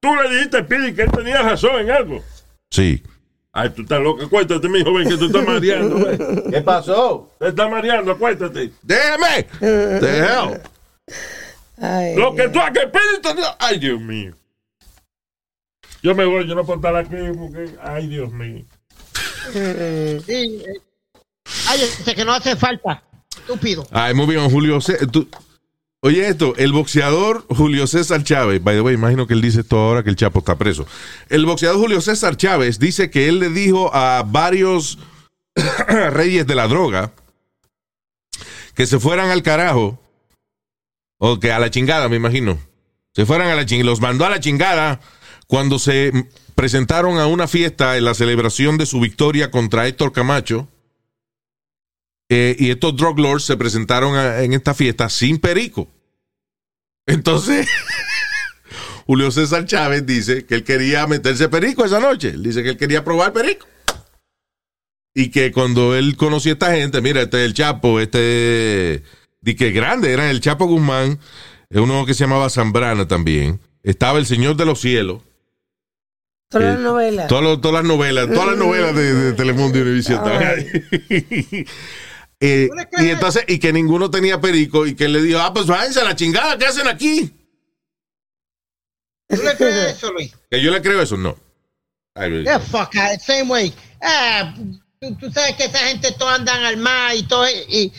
Tú 0.00 0.14
le 0.14 0.30
dijiste 0.30 0.58
a 0.58 0.66
Pili 0.66 0.94
que 0.94 1.02
él 1.02 1.10
tenía 1.10 1.40
razón 1.40 1.80
en 1.80 1.90
algo. 1.90 2.22
Sí. 2.70 3.02
Ay, 3.52 3.70
tú 3.70 3.82
estás 3.82 3.98
loco. 4.00 4.28
Cuéntate, 4.28 4.68
mi 4.68 4.84
joven, 4.84 5.08
que 5.08 5.16
tú 5.16 5.26
estás 5.26 5.46
mareando. 5.46 5.94
ven. 6.06 6.50
¿Qué 6.50 6.60
pasó? 6.60 7.30
Te 7.38 7.48
estás 7.48 7.70
mareando, 7.70 8.12
acuéstate. 8.12 8.72
Déjame. 8.82 9.46
Hell. 9.62 10.60
Ay, 11.80 12.16
Lo 12.16 12.34
que 12.34 12.46
tú 12.50 12.60
has 12.60 12.72
que. 12.72 12.90
Ay, 13.58 13.78
Dios 13.78 14.00
mío. 14.02 14.34
Yo 16.02 16.14
me 16.14 16.26
voy, 16.26 16.46
yo 16.46 16.54
no 16.54 16.64
puedo 16.66 16.78
estar 16.78 16.94
aquí 16.94 17.16
porque. 17.38 17.74
Ay, 17.82 18.06
Dios 18.06 18.30
mío. 18.32 18.66
Sí, 19.52 19.58
eh, 19.58 20.20
cállese 21.66 22.14
que 22.14 22.24
no 22.24 22.34
hace 22.34 22.54
falta. 22.54 23.02
Estúpido. 23.54 23.86
Ay, 23.90 24.14
muy 24.14 24.26
bien, 24.26 24.48
Julio 24.50 24.80
César. 24.80 25.08
tú- 25.10 25.28
Oye, 26.02 26.26
esto, 26.28 26.54
el 26.56 26.72
boxeador 26.72 27.44
Julio 27.50 27.86
César 27.86 28.24
Chávez, 28.24 28.62
by 28.64 28.74
the 28.76 28.80
way, 28.80 28.94
imagino 28.94 29.26
que 29.26 29.34
él 29.34 29.42
dice 29.42 29.60
esto 29.60 29.78
ahora 29.78 30.02
que 30.02 30.08
el 30.08 30.16
Chapo 30.16 30.38
está 30.38 30.56
preso. 30.56 30.86
El 31.28 31.44
boxeador 31.44 31.78
Julio 31.78 32.00
César 32.00 32.38
Chávez 32.38 32.78
dice 32.78 33.10
que 33.10 33.28
él 33.28 33.38
le 33.38 33.50
dijo 33.50 33.94
a 33.94 34.22
varios 34.26 34.98
reyes 36.12 36.46
de 36.46 36.54
la 36.54 36.68
droga 36.68 37.12
que 38.74 38.86
se 38.86 38.98
fueran 38.98 39.28
al 39.28 39.42
carajo, 39.42 40.00
o 41.18 41.38
que 41.38 41.52
a 41.52 41.58
la 41.58 41.70
chingada, 41.70 42.08
me 42.08 42.16
imagino. 42.16 42.58
Se 43.14 43.26
fueran 43.26 43.48
a 43.48 43.54
la 43.54 43.66
chingada, 43.66 43.90
los 43.90 44.00
mandó 44.00 44.24
a 44.24 44.30
la 44.30 44.40
chingada 44.40 45.00
cuando 45.46 45.78
se 45.78 46.12
presentaron 46.54 47.18
a 47.18 47.26
una 47.26 47.46
fiesta 47.46 47.98
en 47.98 48.04
la 48.06 48.14
celebración 48.14 48.78
de 48.78 48.86
su 48.86 49.00
victoria 49.00 49.50
contra 49.50 49.86
Héctor 49.86 50.12
Camacho. 50.12 50.66
Eh, 52.32 52.54
y 52.58 52.70
estos 52.70 52.96
drug 52.96 53.18
lords 53.18 53.44
se 53.44 53.56
presentaron 53.56 54.16
a- 54.16 54.42
en 54.42 54.52
esta 54.52 54.72
fiesta 54.72 55.08
sin 55.10 55.38
perico. 55.38 55.88
Entonces, 57.06 57.66
Julio 59.06 59.30
César 59.32 59.64
Chávez 59.66 60.06
dice 60.06 60.46
que 60.46 60.54
él 60.54 60.64
quería 60.64 61.06
meterse 61.08 61.48
perico 61.48 61.84
esa 61.84 61.98
noche. 61.98 62.28
Él 62.28 62.42
dice 62.44 62.62
que 62.62 62.70
él 62.70 62.76
quería 62.76 63.02
probar 63.04 63.32
perico. 63.32 63.66
Y 65.12 65.30
que 65.30 65.50
cuando 65.50 65.96
él 65.96 66.16
conoció 66.16 66.52
a 66.52 66.54
esta 66.54 66.72
gente, 66.76 67.00
mira, 67.00 67.22
este 67.22 67.38
es 67.40 67.46
el 67.46 67.54
Chapo, 67.54 67.98
este, 67.98 69.02
di 69.40 69.56
que 69.56 69.72
grande, 69.72 70.12
era 70.12 70.30
el 70.30 70.40
Chapo 70.40 70.66
Guzmán, 70.66 71.18
eh, 71.68 71.80
uno 71.80 72.06
que 72.06 72.14
se 72.14 72.20
llamaba 72.24 72.48
Zambrana 72.48 73.08
también. 73.08 73.58
Estaba 73.82 74.20
el 74.20 74.26
Señor 74.26 74.54
de 74.54 74.66
los 74.66 74.80
Cielos. 74.80 75.20
todas 76.48 76.68
las 76.68 76.78
Eh, 76.78 76.82
novelas. 76.82 77.26
Todas, 77.26 77.44
las- 77.44 77.60
todas 77.60 77.74
las 77.82 77.84
novelas, 77.84 78.28
todas 78.28 78.46
las 78.50 78.56
novelas 78.56 78.94
de, 78.94 79.14
de 79.14 79.32
Telemundo 79.32 79.78
y 79.78 79.82
Univision 79.82 80.18
estaban 80.18 80.42
ahí. 80.46 81.66
Eh, 82.40 82.70
y 82.98 83.10
entonces, 83.10 83.44
y 83.46 83.58
que 83.58 83.70
ninguno 83.72 84.10
tenía 84.10 84.40
perico, 84.40 84.86
y 84.86 84.94
que 84.94 85.08
le 85.08 85.20
dijo, 85.20 85.38
ah, 85.40 85.52
pues 85.52 85.66
váyanse 85.66 86.00
a 86.00 86.04
la 86.04 86.16
chingada, 86.16 86.56
¿qué 86.56 86.66
hacen 86.66 86.88
aquí? 86.88 87.30
¿Tú 89.28 89.42
le 89.42 89.56
crees 89.56 89.96
eso, 89.96 90.10
Luis? 90.12 90.32
Que 90.50 90.62
yo 90.62 90.70
le 90.70 90.80
creo 90.80 91.02
eso, 91.02 91.16
no. 91.16 91.36
Ay, 92.14 92.42
Yeah, 92.42 92.58
fuck 92.58 92.92
same 93.20 93.44
way. 93.44 93.72
Ah, 94.02 94.54
tú, 95.00 95.14
tú 95.16 95.30
sabes 95.30 95.54
que 95.56 95.64
esa 95.64 95.78
gente 95.80 96.12
todos 96.18 96.32
andan 96.32 96.64
al 96.64 96.76
mar 96.78 97.14
y 97.14 97.22
todo 97.22 97.46
y 97.48 97.92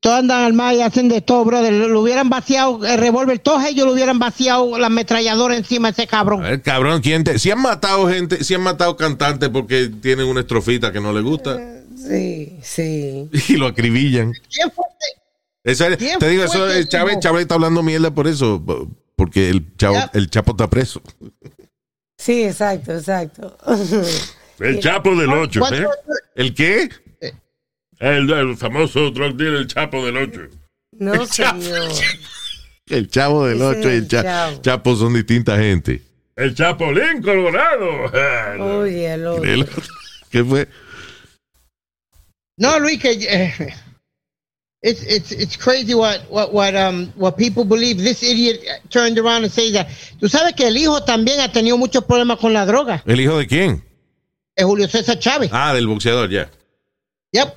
todos 0.00 0.18
andan 0.20 0.44
al 0.44 0.52
mar 0.52 0.74
y 0.74 0.82
hacen 0.82 1.08
de 1.08 1.20
todo, 1.20 1.44
brother. 1.44 1.72
Lo, 1.72 1.88
lo 1.88 2.02
hubieran 2.02 2.28
vaciado 2.28 2.84
el 2.86 2.98
revólver, 2.98 3.40
todos 3.40 3.64
ellos 3.64 3.86
lo 3.86 3.94
hubieran 3.94 4.18
vaciado 4.18 4.78
la 4.78 4.86
ametralladora 4.86 5.56
encima 5.56 5.88
de 5.88 5.92
ese 5.92 6.06
cabrón. 6.06 6.42
ver, 6.42 6.62
cabrón, 6.62 7.00
¿quién 7.00 7.24
te, 7.24 7.38
si 7.38 7.50
han 7.50 7.60
matado 7.60 8.08
gente, 8.08 8.44
si 8.44 8.54
han 8.54 8.60
matado 8.60 8.96
cantantes 8.96 9.48
porque 9.48 9.90
tienen 10.00 10.26
una 10.26 10.40
estrofita 10.40 10.92
que 10.92 11.00
no 11.00 11.12
les 11.12 11.24
gusta 11.24 11.58
Sí, 12.06 12.58
sí. 12.62 13.28
y 13.48 13.56
lo 13.56 13.66
acribillan. 13.66 14.32
¿Quién 14.52 14.70
fue? 14.70 14.84
Eso 15.64 15.86
es- 15.86 15.96
¿Quién 15.98 16.18
te 16.18 16.28
digo, 16.28 16.44
eso 16.44 16.66
que 16.66 16.78
es- 16.80 16.88
Chávez? 16.88 17.18
Chávez 17.20 17.42
está 17.42 17.54
hablando 17.56 17.82
mierda 17.82 18.12
por 18.14 18.26
eso, 18.26 18.62
porque 19.16 19.50
el 19.50 19.76
chavo, 19.76 19.94
Ya. 19.96 20.10
el 20.14 20.30
chapo 20.30 20.52
está 20.52 20.68
preso. 20.70 21.02
Sí, 22.16 22.42
exacto, 22.44 22.92
exacto. 22.96 23.56
El 24.60 24.80
Chapo 24.80 25.14
del 25.14 25.28
8. 25.32 25.60
¿Cuánto- 25.60 25.82
¿eh? 25.82 25.86
¿El 26.34 26.52
qué? 26.52 26.88
El, 28.00 28.28
el 28.28 28.56
famoso 28.56 29.12
drug 29.12 29.36
dealer, 29.36 29.60
el 29.60 29.66
Chapo 29.68 30.04
del 30.04 30.16
8. 30.16 30.40
No, 30.98 31.24
señor. 31.26 31.92
El 32.88 33.08
chavo 33.08 33.46
del 33.46 33.58
Ese 33.58 33.64
8 33.66 33.78
y 33.78 33.82
el 33.84 33.88
el 33.98 34.08
cha- 34.08 34.22
Chavo. 34.24 34.60
chapo 34.62 34.96
son 34.96 35.14
distinta 35.14 35.56
gente. 35.58 36.02
El 36.34 36.56
Chapolín 36.56 37.22
Colorado. 37.22 37.88
Oye, 38.80 39.12
el 39.14 39.26
otro. 39.28 39.44
El- 39.44 39.68
¿Qué 40.30 40.42
fue? 40.44 40.68
No, 42.58 42.78
Luis, 42.80 43.00
que 43.00 43.12
eh, 43.12 43.72
it's 44.82 45.02
it's 45.02 45.32
it's 45.32 45.56
crazy 45.56 45.94
what 45.94 46.28
what 46.28 46.52
what 46.52 46.74
um 46.74 47.12
what 47.16 47.36
people 47.36 47.64
believe. 47.64 47.98
This 47.98 48.22
idiot 48.22 48.60
turned 48.90 49.16
around 49.18 49.44
and 49.44 49.52
said 49.52 49.74
that. 49.74 49.88
Tú 50.20 50.28
sabes 50.28 50.54
que 50.54 50.66
el 50.66 50.76
hijo 50.76 51.02
también 51.04 51.40
ha 51.40 51.52
tenido 51.52 51.78
muchos 51.78 52.04
problemas 52.04 52.38
con 52.38 52.52
la 52.52 52.66
droga. 52.66 53.02
¿El 53.06 53.20
hijo 53.20 53.38
de 53.38 53.46
quién? 53.46 53.84
Es 54.56 54.64
Julio 54.64 54.88
César 54.88 55.18
Chávez. 55.20 55.50
Ah, 55.52 55.72
del 55.72 55.86
boxeador, 55.86 56.28
ya. 56.30 56.50
Yep. 57.30 57.54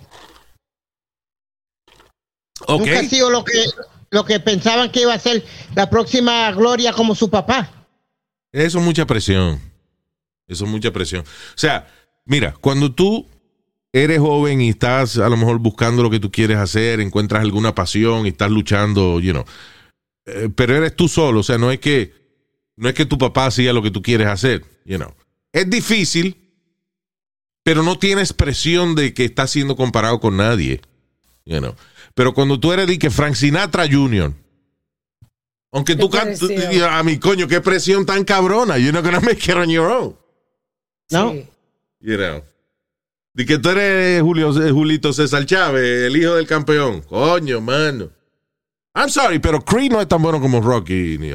Ok. 2.67 2.79
Nunca 2.81 2.99
ha 2.99 3.03
sido 3.03 3.29
lo 3.31 3.43
que 3.43 3.65
lo 4.11 4.23
que 4.23 4.39
pensaban 4.39 4.91
que 4.91 5.01
iba 5.01 5.13
a 5.15 5.19
ser 5.19 5.43
la 5.73 5.89
próxima 5.89 6.51
gloria 6.51 6.93
como 6.93 7.15
su 7.15 7.29
papá. 7.29 7.71
Eso 8.51 8.77
es 8.77 8.85
mucha 8.85 9.05
presión. 9.07 9.59
Eso 10.47 10.65
es 10.65 10.69
mucha 10.69 10.91
presión. 10.91 11.21
O 11.21 11.57
sea, 11.57 11.87
mira, 12.25 12.53
cuando 12.59 12.91
tú 12.91 13.25
eres 13.93 14.19
joven 14.19 14.61
y 14.61 14.69
estás 14.69 15.17
a 15.17 15.29
lo 15.29 15.37
mejor 15.37 15.59
buscando 15.59 16.03
lo 16.03 16.09
que 16.09 16.19
tú 16.19 16.31
quieres 16.31 16.57
hacer, 16.57 16.99
encuentras 16.99 17.41
alguna 17.41 17.75
pasión 17.75 18.25
y 18.25 18.29
estás 18.29 18.51
luchando, 18.51 19.19
you 19.19 19.31
know, 19.31 19.45
eh, 20.25 20.49
pero 20.55 20.75
eres 20.75 20.95
tú 20.95 21.07
solo, 21.07 21.41
o 21.41 21.43
sea, 21.43 21.57
no 21.57 21.71
es 21.71 21.79
que 21.79 22.13
no 22.77 22.89
es 22.89 22.95
que 22.95 23.05
tu 23.05 23.17
papá 23.17 23.47
hacía 23.47 23.73
lo 23.73 23.81
que 23.81 23.91
tú 23.91 24.01
quieres 24.01 24.27
hacer, 24.27 24.63
you 24.85 24.97
know. 24.97 25.13
Es 25.51 25.69
difícil, 25.69 26.37
pero 27.63 27.83
no 27.83 27.99
tienes 27.99 28.33
presión 28.33 28.95
de 28.95 29.13
que 29.13 29.25
estás 29.25 29.51
siendo 29.51 29.75
comparado 29.75 30.19
con 30.19 30.37
nadie, 30.37 30.81
you 31.45 31.59
know. 31.59 31.75
Pero 32.15 32.33
cuando 32.33 32.59
tú 32.59 32.71
eres 32.71 32.87
de 32.87 32.97
que 32.97 33.09
Frank 33.09 33.35
Sinatra 33.35 33.87
Jr., 33.89 34.33
aunque 35.73 35.95
tú 35.95 36.09
cantes, 36.09 36.41
a 36.81 37.01
mi 37.03 37.17
coño, 37.17 37.47
qué 37.47 37.61
presión 37.61 38.05
tan 38.05 38.25
cabrona. 38.25 38.77
You're 38.77 38.91
not 38.91 39.05
gonna 39.05 39.21
make 39.21 39.49
it 39.49 39.55
on 39.55 39.69
your 39.69 39.89
own. 39.89 40.17
¿No? 41.09 41.31
Sí. 41.31 41.47
You 42.01 42.17
know. 42.17 42.43
De 43.33 43.45
que 43.45 43.57
tú 43.59 43.69
eres 43.69 44.21
Julio, 44.21 44.53
Julito 44.73 45.13
César 45.13 45.45
Chávez, 45.45 46.07
el 46.07 46.17
hijo 46.17 46.35
del 46.35 46.47
campeón. 46.47 47.01
Coño, 47.01 47.61
mano. 47.61 48.11
I'm 48.93 49.09
sorry, 49.09 49.39
pero 49.39 49.61
Creed 49.63 49.91
no 49.91 50.01
es 50.01 50.07
tan 50.07 50.21
bueno 50.21 50.41
como 50.41 50.59
Rocky. 50.59 51.17
Ni... 51.17 51.27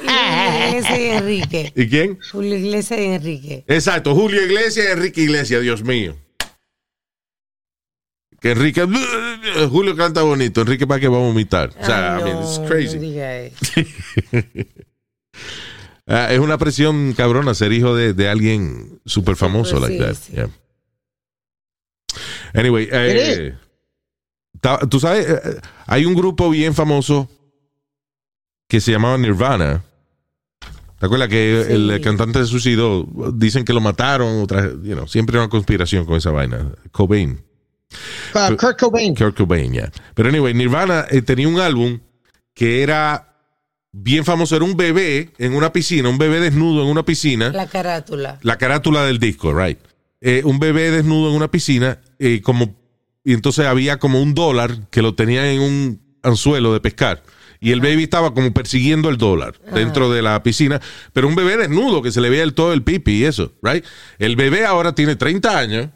Iglesias 0.00 0.98
y 0.98 1.04
Enrique. 1.04 1.72
¿Y 1.76 1.88
quién? 1.88 2.18
Julio 2.32 2.56
Iglesias 2.56 2.98
y 3.00 3.04
Enrique. 3.04 3.64
Exacto, 3.68 4.16
Julio 4.16 4.42
Iglesias 4.42 4.86
y 4.88 4.90
Enrique 4.90 5.20
Iglesias, 5.22 5.62
Dios 5.62 5.84
mío. 5.84 6.16
Que 8.40 8.50
Enrique. 8.50 8.84
Julio 9.70 9.94
canta 9.94 10.22
bonito, 10.22 10.62
Enrique 10.62 10.88
para 10.88 10.98
que 10.98 11.06
va 11.06 11.18
a 11.18 11.20
vomitar. 11.20 11.70
O 11.80 11.86
sea, 11.86 12.16
Ay, 12.16 12.20
I 12.20 12.24
mean, 12.24 12.38
it's 12.42 12.58
crazy. 12.66 12.98
no. 12.98 13.12
Ah, 16.06 16.32
es 16.32 16.38
una 16.40 16.58
presión 16.58 17.12
cabrona 17.16 17.54
ser 17.54 17.72
hijo 17.72 17.94
de, 17.94 18.12
de 18.12 18.28
alguien 18.28 19.00
súper 19.06 19.36
famoso 19.36 19.78
Pues 19.78 19.90
like 19.90 19.98
sí, 19.98 20.10
that. 20.10 20.14
sí. 20.22 20.32
Yeah. 20.32 20.50
Anyway, 22.54 22.88
eh, 22.92 23.54
tú 24.90 25.00
sabes, 25.00 25.26
eh, 25.28 25.60
hay 25.86 26.04
un 26.04 26.14
grupo 26.14 26.50
bien 26.50 26.74
famoso 26.74 27.28
que 28.68 28.80
se 28.80 28.90
llamaba 28.92 29.16
Nirvana. 29.18 29.84
¿Te 30.98 31.06
acuerdas 31.06 31.28
que 31.28 31.64
Sí. 31.66 31.72
el 31.72 32.00
cantante 32.00 32.38
se 32.40 32.46
suicidó? 32.46 33.06
Dicen 33.34 33.64
que 33.64 33.72
lo 33.72 33.80
mataron, 33.80 34.42
otra, 34.42 34.70
you 34.82 34.94
know, 34.94 35.08
siempre 35.08 35.36
hay 35.36 35.40
una 35.42 35.50
conspiración 35.50 36.04
con 36.04 36.16
esa 36.16 36.30
vaina. 36.30 36.72
Cobain. 36.92 37.42
Uh, 38.34 38.56
Kurt 38.56 38.78
Cobain. 38.78 39.14
Kurt 39.14 39.36
Cobain, 39.36 39.72
ya. 39.72 39.90
Pero 40.14 40.28
anyway, 40.28 40.54
Nirvana 40.54 41.06
eh, 41.10 41.22
tenía 41.22 41.48
un 41.48 41.58
álbum 41.60 41.98
que 42.54 42.82
era 42.82 43.31
bien 43.92 44.24
famoso. 44.24 44.56
Era 44.56 44.64
un 44.64 44.76
bebé 44.76 45.30
en 45.38 45.54
una 45.54 45.72
piscina, 45.72 46.08
un 46.08 46.18
bebé 46.18 46.40
desnudo 46.40 46.82
en 46.82 46.88
una 46.88 47.04
piscina. 47.04 47.50
La 47.50 47.68
carátula. 47.68 48.38
La 48.42 48.58
carátula 48.58 49.04
del 49.04 49.18
disco, 49.18 49.52
right. 49.54 49.78
Eh, 50.20 50.42
un 50.44 50.58
bebé 50.58 50.90
desnudo 50.90 51.30
en 51.30 51.36
una 51.36 51.50
piscina, 51.50 52.00
eh, 52.18 52.40
como, 52.42 52.76
y 53.24 53.34
entonces 53.34 53.66
había 53.66 53.98
como 53.98 54.22
un 54.22 54.34
dólar 54.34 54.88
que 54.90 55.02
lo 55.02 55.14
tenía 55.14 55.52
en 55.52 55.60
un 55.60 56.00
anzuelo 56.22 56.72
de 56.72 56.80
pescar. 56.80 57.22
Y 57.60 57.70
el 57.70 57.80
baby 57.80 58.04
estaba 58.04 58.34
como 58.34 58.52
persiguiendo 58.52 59.08
el 59.08 59.18
dólar 59.18 59.54
dentro 59.72 60.10
de 60.10 60.20
la 60.20 60.42
piscina, 60.42 60.80
pero 61.12 61.28
un 61.28 61.36
bebé 61.36 61.56
desnudo 61.56 62.02
que 62.02 62.10
se 62.10 62.20
le 62.20 62.28
veía 62.28 62.42
el 62.42 62.54
todo 62.54 62.72
el 62.72 62.82
pipi 62.82 63.18
y 63.18 63.24
eso, 63.24 63.52
right. 63.62 63.84
El 64.18 64.34
bebé 64.34 64.64
ahora 64.66 64.96
tiene 64.96 65.14
30 65.14 65.58
años 65.58 65.88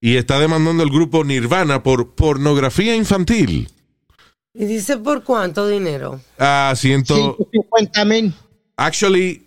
y 0.00 0.16
está 0.16 0.38
demandando 0.38 0.82
al 0.82 0.88
grupo 0.88 1.22
Nirvana 1.22 1.82
por 1.82 2.14
pornografía 2.14 2.96
infantil. 2.96 3.68
¿Y 4.58 4.64
dice 4.64 4.96
por 4.96 5.22
cuánto 5.22 5.68
dinero? 5.68 6.18
Ah, 6.38 6.72
ciento, 6.74 7.14
150 7.14 8.04
mil. 8.06 8.34
actually, 8.78 9.46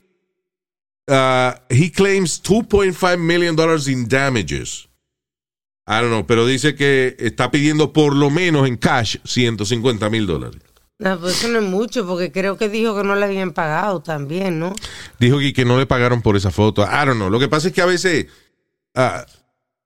uh, 1.07 1.53
he 1.70 1.89
claims 1.91 2.39
2.5 2.43 3.18
million 3.20 3.55
dollars 3.55 3.88
in 3.88 4.07
damages. 4.07 4.88
I 5.88 6.01
don't 6.01 6.12
know, 6.12 6.28
pero 6.28 6.45
dice 6.45 6.76
que 6.76 7.16
está 7.18 7.49
pidiendo 7.49 7.91
por 7.91 8.16
lo 8.16 8.30
menos 8.30 8.68
en 8.68 8.78
cash 8.78 9.18
150 9.24 10.07
mil 10.12 10.28
dólares. 10.28 10.62
No, 10.99 11.20
pues 11.20 11.38
eso 11.38 11.47
no 11.47 11.57
es 11.57 11.66
mucho, 11.66 12.05
porque 12.05 12.32
creo 12.32 12.57
que 12.57 12.70
dijo 12.70 12.95
que 12.95 13.03
no 13.03 13.16
le 13.16 13.26
habían 13.26 13.53
pagado 13.53 14.03
también, 14.03 14.60
¿no? 14.60 14.76
Dijo 15.18 15.39
que, 15.39 15.53
que 15.53 15.66
no 15.66 15.80
le 15.80 15.88
pagaron 15.88 16.22
por 16.22 16.36
esa 16.36 16.51
foto. 16.51 16.84
I 16.84 17.05
don't 17.05 17.16
know. 17.16 17.32
Lo 17.32 17.39
que 17.39 17.47
pasa 17.47 17.70
es 17.70 17.74
que 17.74 17.82
a 17.82 17.88
veces 17.88 18.28
ah, 18.93 19.26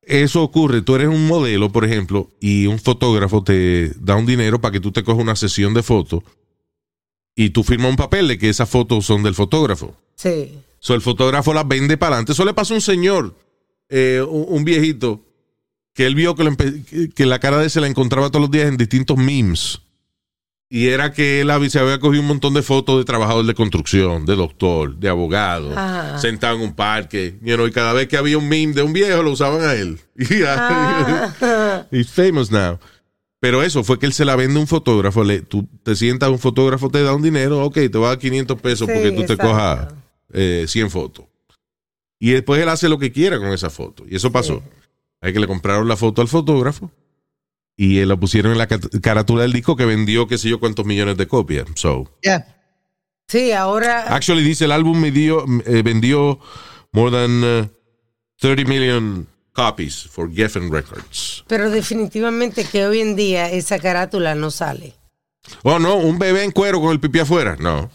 eso 0.05 0.41
ocurre. 0.43 0.81
Tú 0.81 0.95
eres 0.95 1.07
un 1.07 1.27
modelo, 1.27 1.71
por 1.71 1.85
ejemplo, 1.85 2.29
y 2.39 2.65
un 2.67 2.79
fotógrafo 2.79 3.43
te 3.43 3.91
da 3.99 4.15
un 4.15 4.25
dinero 4.25 4.59
para 4.61 4.71
que 4.73 4.79
tú 4.79 4.91
te 4.91 5.03
cojas 5.03 5.21
una 5.21 5.35
sesión 5.35 5.73
de 5.73 5.83
fotos 5.83 6.23
y 7.35 7.49
tú 7.51 7.63
firmas 7.63 7.89
un 7.89 7.95
papel 7.97 8.27
de 8.27 8.37
que 8.37 8.49
esas 8.49 8.69
fotos 8.69 9.05
son 9.05 9.23
del 9.23 9.35
fotógrafo. 9.35 9.95
Sí. 10.15 10.53
So, 10.79 10.93
el 10.93 11.01
fotógrafo 11.01 11.53
las 11.53 11.67
vende 11.67 11.97
para 11.97 12.15
adelante. 12.15 12.33
Eso 12.33 12.45
le 12.45 12.53
pasó 12.53 12.73
a 12.73 12.77
un 12.77 12.81
señor, 12.81 13.35
eh, 13.89 14.21
un, 14.27 14.63
viejito, 14.65 15.21
que 15.93 16.05
él 16.05 16.15
vio 16.15 16.35
que- 16.35 17.09
que 17.15 17.25
la 17.25 17.39
cara 17.39 17.57
de 17.57 17.65
él 17.65 17.69
se 17.69 17.79
la 17.81 17.87
encontraba 17.87 18.29
todos 18.29 18.41
los 18.41 18.51
días 18.51 18.67
en 18.67 18.77
distintos 18.77 19.17
memes. 19.17 19.79
Y 20.75 20.87
era 20.87 21.13
que 21.13 21.41
él 21.41 21.51
había- 21.51 21.69
se 21.69 21.77
había 21.77 21.99
cogido 21.99 22.21
un 22.23 22.27
montón 22.27 22.55
de 22.55 22.63
fotos 22.63 22.97
de 22.97 23.05
trabajador 23.05 23.45
de 23.45 23.53
construcción, 23.53 24.25
de 24.25 24.35
doctor, 24.35 24.95
de 24.95 25.07
abogado, 25.07 25.71
Ajá. 25.77 26.17
sentado 26.17 26.55
en 26.55 26.61
un 26.63 26.73
parque. 26.73 27.37
You 27.43 27.53
know, 27.57 27.67
y 27.67 27.71
cada 27.71 27.93
vez 27.93 28.07
que 28.07 28.17
había 28.17 28.39
un 28.39 28.49
meme 28.49 28.73
de 28.73 28.81
un 28.81 28.91
viejo, 28.91 29.21
lo 29.21 29.29
usaban 29.29 29.61
a 29.61 29.73
él. 29.75 29.99
Y 30.17 30.41
Ah. 30.47 31.85
He's 31.91 32.09
famous 32.09 32.49
now. 32.51 32.79
Pero 33.39 33.61
eso 33.61 33.83
fue 33.83 33.99
que 33.99 34.07
él 34.07 34.13
se 34.13 34.25
la 34.25 34.35
vende 34.35 34.57
a 34.57 34.61
un 34.61 34.67
fotógrafo. 34.67 35.23
Le, 35.23 35.41
tú 35.41 35.67
te 35.83 35.95
sientas, 35.95 36.29
un 36.31 36.39
fotógrafo 36.39 36.89
te 36.89 37.03
da 37.03 37.13
un 37.13 37.21
dinero, 37.21 37.63
ok, 37.65 37.75
te 37.75 37.97
va 37.99 38.07
a 38.07 38.09
dar 38.09 38.17
500 38.17 38.59
pesos 38.59 38.87
Sí, 38.87 38.93
porque 38.95 39.11
tú 39.11 39.25
te 39.25 39.37
cojas 39.37 39.93
eh, 40.33 40.65
100 40.67 40.89
fotos. 40.89 41.25
Y 42.19 42.31
después 42.31 42.59
él 42.59 42.69
hace 42.69 42.89
lo 42.89 42.97
que 42.97 43.11
quiera 43.11 43.37
con 43.37 43.49
esa 43.49 43.69
foto. 43.69 44.05
Y 44.09 44.15
eso 44.15 44.31
pasó. 44.31 44.63
Hay 45.21 45.33
que 45.33 45.39
le 45.39 45.45
compraron 45.45 45.87
la 45.87 45.97
foto 45.97 46.23
al 46.23 46.27
fotógrafo 46.29 46.89
y 47.75 47.99
él 47.99 48.09
la 48.09 48.17
pusieron 48.17 48.51
en 48.51 48.57
la 48.57 48.67
carátula 48.67 49.43
del 49.43 49.53
disco 49.53 49.75
que 49.75 49.85
vendió 49.85 50.27
qué 50.27 50.37
sé 50.37 50.49
yo 50.49 50.59
cuántos 50.59 50.85
millones 50.85 51.17
de 51.17 51.27
copias. 51.27 51.65
So, 51.75 52.09
Yeah. 52.21 52.47
Sí, 53.27 53.51
ahora. 53.51 54.13
actually 54.13 54.43
dice 54.43 54.65
el 54.65 54.71
álbum 54.71 55.03
eh, 55.05 55.81
vendió 55.83 56.39
more 56.91 57.09
than 57.11 57.41
eh, 57.43 57.69
30 58.39 58.65
million 58.65 59.27
copies 59.53 60.07
for 60.09 60.31
Geffen 60.31 60.71
Records. 60.71 61.43
Pero 61.47 61.69
definitivamente 61.69 62.65
que 62.65 62.85
hoy 62.85 62.99
en 63.01 63.15
día 63.15 63.49
esa 63.49 63.79
carátula 63.79 64.35
no 64.35 64.51
sale. 64.51 64.93
Oh, 65.63 65.79
no, 65.79 65.95
un 65.95 66.19
bebé 66.19 66.43
en 66.43 66.51
cuero 66.51 66.81
con 66.81 66.91
el 66.91 66.99
pipí 66.99 67.19
afuera. 67.19 67.55
No. 67.59 67.89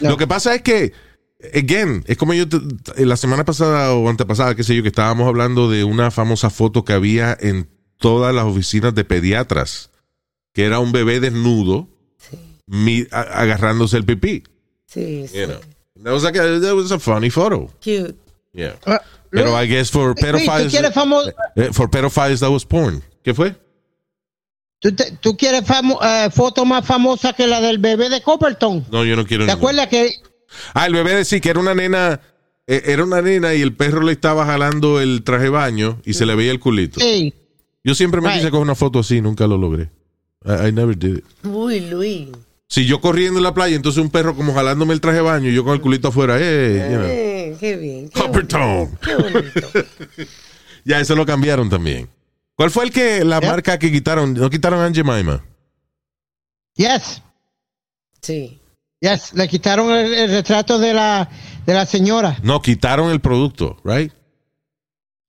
No. 0.00 0.10
Lo 0.10 0.16
que 0.16 0.26
pasa 0.26 0.54
es 0.54 0.62
que, 0.62 0.92
again, 1.54 2.04
es 2.06 2.16
como 2.16 2.34
yo 2.34 2.44
la 2.96 3.16
semana 3.16 3.44
pasada 3.44 3.92
o 3.94 4.08
antepasada, 4.08 4.54
qué 4.54 4.64
sé 4.64 4.74
yo, 4.76 4.82
que 4.82 4.88
estábamos 4.88 5.28
hablando 5.28 5.70
de 5.70 5.84
una 5.84 6.10
famosa 6.10 6.50
foto 6.50 6.84
que 6.84 6.92
había 6.92 7.36
en 7.40 7.68
todas 7.98 8.34
las 8.34 8.44
oficinas 8.44 8.94
de 8.94 9.04
pediatras, 9.04 9.90
que 10.54 10.64
era 10.64 10.78
un 10.78 10.92
bebé 10.92 11.20
desnudo 11.20 11.88
mi- 12.66 13.06
a- 13.10 13.20
agarrándose 13.40 13.96
el 13.96 14.04
pipí. 14.04 14.44
Sí, 14.86 15.26
sí. 15.28 15.38
You 15.40 15.46
know. 15.46 15.60
That 16.04 16.12
was, 16.14 16.22
like 16.22 16.38
a, 16.38 16.60
that 16.60 16.74
was 16.74 16.92
a 16.92 16.98
funny 16.98 17.28
photo. 17.30 17.70
Cute. 17.80 18.14
Yeah. 18.52 18.76
Uh, 18.86 18.96
Pero 19.30 19.60
I 19.60 19.66
guess 19.66 19.90
for 19.90 20.14
Luis, 20.14 20.16
¿tú 20.16 20.22
pedophiles, 20.26 20.94
famoso? 20.94 21.32
eh, 21.56 21.70
for 21.72 21.90
pedophiles 21.90 22.40
that 22.40 22.50
was 22.50 22.64
porn. 22.64 23.02
¿Qué 23.22 23.34
fue? 23.34 23.54
¿Tú, 24.80 24.94
te- 24.94 25.12
tú 25.20 25.36
quieres 25.36 25.64
famo- 25.64 25.98
eh, 26.02 26.30
foto 26.30 26.64
más 26.64 26.86
famosa 26.86 27.32
que 27.32 27.46
la 27.46 27.60
del 27.60 27.78
bebé 27.78 28.08
de 28.08 28.22
Copperton? 28.22 28.86
No, 28.92 29.04
yo 29.04 29.16
no 29.16 29.26
quiero 29.26 29.44
¿Te 29.44 29.52
ninguna. 29.52 29.54
acuerdas 29.54 29.88
que 29.88 30.12
Ah, 30.72 30.86
el 30.86 30.94
bebé 30.94 31.14
decía 31.16 31.40
que 31.40 31.50
era 31.50 31.58
una 31.60 31.74
nena, 31.74 32.20
eh, 32.66 32.82
era 32.86 33.02
una 33.04 33.20
nena 33.20 33.54
y 33.54 33.60
el 33.60 33.74
perro 33.74 34.02
le 34.02 34.12
estaba 34.12 34.46
jalando 34.46 35.00
el 35.00 35.24
traje 35.24 35.44
de 35.44 35.50
baño 35.50 36.00
y 36.04 36.14
se 36.14 36.24
le 36.24 36.34
veía 36.36 36.52
el 36.52 36.60
culito. 36.60 37.00
sí, 37.00 37.34
Yo 37.88 37.94
siempre 37.94 38.20
me 38.20 38.28
Right. 38.28 38.40
quise 38.40 38.50
coger 38.50 38.62
una 38.64 38.74
foto 38.74 38.98
así, 38.98 39.22
nunca 39.22 39.46
lo 39.46 39.56
logré. 39.56 39.88
I, 40.44 40.68
I 40.68 40.72
never 40.72 40.94
did 40.94 41.16
it. 41.18 41.24
Uy, 41.42 41.80
Luis. 41.80 42.28
Si 42.68 42.84
yo 42.84 43.00
corriendo 43.00 43.38
en 43.38 43.44
la 43.44 43.54
playa, 43.54 43.74
entonces 43.76 44.02
un 44.02 44.10
perro 44.10 44.36
como 44.36 44.52
jalándome 44.52 44.92
el 44.92 45.00
traje 45.00 45.16
de 45.16 45.22
baño 45.22 45.48
y 45.48 45.54
yo 45.54 45.64
con 45.64 45.72
el 45.72 45.80
culito 45.80 46.08
afuera, 46.08 46.36
eh, 46.38 46.86
you 46.92 46.96
know. 46.98 47.08
Eh, 47.08 47.56
qué 47.58 47.76
bien. 47.78 48.10
Qué 48.10 48.22
bonito, 48.28 48.90
Qué 49.02 49.14
bonito. 49.16 49.68
Ya, 50.84 51.00
eso 51.00 51.16
lo 51.16 51.24
cambiaron 51.24 51.70
también. 51.70 52.10
¿Cuál 52.56 52.70
fue 52.70 52.84
el 52.84 52.90
que, 52.90 53.24
la 53.24 53.40
marca 53.40 53.78
que 53.78 53.90
quitaron? 53.90 54.34
¿No 54.34 54.50
quitaron 54.50 54.80
a 54.80 54.84
Aunt 54.84 54.94
Jemima? 54.96 55.42
yes, 56.74 57.22
Sí. 58.20 58.58
yes, 59.00 59.32
le 59.32 59.48
quitaron 59.48 59.90
el, 59.92 60.12
el 60.12 60.30
retrato 60.30 60.78
de 60.78 60.92
la 60.92 61.30
de 61.64 61.72
la 61.74 61.86
señora. 61.86 62.36
No, 62.42 62.60
quitaron 62.60 63.10
el 63.10 63.20
producto, 63.20 63.78
right? 63.84 64.12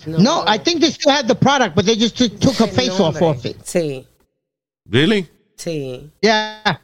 No, 0.05 0.43
I 0.47 0.57
think 0.57 0.79
they 0.81 0.89
still 0.91 1.11
had 1.11 1.27
the 1.27 1.35
product, 1.35 1.75
but 1.75 1.85
they 1.85 1.95
just 1.95 2.17
took, 2.17 2.39
took 2.39 2.55
her 2.55 2.67
El 2.67 2.73
face 2.73 2.99
off 2.99 3.15
nombre. 3.19 3.27
of 3.39 3.45
it. 3.45 3.59
Sí, 3.65 4.05
Really? 4.89 5.27
sí. 5.57 6.09
Yeah, 6.21 6.77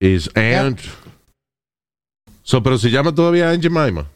Is 0.00 0.28
Aunt... 0.34 0.80
So, 2.42 2.60
pero 2.60 2.76
se 2.78 2.90
llama 2.90 3.12
todavía 3.12 3.50
Aunt 3.50 3.62
Jemima. 3.62 4.06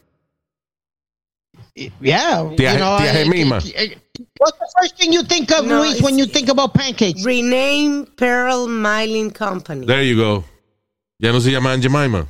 yeah. 1.75 2.43
Tía- 2.55 2.97
tía 2.97 3.11
eh, 3.13 3.23
Jemima. 3.25 3.55
What's 4.37 4.57
the 4.59 4.71
first 4.79 4.97
thing 4.97 5.11
you 5.13 5.23
think 5.23 5.51
of, 5.51 5.65
No, 5.65 5.79
Luis, 5.81 6.01
when 6.01 6.17
you 6.17 6.25
think 6.25 6.47
about 6.49 6.73
pancakes? 6.73 7.25
Rename 7.25 8.05
Pearl 8.17 8.67
Milling 8.67 9.31
Company. 9.31 9.85
There 9.85 10.03
you 10.03 10.15
go. 10.15 10.43
Ya 11.19 11.31
no 11.31 11.39
se 11.39 11.49
llama 11.51 11.71
Aunt 11.71 11.83
Jemima. 11.83 12.27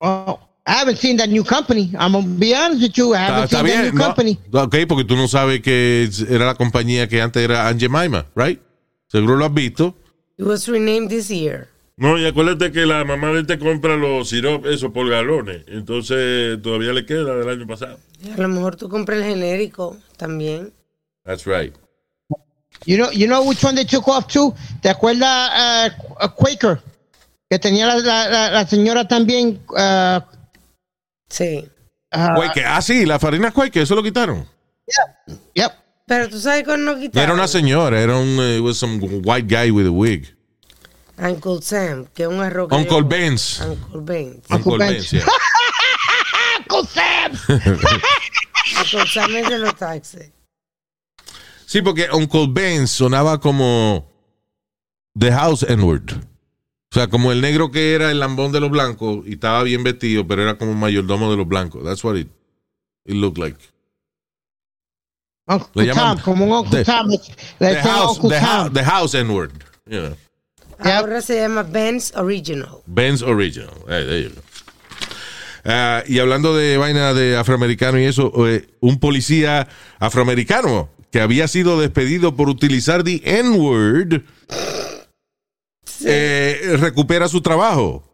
Oh, 0.00 0.38
I 0.68 0.72
haven't 0.72 0.98
seen 0.98 1.16
that 1.16 1.30
new 1.30 1.42
company. 1.42 1.90
I'm 1.98 2.12
gonna 2.12 2.28
be 2.28 2.54
honest 2.54 2.82
with 2.82 2.98
you. 2.98 3.14
I 3.14 3.20
haven't 3.20 3.44
está 3.44 3.60
seen 3.60 3.66
that 3.68 3.72
bien. 3.72 3.84
new 3.84 3.92
no. 3.92 4.04
company. 4.04 4.38
Ok, 4.52 4.76
porque 4.86 5.04
tú 5.04 5.16
no 5.16 5.26
sabes 5.26 5.62
que 5.62 6.10
era 6.28 6.44
la 6.44 6.54
compañía 6.56 7.08
que 7.08 7.22
antes 7.22 7.42
era 7.42 7.66
Aunt 7.68 7.80
Jemima, 7.80 8.26
right? 8.34 8.60
Seguro 9.06 9.36
lo 9.36 9.46
has 9.46 9.54
visto. 9.54 9.94
It 10.36 10.44
was 10.44 10.68
renamed 10.68 11.08
this 11.08 11.30
year. 11.30 11.68
No, 11.96 12.18
y 12.18 12.26
acuérdate 12.26 12.70
que 12.70 12.84
la 12.84 13.02
mamá 13.04 13.28
de 13.28 13.40
él 13.40 13.46
te 13.46 13.58
compra 13.58 13.96
los 13.96 14.28
sirop, 14.28 14.66
eso, 14.66 14.92
por 14.92 15.08
galones. 15.08 15.62
Entonces, 15.68 16.60
todavía 16.62 16.92
le 16.92 17.06
queda 17.06 17.34
del 17.34 17.48
año 17.48 17.66
pasado. 17.66 17.98
A 18.36 18.40
lo 18.40 18.48
mejor 18.48 18.76
tú 18.76 18.90
compras 18.90 19.20
el 19.20 19.24
genérico 19.24 19.96
también. 20.18 20.70
That's 21.24 21.46
right. 21.46 21.74
You 22.84 22.98
know, 22.98 23.10
you 23.10 23.26
know 23.26 23.42
which 23.42 23.64
one 23.64 23.74
they 23.74 23.86
took 23.86 24.06
off 24.06 24.26
too? 24.26 24.54
¿Te 24.82 24.90
acuerdas 24.90 25.90
uh, 26.20 26.28
Quaker? 26.28 26.78
Que 27.50 27.58
tenía 27.58 27.86
la, 27.86 27.96
la, 27.96 28.28
la, 28.28 28.50
la 28.50 28.66
señora 28.66 29.08
también. 29.08 29.58
Uh, 29.70 30.20
Sí. 31.28 31.68
uh, 32.14 32.34
Quaker. 32.36 32.64
Ah, 32.66 32.80
sí, 32.82 33.04
la 33.06 33.18
farina 33.18 33.50
Quaker, 33.50 33.82
eso 33.82 33.94
lo 33.94 34.02
quitaron. 34.02 34.46
yep. 35.54 35.72
Pero 36.06 36.28
tú 36.30 36.40
sabes 36.40 36.64
cuándo 36.64 36.86
no 36.86 36.94
No 36.94 37.00
quitaron. 37.00 37.24
era 37.24 37.34
una 37.34 37.46
señora, 37.48 38.00
era 38.00 38.16
un 38.16 38.40
it 38.40 38.60
was 38.62 38.78
some 38.78 38.98
white 39.24 39.46
guy 39.46 39.70
with 39.70 39.86
a 39.86 39.90
wig. 39.90 40.34
Uncle 41.18 41.60
Sam, 41.60 42.06
que 42.14 42.22
es 42.22 42.28
un 42.28 42.40
arroz. 42.40 42.70
Uncle. 42.72 43.02
Ben's. 43.02 43.60
Uncle 43.60 44.00
Ben's. 44.00 44.44
Uncle. 44.50 44.78
Ben's, 44.78 45.10
yeah. 45.10 45.26
Uncle 46.60 46.86
Sam. 46.86 47.32
Uncle 48.78 49.06
Sam 49.12 49.36
es 49.36 49.48
de 49.48 49.58
los 49.58 49.74
taxis. 49.76 50.30
Sí, 51.66 51.82
porque 51.82 52.08
Uncle 52.12 52.46
Ben 52.48 52.86
sonaba 52.88 53.38
como 53.40 54.08
The 55.18 55.30
House 55.32 55.64
N-word. 55.68 56.24
O 56.90 56.94
sea, 56.94 57.08
como 57.08 57.32
el 57.32 57.40
negro 57.42 57.70
que 57.70 57.94
era 57.94 58.10
el 58.10 58.18
lambón 58.20 58.50
de 58.50 58.60
los 58.60 58.70
blancos 58.70 59.26
y 59.26 59.32
estaba 59.34 59.62
bien 59.62 59.84
vestido, 59.84 60.26
pero 60.26 60.42
era 60.42 60.56
como 60.56 60.72
un 60.72 60.80
mayordomo 60.80 61.30
de 61.30 61.36
los 61.36 61.46
blancos. 61.46 61.84
That's 61.84 62.02
what 62.02 62.16
it, 62.16 62.28
it 63.04 63.14
looked 63.14 63.38
like. 63.42 63.58
Uncle 65.46 65.68
Le 65.74 65.86
llaman- 65.92 66.16
Tom, 66.16 66.24
como 66.24 66.44
un 66.46 66.52
Uncle 66.52 66.78
The- 66.78 66.84
Tom. 66.84 67.08
Le 67.10 67.18
The 67.58 67.74
House, 67.82 68.16
Uncle 68.18 68.30
the, 68.30 68.40
Tom. 68.44 68.66
Hou- 68.66 68.70
the 68.72 68.84
house 68.84 69.14
N-word. 69.14 69.50
You 69.86 70.00
know. 70.00 70.16
Ahora 70.78 71.20
se 71.22 71.36
llama 71.40 71.62
Ben's 71.62 72.12
Original. 72.16 72.82
Ben's 72.86 73.22
Original. 73.22 73.74
Hey, 73.88 74.04
there 74.06 74.22
you 74.22 74.28
go. 74.30 74.42
Ah, 75.64 76.02
y 76.06 76.18
hablando 76.20 76.56
de 76.56 76.76
vaina 76.78 77.12
de 77.14 77.36
afroamericano 77.36 77.98
y 77.98 78.04
eso, 78.04 78.32
eh, 78.48 78.68
un 78.80 78.98
policía 79.00 79.68
afroamericano 79.98 80.88
que 81.10 81.20
había 81.20 81.48
sido 81.48 81.80
despedido 81.80 82.36
por 82.36 82.48
utilizar 82.48 83.02
the 83.02 83.20
N-word 83.24 84.22
eh, 86.04 86.76
recupera 86.78 87.28
su 87.28 87.40
trabajo 87.40 88.04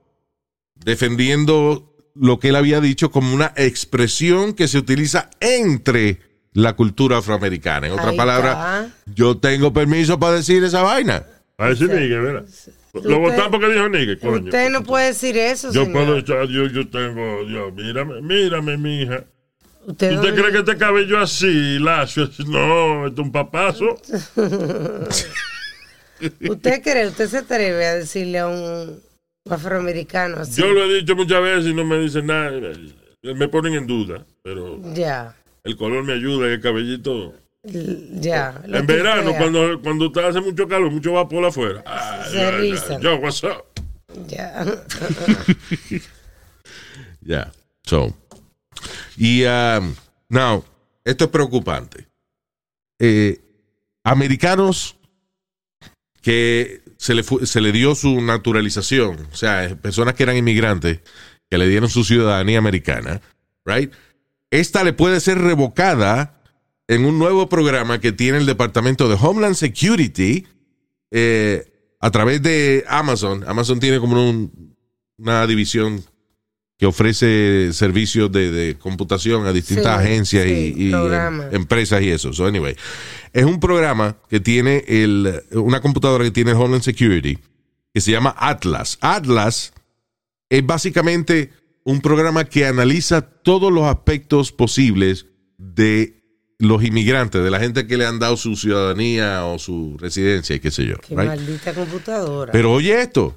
defendiendo 0.74 1.90
lo 2.14 2.38
que 2.38 2.48
él 2.50 2.56
había 2.56 2.80
dicho 2.80 3.10
como 3.10 3.34
una 3.34 3.52
expresión 3.56 4.52
que 4.54 4.68
se 4.68 4.78
utiliza 4.78 5.30
entre 5.40 6.20
la 6.52 6.74
cultura 6.74 7.18
afroamericana. 7.18 7.88
En 7.88 7.94
otras 7.94 8.14
palabras, 8.14 8.88
yo 9.14 9.38
tengo 9.38 9.72
permiso 9.72 10.18
para 10.20 10.36
decir 10.36 10.62
esa 10.62 10.82
vaina. 10.82 11.24
A 11.58 11.68
decir 11.68 11.88
nigga, 11.88 12.20
¿verdad? 12.20 12.44
Lo 13.02 13.18
votaron 13.18 13.50
porque 13.50 13.72
dijo 13.72 13.88
nigga, 13.88 14.16
coño. 14.20 14.44
Usted 14.44 14.70
no 14.70 14.84
puede 14.84 15.08
decir 15.08 15.36
eso, 15.36 15.72
Yo 15.72 15.84
señor. 15.84 15.92
puedo 15.92 16.18
echar, 16.18 16.46
yo, 16.46 16.66
yo 16.68 16.88
tengo, 16.88 17.42
yo, 17.48 17.72
mírame, 17.72 18.22
mírame, 18.22 18.76
mija. 18.76 19.24
¿Usted, 19.86 20.16
¿Usted 20.16 20.34
cree 20.34 20.52
que 20.52 20.58
este 20.58 20.76
cabello 20.76 21.20
así, 21.20 21.78
lacio? 21.80 22.30
No, 22.46 23.06
esto 23.08 23.20
es 23.20 23.26
un 23.26 23.32
papazo. 23.32 24.00
¿Usted 26.48 26.82
cree? 26.82 27.06
¿Usted 27.08 27.28
se 27.28 27.38
atreve 27.38 27.86
a 27.86 27.94
decirle 27.96 28.38
a 28.38 28.46
un 28.48 29.00
Afroamericano, 29.50 30.38
así. 30.40 30.60
Yo 30.62 30.68
lo 30.72 30.84
he 30.84 30.94
dicho 31.00 31.14
muchas 31.14 31.42
veces 31.42 31.66
y 31.66 31.74
no 31.74 31.84
me 31.84 31.98
dicen 31.98 32.26
nada. 32.26 32.50
Me 33.22 33.48
ponen 33.48 33.74
en 33.74 33.86
duda, 33.86 34.24
pero 34.42 34.80
Ya, 34.94 35.36
el 35.64 35.76
color 35.76 36.02
me 36.04 36.14
ayuda, 36.14 36.46
el 36.48 36.60
cabellito. 36.62 37.34
ya. 37.62 38.62
en 38.64 38.86
verano, 38.86 39.34
cuando, 39.36 39.80
cuando 39.82 40.06
está- 40.06 40.28
hace 40.28 40.40
mucho 40.40 40.66
calor, 40.66 40.90
mucho 40.90 41.12
vapor 41.12 41.44
afuera. 41.44 41.82
Ah, 41.86 42.24
Se 42.30 42.50
rizan. 42.52 43.02
Yo, 43.02 43.16
what's 43.16 43.42
up? 43.44 43.64
Ya. 44.28 44.64
Ya. 47.20 47.52
So. 47.84 48.14
Y, 49.16 49.44
um, 49.44 49.94
now, 50.28 50.64
esto 51.04 51.24
es 51.24 51.30
preocupante. 51.30 52.06
Eh, 52.98 53.40
americanos 54.04 54.96
que 56.24 56.80
se 56.96 57.14
le, 57.14 57.22
fu- 57.22 57.44
se 57.44 57.60
le 57.60 57.70
dio 57.70 57.94
su 57.94 58.18
naturalización, 58.22 59.28
o 59.30 59.36
sea, 59.36 59.66
eh, 59.66 59.76
personas 59.76 60.14
que 60.14 60.22
eran 60.22 60.38
inmigrantes, 60.38 61.00
que 61.50 61.58
le 61.58 61.68
dieron 61.68 61.90
su 61.90 62.02
ciudadanía 62.02 62.56
americana, 62.58 63.20
right? 63.66 63.92
Esta 64.50 64.84
le 64.84 64.94
puede 64.94 65.20
ser 65.20 65.36
revocada 65.38 66.40
en 66.88 67.04
un 67.04 67.18
nuevo 67.18 67.48
programa 67.50 68.00
que 68.00 68.12
tiene 68.12 68.38
el 68.38 68.46
Departamento 68.46 69.06
de 69.08 69.18
Homeland 69.20 69.54
Security 69.54 70.46
eh, 71.10 71.70
a 72.00 72.10
través 72.10 72.40
de 72.42 72.84
Amazon. 72.88 73.44
Amazon 73.46 73.78
tiene 73.78 74.00
como 74.00 74.28
un- 74.30 74.74
una 75.18 75.46
división 75.46 76.02
que 76.78 76.86
ofrece 76.86 77.70
servicios 77.72 78.32
de, 78.32 78.50
de 78.50 78.74
computación 78.78 79.46
a 79.46 79.52
distintas 79.52 80.00
Sí, 80.00 80.06
agencias 80.08 80.44
sí, 80.44 80.74
y, 80.76 80.92
em- 80.92 81.42
empresas 81.52 82.00
y 82.02 82.08
eso. 82.10 82.32
So, 82.32 82.46
anyway, 82.46 82.74
es 83.34 83.44
un 83.44 83.58
programa 83.58 84.16
que 84.30 84.38
tiene 84.38 84.84
el, 84.86 85.42
una 85.52 85.80
computadora 85.80 86.24
que 86.24 86.30
tiene 86.30 86.52
el 86.52 86.56
Homeland 86.56 86.84
Security 86.84 87.36
que 87.92 88.00
se 88.00 88.12
llama 88.12 88.34
Atlas. 88.38 88.96
Atlas 89.00 89.72
es 90.48 90.64
básicamente 90.64 91.50
un 91.84 92.00
programa 92.00 92.44
que 92.44 92.64
analiza 92.64 93.22
todos 93.22 93.72
los 93.72 93.84
aspectos 93.84 94.52
posibles 94.52 95.26
de 95.58 96.22
los 96.60 96.84
inmigrantes, 96.84 97.42
de 97.42 97.50
la 97.50 97.58
gente 97.58 97.88
que 97.88 97.96
le 97.96 98.06
han 98.06 98.20
dado 98.20 98.36
su 98.36 98.54
ciudadanía 98.54 99.44
o 99.44 99.58
su 99.58 99.96
residencia 99.98 100.54
y 100.54 100.60
qué 100.60 100.70
sé 100.70 100.86
yo. 100.86 100.96
Qué 100.98 101.16
right? 101.16 101.26
maldita 101.26 101.74
computadora. 101.74 102.52
Pero 102.52 102.72
oye 102.72 103.00
esto, 103.02 103.36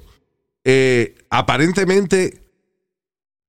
eh, 0.64 1.16
aparentemente 1.28 2.44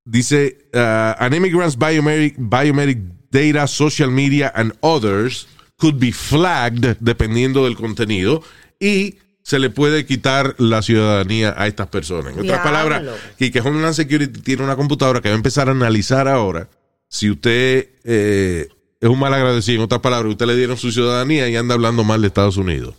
dice 0.04 0.68
uh, 0.74 1.14
an 1.16 1.32
immigrant's 1.32 1.78
biometric, 1.78 2.34
biometric 2.38 2.98
data, 3.30 3.68
social 3.68 4.10
media 4.10 4.52
and 4.56 4.76
others 4.80 5.46
could 5.80 5.98
be 5.98 6.12
flagged 6.12 6.96
dependiendo 7.00 7.64
del 7.64 7.76
contenido 7.76 8.42
y 8.78 9.16
se 9.42 9.58
le 9.58 9.70
puede 9.70 10.06
quitar 10.06 10.54
la 10.58 10.82
ciudadanía 10.82 11.54
a 11.56 11.66
estas 11.66 11.88
personas. 11.88 12.26
En 12.34 12.40
otras 12.40 12.44
Diablo. 12.44 12.62
palabras, 12.64 13.02
que, 13.36 13.50
que 13.50 13.60
Homeland 13.60 13.94
Security 13.94 14.40
tiene 14.40 14.62
una 14.62 14.76
computadora 14.76 15.20
que 15.20 15.28
va 15.28 15.34
a 15.34 15.36
empezar 15.36 15.68
a 15.68 15.72
analizar 15.72 16.28
ahora 16.28 16.68
si 17.08 17.30
usted 17.30 17.88
eh, 18.04 18.68
es 19.00 19.08
un 19.08 19.18
mal 19.18 19.34
agradecido. 19.34 19.78
En 19.78 19.84
otras 19.84 20.00
palabras, 20.00 20.30
usted 20.30 20.46
le 20.46 20.56
dieron 20.56 20.76
su 20.76 20.92
ciudadanía 20.92 21.48
y 21.48 21.56
anda 21.56 21.74
hablando 21.74 22.04
mal 22.04 22.20
de 22.20 22.28
Estados 22.28 22.56
Unidos. 22.56 22.94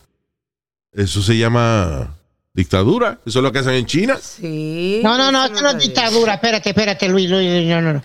Eso 0.92 1.22
se 1.22 1.38
llama 1.38 2.18
dictadura. 2.54 3.20
Eso 3.26 3.40
es 3.40 3.44
lo 3.44 3.52
que 3.52 3.60
hacen 3.60 3.76
en 3.76 3.86
China. 3.86 4.18
Sí. 4.22 5.00
No, 5.04 5.18
no, 5.18 5.32
no, 5.32 5.46
eso 5.46 5.54
esto 5.54 5.64
no 5.64 5.70
es 5.70 5.80
dictadura. 5.80 6.34
Espérate, 6.34 6.70
espérate, 6.70 7.08
Luis, 7.08 7.30
Luis, 7.30 7.50
Luis, 7.50 7.68
no, 7.68 7.82
no, 7.82 7.94
no. 7.94 8.04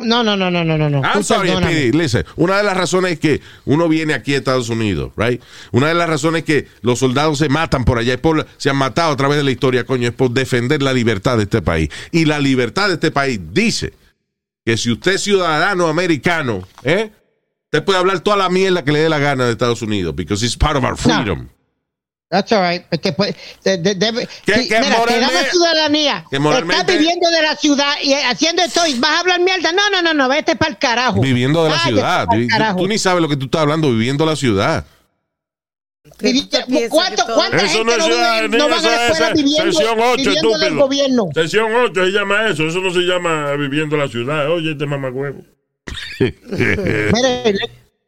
No, 0.00 0.22
no, 0.22 0.36
no, 0.36 0.50
no, 0.50 0.64
no, 0.64 0.90
no. 0.90 1.02
I'm 1.02 1.22
sorry. 1.22 1.50
Speedy. 1.50 1.92
Listen, 1.92 2.24
una 2.36 2.56
de 2.58 2.62
las 2.62 2.76
razones 2.76 3.12
es 3.12 3.18
que 3.18 3.40
uno 3.64 3.88
viene 3.88 4.14
aquí 4.14 4.34
a 4.34 4.38
Estados 4.38 4.68
Unidos, 4.68 5.12
right? 5.16 5.42
Una 5.70 5.88
de 5.88 5.94
las 5.94 6.08
razones 6.08 6.40
es 6.40 6.44
que 6.46 6.68
los 6.80 6.98
soldados 6.98 7.38
se 7.38 7.48
matan 7.48 7.84
por 7.84 7.98
allá, 7.98 8.14
es 8.14 8.20
por, 8.20 8.46
se 8.56 8.70
han 8.70 8.76
matado 8.76 9.12
a 9.12 9.16
través 9.16 9.36
de 9.38 9.44
la 9.44 9.50
historia, 9.50 9.84
coño, 9.84 10.08
es 10.08 10.14
por 10.14 10.30
defender 10.30 10.82
la 10.82 10.92
libertad 10.92 11.36
de 11.36 11.44
este 11.44 11.62
país. 11.62 11.88
Y 12.10 12.24
la 12.24 12.38
libertad 12.38 12.88
de 12.88 12.94
este 12.94 13.10
país 13.10 13.40
dice 13.52 13.92
que 14.64 14.76
si 14.76 14.92
usted 14.92 15.14
es 15.14 15.22
ciudadano 15.22 15.88
americano, 15.88 16.66
¿eh? 16.84 17.10
Usted 17.72 17.84
puede 17.84 17.98
hablar 17.98 18.20
toda 18.20 18.36
la 18.36 18.50
mierda 18.50 18.84
que 18.84 18.92
le 18.92 18.98
dé 18.98 19.08
la 19.08 19.18
gana 19.18 19.46
de 19.46 19.52
Estados 19.52 19.80
Unidos, 19.80 20.14
because 20.14 20.44
it's 20.44 20.56
part 20.56 20.76
of 20.76 20.84
our 20.84 20.94
freedom. 20.94 21.48
That's 22.32 22.50
all 22.50 22.62
right. 22.62 22.82
Este, 22.90 23.12
pues, 23.12 23.34
de- 23.62 23.76
de- 23.76 23.94
debe- 23.94 24.26
Que- 24.46 24.54
sí, 24.54 24.66
que 24.68 24.80
mira, 24.80 24.80
te 24.80 24.90
da 24.90 24.98
moralmente- 25.00 25.34
la 25.34 25.50
ciudadanía. 25.50 26.24
que 26.30 26.38
moralmente- 26.38 26.80
Estás 26.80 26.96
viviendo 26.98 27.28
de 27.30 27.42
la 27.42 27.56
ciudad 27.56 27.92
y 28.02 28.14
haciendo 28.14 28.62
esto 28.62 28.86
y 28.86 28.94
vas 28.98 29.10
a 29.10 29.20
hablar 29.20 29.40
mierda. 29.40 29.70
No, 29.72 29.90
no, 29.90 30.00
no, 30.00 30.14
no, 30.14 30.30
vete 30.30 30.56
para 30.56 30.70
el 30.70 30.78
carajo. 30.78 31.20
Viviendo 31.20 31.62
de 31.62 31.68
la 31.68 31.76
Váyate 31.76 31.90
ciudad. 31.92 32.74
Tú 32.78 32.88
ni 32.88 32.96
sabes 32.96 33.20
lo 33.20 33.28
que 33.28 33.36
tú 33.36 33.44
estás 33.44 33.60
hablando, 33.60 33.90
viviendo 33.90 34.24
la 34.24 34.34
ciudad. 34.34 34.86
¿Cuánto- 36.88 37.24
cuánta 37.34 37.56
Eso 37.58 37.66
gente 37.66 37.84
no 37.84 37.92
es 37.92 37.98
no, 37.98 38.04
vive- 38.06 38.14
ciudadanía, 38.14 38.58
no 38.58 38.64
van 38.68 38.72
a 38.72 38.76
eso 38.78 38.88
la 38.88 38.94
es 39.06 39.10
escuela 39.12 39.34
viviendo, 39.34 39.72
sesión 39.72 39.98
8, 40.00 40.16
viviendo 40.16 40.48
del 40.48 40.62
estúpido. 40.62 40.82
gobierno? 40.86 41.28
Sesión 41.34 41.74
8 41.74 42.04
se 42.06 42.10
llama 42.12 42.48
eso. 42.48 42.66
Eso 42.66 42.78
no 42.80 42.90
se 42.92 43.00
llama 43.00 43.52
viviendo 43.56 43.96
la 43.98 44.08
ciudad. 44.08 44.50
Oye, 44.50 44.72
este 44.72 44.86
mamagüevo. 44.86 45.42
Mire, 46.18 47.54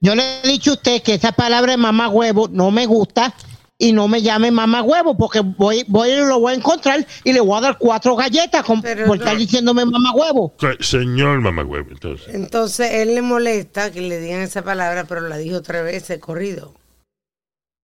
yo 0.01 0.15
le 0.15 0.41
he 0.43 0.49
dicho 0.49 0.71
a 0.71 0.75
usted 0.75 1.03
que 1.03 1.15
esa 1.15 1.33
palabra 1.33 1.73
de 1.73 1.77
mamá 1.77 2.09
huevo 2.09 2.49
no 2.51 2.71
me 2.71 2.87
gusta 2.87 3.35
y 3.77 3.93
no 3.93 4.07
me 4.09 4.23
llame 4.23 4.51
mamá 4.51 4.83
huevo 4.83 5.17
porque 5.17 5.41
voy, 5.41 5.85
voy 5.89 6.11
y 6.11 6.17
lo 6.17 6.39
voy 6.41 6.53
a 6.53 6.57
encontrar 6.57 7.05
y 7.25 7.33
le 7.33 7.41
voy 7.41 7.59
a 7.59 7.61
dar 7.61 7.77
cuatro 7.79 8.15
galletas 8.15 8.63
con, 8.65 8.81
por 8.81 8.97
no. 8.97 9.15
estar 9.15 9.37
diciéndome 9.37 9.85
mamá 9.85 10.13
huevo. 10.15 10.55
Se- 10.59 10.83
Señor 10.83 11.41
mamagüevo, 11.41 11.91
entonces. 11.91 12.33
Entonces 12.35 12.91
él 12.93 13.15
le 13.15 13.23
molesta 13.23 13.91
que 13.91 14.01
le 14.01 14.21
digan 14.21 14.41
esa 14.43 14.63
palabra, 14.63 15.05
pero 15.09 15.23
la 15.23 15.37
dijo 15.37 15.61
tres 15.63 15.83
veces 15.85 16.19
corrido. 16.21 16.73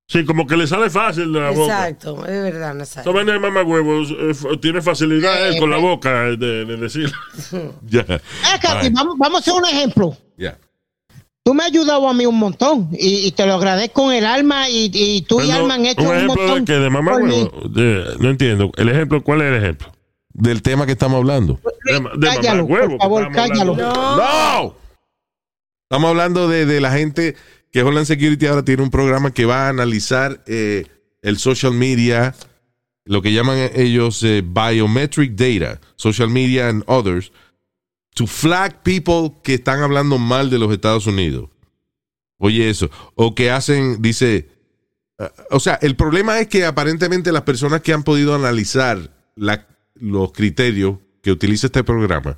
Sí, 0.08 0.24
como 0.24 0.44
que 0.44 0.56
le 0.56 0.66
sale 0.66 0.90
fácil 0.90 1.32
de 1.32 1.40
la 1.40 1.50
boca. 1.50 1.88
Exacto, 1.88 2.26
es 2.26 2.42
verdad, 2.42 2.74
Nazario. 2.74 3.12
Mamagüevo 3.40 4.00
eh, 4.02 4.30
f- 4.30 4.56
tiene 4.60 4.82
facilidad 4.82 5.46
él 5.48 5.58
con 5.60 5.70
la 5.70 5.76
boca 5.76 6.22
de, 6.30 6.64
de 6.64 6.76
decir. 6.76 7.12
Ya. 7.86 8.04
Vamos, 8.92 9.14
vamos 9.18 9.36
a 9.36 9.38
hacer 9.38 9.54
un 9.54 9.64
ejemplo. 9.66 10.16
Tú 11.42 11.54
me 11.54 11.62
has 11.64 11.70
ayudado 11.70 12.08
a 12.08 12.12
mí 12.14 12.26
un 12.26 12.38
montón 12.38 12.88
y, 12.92 13.26
y 13.26 13.32
te 13.32 13.46
lo 13.46 13.54
agradezco 13.54 14.02
con 14.04 14.12
el 14.12 14.26
alma 14.26 14.68
y, 14.68 14.90
y 14.92 15.22
tú 15.22 15.40
y 15.40 15.50
Alma 15.50 15.74
han 15.74 15.86
hecho 15.86 16.02
un 16.02 16.08
un, 16.08 16.14
ejemplo 16.16 16.36
montón. 16.36 16.64
de 16.64 16.72
que 16.72 16.78
de 16.78 16.90
mamagüevo. 16.90 17.68
De- 17.70 18.16
No 18.18 18.28
entiendo. 18.30 18.70
El 18.76 18.88
ejemplo, 18.90 19.22
¿cuál 19.24 19.40
es 19.40 19.48
el 19.48 19.54
ejemplo? 19.62 19.90
Del 20.32 20.60
tema 20.62 20.84
que 20.86 20.92
estamos 20.92 21.16
hablando. 21.18 21.58
De, 21.86 21.98
ma- 22.00 22.10
de 22.16 22.26
Cállalo, 22.26 22.64
mamagüevo. 22.68 22.90
por 22.98 23.00
favor, 23.00 23.32
cállalo. 23.32 23.74
¡No! 23.76 24.74
Estamos 25.88 26.10
hablando 26.10 26.46
de, 26.48 26.66
de 26.66 26.80
la 26.80 26.92
gente 26.92 27.34
que 27.72 27.82
Homeland 27.82 28.06
Security 28.06 28.46
ahora 28.46 28.64
tiene 28.64 28.82
un 28.82 28.90
programa 28.90 29.32
que 29.32 29.44
va 29.46 29.66
a 29.66 29.68
analizar 29.70 30.42
eh, 30.46 30.86
el 31.22 31.38
social 31.38 31.72
media, 31.72 32.34
lo 33.06 33.22
que 33.22 33.32
llaman 33.32 33.70
ellos 33.74 34.22
eh, 34.24 34.42
biometric 34.44 35.32
data, 35.32 35.80
social 35.96 36.28
media 36.28 36.68
and 36.68 36.84
others, 36.86 37.32
to 38.20 38.26
flag 38.26 38.82
people 38.82 39.40
que 39.42 39.54
están 39.54 39.80
hablando 39.80 40.18
mal 40.18 40.50
de 40.50 40.58
los 40.58 40.70
Estados 40.70 41.06
Unidos. 41.06 41.48
Oye 42.36 42.68
eso. 42.68 42.90
O 43.14 43.34
que 43.34 43.50
hacen, 43.50 44.02
dice, 44.02 44.50
uh, 45.18 45.24
o 45.56 45.58
sea, 45.58 45.78
el 45.80 45.96
problema 45.96 46.38
es 46.38 46.46
que 46.48 46.66
aparentemente 46.66 47.32
las 47.32 47.42
personas 47.44 47.80
que 47.80 47.94
han 47.94 48.02
podido 48.02 48.34
analizar 48.34 49.10
la- 49.36 49.66
los 49.94 50.32
criterios 50.32 50.98
que 51.22 51.32
utiliza 51.32 51.68
este 51.68 51.82
programa, 51.82 52.36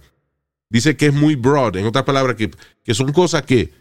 dice 0.68 0.96
que 0.96 1.06
es 1.06 1.12
muy 1.14 1.34
broad, 1.34 1.76
en 1.76 1.86
otras 1.86 2.04
palabras, 2.04 2.36
que, 2.36 2.48
que 2.84 2.94
son 2.94 3.12
cosas 3.12 3.42
que, 3.42 3.72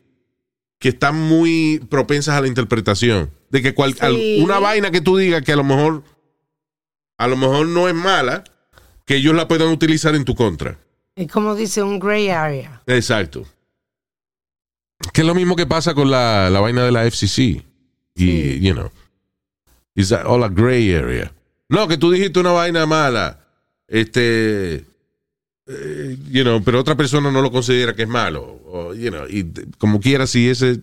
que 0.80 0.89
están 0.89 1.16
muy 1.16 1.86
propensas 1.88 2.34
a 2.36 2.41
la 2.41 2.47
interpretación. 2.47 3.30
De 3.52 3.62
que 3.62 3.76
cual, 3.76 3.93
Sí. 3.93 4.39
una 4.43 4.58
vaina 4.58 4.89
que 4.89 5.02
tú 5.02 5.18
digas 5.18 5.43
que 5.43 5.52
a 5.52 5.56
lo 5.56 5.64
mejor 5.64 6.04
a 7.20 7.28
lo 7.28 7.38
mejor 7.38 7.68
no 7.68 7.88
es 7.88 7.93
mala, 7.93 8.43
que 9.06 9.18
ellos 9.18 9.36
la 9.36 9.47
puedan 9.47 9.68
utilizar 9.68 10.16
en 10.16 10.26
tu 10.26 10.34
contra. 10.34 10.80
Es 11.16 11.32
como 11.32 11.55
dice 11.55 11.84
un 11.84 11.99
gray 11.99 12.30
area. 12.30 12.82
Exacto. 12.88 13.45
Que 15.14 15.22
es 15.22 15.28
lo 15.28 15.36
mismo 15.36 15.55
que 15.55 15.66
pasa 15.66 15.93
con 15.93 16.09
la, 16.12 16.49
la 16.49 16.59
vaina 16.59 16.84
de 16.84 16.91
la 16.91 17.05
FCC. 17.09 17.39
Y, 17.39 17.64
Sí. 18.16 18.59
you 18.62 18.74
know, 18.74 18.91
it's 19.95 20.12
all 20.12 20.43
a 20.43 20.49
gray 20.49 20.93
area. 20.93 21.32
No, 21.70 21.88
que 21.88 21.97
tú 21.97 22.12
dijiste 22.12 22.39
una 22.39 22.51
vaina 22.51 22.86
mala. 22.86 23.39
Este, 23.88 24.86
eh, 25.68 26.18
you 26.30 26.43
know, 26.43 26.62
pero 26.64 26.80
otra 26.80 26.95
persona 26.95 27.32
no 27.32 27.41
lo 27.41 27.51
considera 27.51 27.95
que 27.95 28.03
es 28.03 28.07
malo. 28.09 28.62
O, 28.66 28.93
you 28.93 29.09
know, 29.09 29.26
y 29.28 29.43
de- 29.43 29.68
como 29.78 29.99
quiera, 29.99 30.28
si 30.28 30.49
ese, 30.49 30.82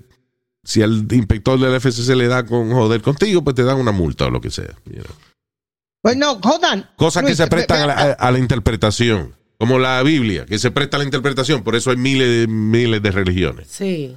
si 0.65 0.83
al 0.83 1.07
inspector 1.13 1.59
del 1.59 1.75
FCC 1.81 2.15
le 2.17 2.27
da 2.29 2.45
con 2.45 2.71
joder 2.73 3.01
contigo, 3.03 3.43
pues 3.45 3.57
te 3.57 3.63
dan 3.65 3.79
una 3.79 3.93
multa 3.93 4.27
o 4.27 4.31
lo 4.31 4.41
que 4.41 4.51
sea. 4.51 4.75
you 4.87 5.03
know. 5.03 5.15
Pues 6.03 6.17
no, 6.17 6.33
hold 6.33 6.65
on. 6.73 6.87
Cosas 6.97 7.25
que 7.25 7.35
se 7.35 7.47
prestan 7.47 7.87
la, 7.87 7.93
a 8.13 8.31
la 8.31 8.39
interpretación. 8.39 9.35
Como 9.59 9.79
la 9.79 10.03
Biblia, 10.03 10.47
que 10.47 10.59
se 10.59 10.71
presta 10.71 10.97
a 10.97 11.01
la 11.01 11.05
interpretación. 11.05 11.65
Por 11.65 11.75
eso 11.75 11.91
hay 11.91 11.97
miles 11.97 12.29
de, 12.29 12.47
miles 12.47 13.03
de 13.03 13.11
religiones. 13.11 13.67
Sí. 13.69 14.17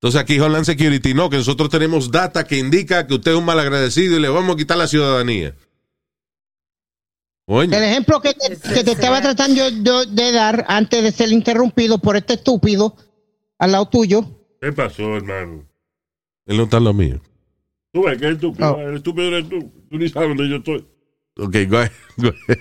Entonces 0.00 0.20
aquí 0.20 0.38
Homeland 0.38 0.64
Security, 0.64 1.14
no, 1.14 1.30
que 1.30 1.36
nosotros 1.36 1.70
tenemos 1.70 2.10
data 2.10 2.44
que 2.44 2.58
indica 2.58 3.06
que 3.06 3.14
usted 3.14 3.32
es 3.32 3.36
un 3.36 3.44
malagradecido 3.44 4.16
y 4.16 4.20
le 4.20 4.28
vamos 4.28 4.54
a 4.54 4.58
quitar 4.58 4.76
la 4.76 4.88
ciudadanía. 4.88 5.54
El 7.48 7.54
Oye, 7.54 7.90
ejemplo 7.90 8.20
que 8.20 8.34
te, 8.34 8.52
Ese 8.52 8.74
que 8.74 8.84
te 8.84 8.92
estaba 8.92 9.22
tratando 9.22 9.68
yo 9.70 10.04
de 10.04 10.32
dar 10.32 10.66
antes 10.68 11.02
de 11.02 11.10
ser 11.12 11.32
interrumpido 11.32 11.98
por 11.98 12.16
este 12.16 12.34
estúpido 12.34 12.94
al 13.58 13.72
lado 13.72 13.88
tuyo. 13.88 14.24
¿Qué 14.60 14.72
pasó, 14.72 15.16
hermano? 15.16 15.66
él 16.46 16.56
no 16.56 16.64
está 16.64 16.76
en 16.78 16.84
lo 16.84 16.94
mío. 16.94 17.20
Tú 17.92 18.04
ves 18.04 18.18
que 18.18 18.26
es 18.28 18.34
estúpido. 18.34 18.76
No. 18.76 18.88
El 18.88 18.96
estúpido 18.96 19.28
eres 19.28 19.48
tú. 19.48 19.72
Tú 19.90 19.98
ni 19.98 20.08
sabes 20.08 20.28
dónde 20.28 20.48
yo 20.48 20.56
estoy. 20.56 20.86
Ok, 21.38 21.56
go 21.68 21.78
ahead, 21.78 21.92
go 22.18 22.28
ahead. 22.28 22.58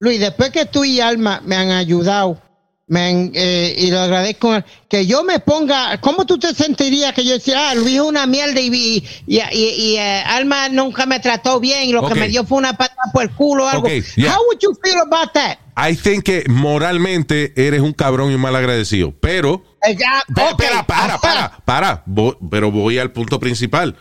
Luis, 0.00 0.18
después 0.18 0.50
que 0.50 0.64
tú 0.64 0.82
y 0.82 0.98
Alma 0.98 1.42
me 1.44 1.56
han 1.56 1.70
ayudado, 1.70 2.40
me 2.86 3.02
han, 3.02 3.32
eh, 3.34 3.74
y 3.76 3.90
lo 3.90 4.00
agradezco, 4.00 4.50
que 4.88 5.06
yo 5.06 5.22
me 5.22 5.40
ponga, 5.40 6.00
¿cómo 6.00 6.24
tú 6.24 6.38
te 6.38 6.54
sentirías 6.54 7.12
que 7.12 7.22
yo 7.22 7.34
decía, 7.34 7.68
ah, 7.68 7.74
Luis 7.74 7.96
es 7.96 8.00
una 8.00 8.26
mierda 8.26 8.58
y, 8.60 8.74
y, 8.74 9.04
y, 9.26 9.40
y, 9.52 9.96
eh, 9.98 10.22
Alma 10.26 10.70
nunca 10.70 11.04
me 11.04 11.20
trató 11.20 11.60
bien 11.60 11.82
y 11.82 11.92
lo 11.92 12.08
que 12.08 12.14
me 12.14 12.28
dio 12.28 12.46
fue 12.46 12.56
una 12.56 12.72
patada 12.72 13.12
por 13.12 13.24
el 13.24 13.30
culo 13.32 13.66
o 13.66 13.68
algo? 13.68 13.88
Ok, 13.88 13.92
yeah. 14.16 14.34
How 14.34 14.42
would 14.46 14.58
you 14.62 14.74
feel 14.82 15.00
about 15.02 15.34
that? 15.34 15.58
I 15.76 15.94
think 15.94 16.24
que 16.24 16.44
moralmente 16.48 17.52
eres 17.54 17.82
un 17.82 17.92
cabrón 17.92 18.30
y 18.30 18.36
un 18.36 18.40
mal 18.40 18.56
agradecido, 18.56 19.12
pero... 19.20 19.62
Eh, 19.86 19.96
ya, 19.96 20.22
Espera, 20.48 20.86
para, 20.86 21.18
para, 21.18 21.58
para. 21.66 22.04
Pero 22.50 22.70
voy 22.70 22.98
al 22.98 23.12
punto 23.12 23.38
principal. 23.38 23.96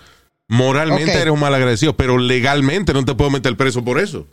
Moralmente 0.47 1.13
eres 1.13 1.33
un 1.33 1.41
mal 1.41 1.53
agradecido, 1.53 1.95
pero 1.97 2.17
legalmente 2.17 2.93
no 2.93 3.03
te 3.03 3.15
puedo 3.15 3.29
meter 3.29 3.55
preso 3.57 3.83
por 3.83 3.99
eso. 3.99 4.25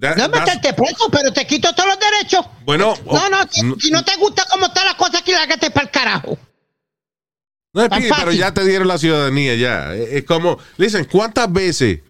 That- 0.00 0.16
No 0.16 0.28
that's- 0.30 0.40
meterte 0.56 0.74
preso, 0.74 1.08
pero 1.10 1.32
te 1.32 1.46
quito 1.46 1.72
todos 1.74 1.88
los 1.88 1.98
derechos. 1.98 2.46
Bueno, 2.64 2.94
No, 3.04 3.28
no, 3.30 3.38
si, 3.50 3.62
no- 3.62 3.76
si 3.80 3.90
no 3.90 4.04
te 4.04 4.16
gusta 4.16 4.44
cómo 4.50 4.66
está 4.66 4.84
la 4.84 4.96
cosa 4.96 5.18
aquí, 5.18 5.32
lágate 5.32 5.70
para 5.70 5.86
el 5.86 5.90
carajo. 5.90 6.38
No 7.74 7.82
es 7.84 7.88
pide, 7.90 8.10
pero 8.18 8.32
ya 8.32 8.52
te 8.54 8.64
dieron 8.64 8.88
la 8.88 8.98
ciudadanía, 8.98 9.54
ya. 9.56 9.94
Es 9.94 10.08
es 10.12 10.24
como, 10.24 10.58
dicen, 10.78 11.06
¿cuántas 11.10 11.52
veces 11.52 12.00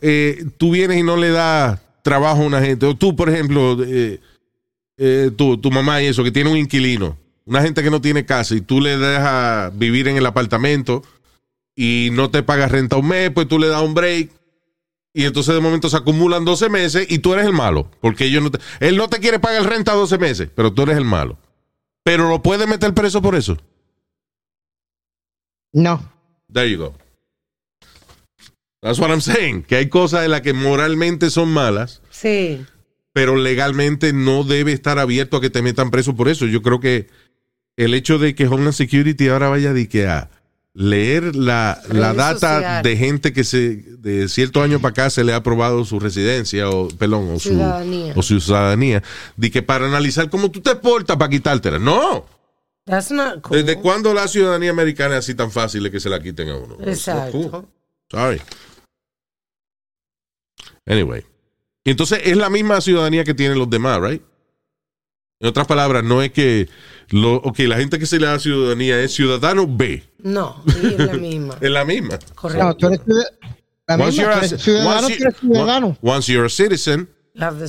eh, 0.00 0.44
tú 0.58 0.70
vienes 0.72 0.98
y 0.98 1.02
no 1.02 1.16
le 1.16 1.30
das 1.30 1.78
trabajo 2.02 2.42
a 2.42 2.46
una 2.46 2.60
gente? 2.60 2.86
O 2.86 2.96
tú, 2.96 3.14
por 3.14 3.28
ejemplo, 3.28 3.76
eh, 3.84 4.20
eh, 4.98 5.30
tú, 5.36 5.58
tu 5.58 5.70
mamá 5.70 6.02
y 6.02 6.06
eso, 6.06 6.24
que 6.24 6.32
tiene 6.32 6.50
un 6.50 6.56
inquilino, 6.56 7.16
una 7.44 7.62
gente 7.62 7.82
que 7.82 7.90
no 7.90 8.00
tiene 8.00 8.24
casa 8.26 8.54
y 8.54 8.60
tú 8.62 8.80
le 8.80 8.96
dejas 8.98 9.76
vivir 9.78 10.08
en 10.08 10.16
el 10.16 10.26
apartamento 10.26 11.02
y 11.76 12.08
no 12.12 12.30
te 12.30 12.42
pagas 12.42 12.70
renta 12.72 12.96
un 12.96 13.08
mes, 13.08 13.30
pues 13.30 13.46
tú 13.48 13.58
le 13.58 13.68
das 13.68 13.82
un 13.82 13.94
break. 13.94 14.30
Y 15.12 15.24
entonces 15.24 15.54
de 15.54 15.60
momento 15.60 15.88
se 15.90 15.96
acumulan 15.96 16.44
12 16.44 16.68
meses 16.68 17.06
y 17.10 17.18
tú 17.18 17.32
eres 17.34 17.46
el 17.46 17.52
malo. 17.52 17.90
Porque 18.00 18.26
ellos 18.26 18.42
no 18.44 18.50
te- 18.50 18.60
él 18.80 18.96
no 18.96 19.08
te 19.08 19.18
quiere 19.18 19.38
pagar 19.40 19.64
renta 19.68 19.92
12 19.92 20.18
meses, 20.18 20.48
pero 20.54 20.72
tú 20.72 20.82
eres 20.82 20.96
el 20.96 21.04
malo. 21.04 21.38
Pero 22.04 22.28
lo 22.28 22.42
puedes 22.42 22.68
meter 22.68 22.94
preso 22.94 23.20
por 23.20 23.34
eso. 23.34 23.56
No. 25.72 26.00
There 26.52 26.70
you 26.70 26.78
go. 26.78 26.94
That's 28.82 28.98
what 28.98 29.10
I'm 29.10 29.20
saying. 29.20 29.62
Que 29.64 29.76
hay 29.76 29.88
cosas 29.88 30.24
en 30.24 30.30
las 30.30 30.40
que 30.40 30.52
moralmente 30.52 31.30
son 31.30 31.52
malas, 31.52 32.00
Sí. 32.10 32.64
pero 33.12 33.36
legalmente 33.36 34.12
no 34.12 34.42
debe 34.44 34.72
estar 34.72 34.98
abierto 34.98 35.36
a 35.36 35.40
que 35.40 35.50
te 35.50 35.62
metan 35.62 35.90
preso 35.90 36.16
por 36.16 36.28
eso. 36.28 36.46
Yo 36.46 36.62
creo 36.62 36.80
que 36.80 37.08
el 37.76 37.94
hecho 37.94 38.18
de 38.18 38.34
que 38.34 38.46
Homeland 38.46 38.72
Security 38.72 39.28
ahora 39.28 39.48
vaya 39.48 39.72
de 39.72 39.88
que 39.88 40.06
a 40.06 40.30
leer 40.72 41.34
la, 41.34 41.80
la 41.90 42.14
data 42.14 42.80
de 42.82 42.96
gente 42.96 43.32
que 43.32 43.42
se 43.44 43.76
de 43.98 44.28
cierto 44.28 44.62
año 44.62 44.80
para 44.80 44.92
acá 44.92 45.10
se 45.10 45.24
le 45.24 45.32
ha 45.32 45.36
aprobado 45.36 45.84
su 45.84 45.98
residencia 45.98 46.70
o 46.70 46.88
perdón 46.88 47.28
o 47.32 47.38
su 47.40 47.48
Ciudadanía. 47.50 48.12
o 48.16 48.22
su 48.22 48.40
ciudadanía 48.40 49.02
de 49.36 49.50
que 49.50 49.62
para 49.62 49.86
analizar 49.86 50.30
cómo 50.30 50.50
tú 50.50 50.60
te 50.60 50.76
portas 50.76 51.16
para 51.16 51.28
quitártela 51.28 51.78
no 51.80 52.24
That's 52.86 53.10
not 53.10 53.40
cool. 53.42 53.56
desde 53.64 53.80
cuándo 53.80 54.14
la 54.14 54.28
ciudadanía 54.28 54.70
americana 54.70 55.14
es 55.18 55.24
así 55.24 55.34
tan 55.34 55.50
fácil 55.50 55.82
de 55.82 55.90
que 55.90 55.98
se 56.00 56.08
la 56.08 56.20
quiten 56.22 56.48
a 56.48 56.56
uno 56.56 56.76
Exacto. 56.80 57.32
cool. 57.50 57.66
Sorry. 58.10 58.40
Anyway. 60.86 61.24
Entonces 61.84 62.20
es 62.24 62.36
la 62.36 62.50
misma 62.50 62.80
ciudadanía 62.80 63.24
que 63.24 63.34
tienen 63.34 63.58
los 63.58 63.68
demás, 63.70 64.00
right? 64.00 64.22
En 65.40 65.48
otras 65.48 65.66
palabras, 65.66 66.04
no 66.04 66.22
es 66.22 66.32
que 66.32 66.68
lo, 67.10 67.36
ok, 67.36 67.58
la 67.60 67.76
gente 67.78 67.98
que 67.98 68.06
se 68.06 68.18
le 68.20 68.26
da 68.26 68.38
ciudadanía 68.38 69.00
es 69.00 69.14
ciudadano 69.14 69.66
B. 69.66 70.04
No, 70.24 70.62
sí, 70.66 70.86
es 70.86 70.98
la 70.98 71.12
misma. 71.14 71.58
Es 71.60 71.70
la 71.70 71.84
misma. 71.84 72.18
Correcto. 72.34 72.64
No, 72.64 72.76
tú 72.76 72.86
eres 72.88 73.00
ciudad- 73.04 73.26
la 73.86 73.94
Once 73.96 74.06
misma, 74.06 74.22
you're 74.22 74.34
tú 74.34 74.40
a- 74.40 74.46
eres 74.46 74.62
ciudadano, 74.62 75.06
once 75.06 75.16
tú 75.16 75.22
eres 75.24 75.34
you- 75.40 75.48
ciudadano. 75.48 75.98
once 76.02 76.32
you're 76.32 76.46
a 76.46 76.50
citizen, 76.50 77.08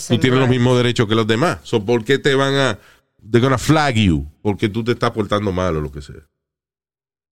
tú 0.08 0.18
tienes 0.20 0.40
los 0.40 0.50
mismos 0.50 0.78
derechos 0.78 1.08
que 1.08 1.16
los 1.16 1.26
demás. 1.28 1.60
So, 1.64 1.84
¿Por 1.86 2.04
qué 2.06 2.20
te 2.20 2.36
van 2.36 2.54
a... 2.56 2.80
They're 3.24 3.40
gonna 3.44 3.58
flag 3.58 3.96
you 3.96 4.26
porque 4.42 4.68
tú 4.70 4.84
te 4.84 4.92
estás 4.94 5.12
portando 5.12 5.52
mal 5.52 5.76
o 5.78 5.82
lo 5.82 5.92
que 5.92 6.02
sea. 6.02 6.16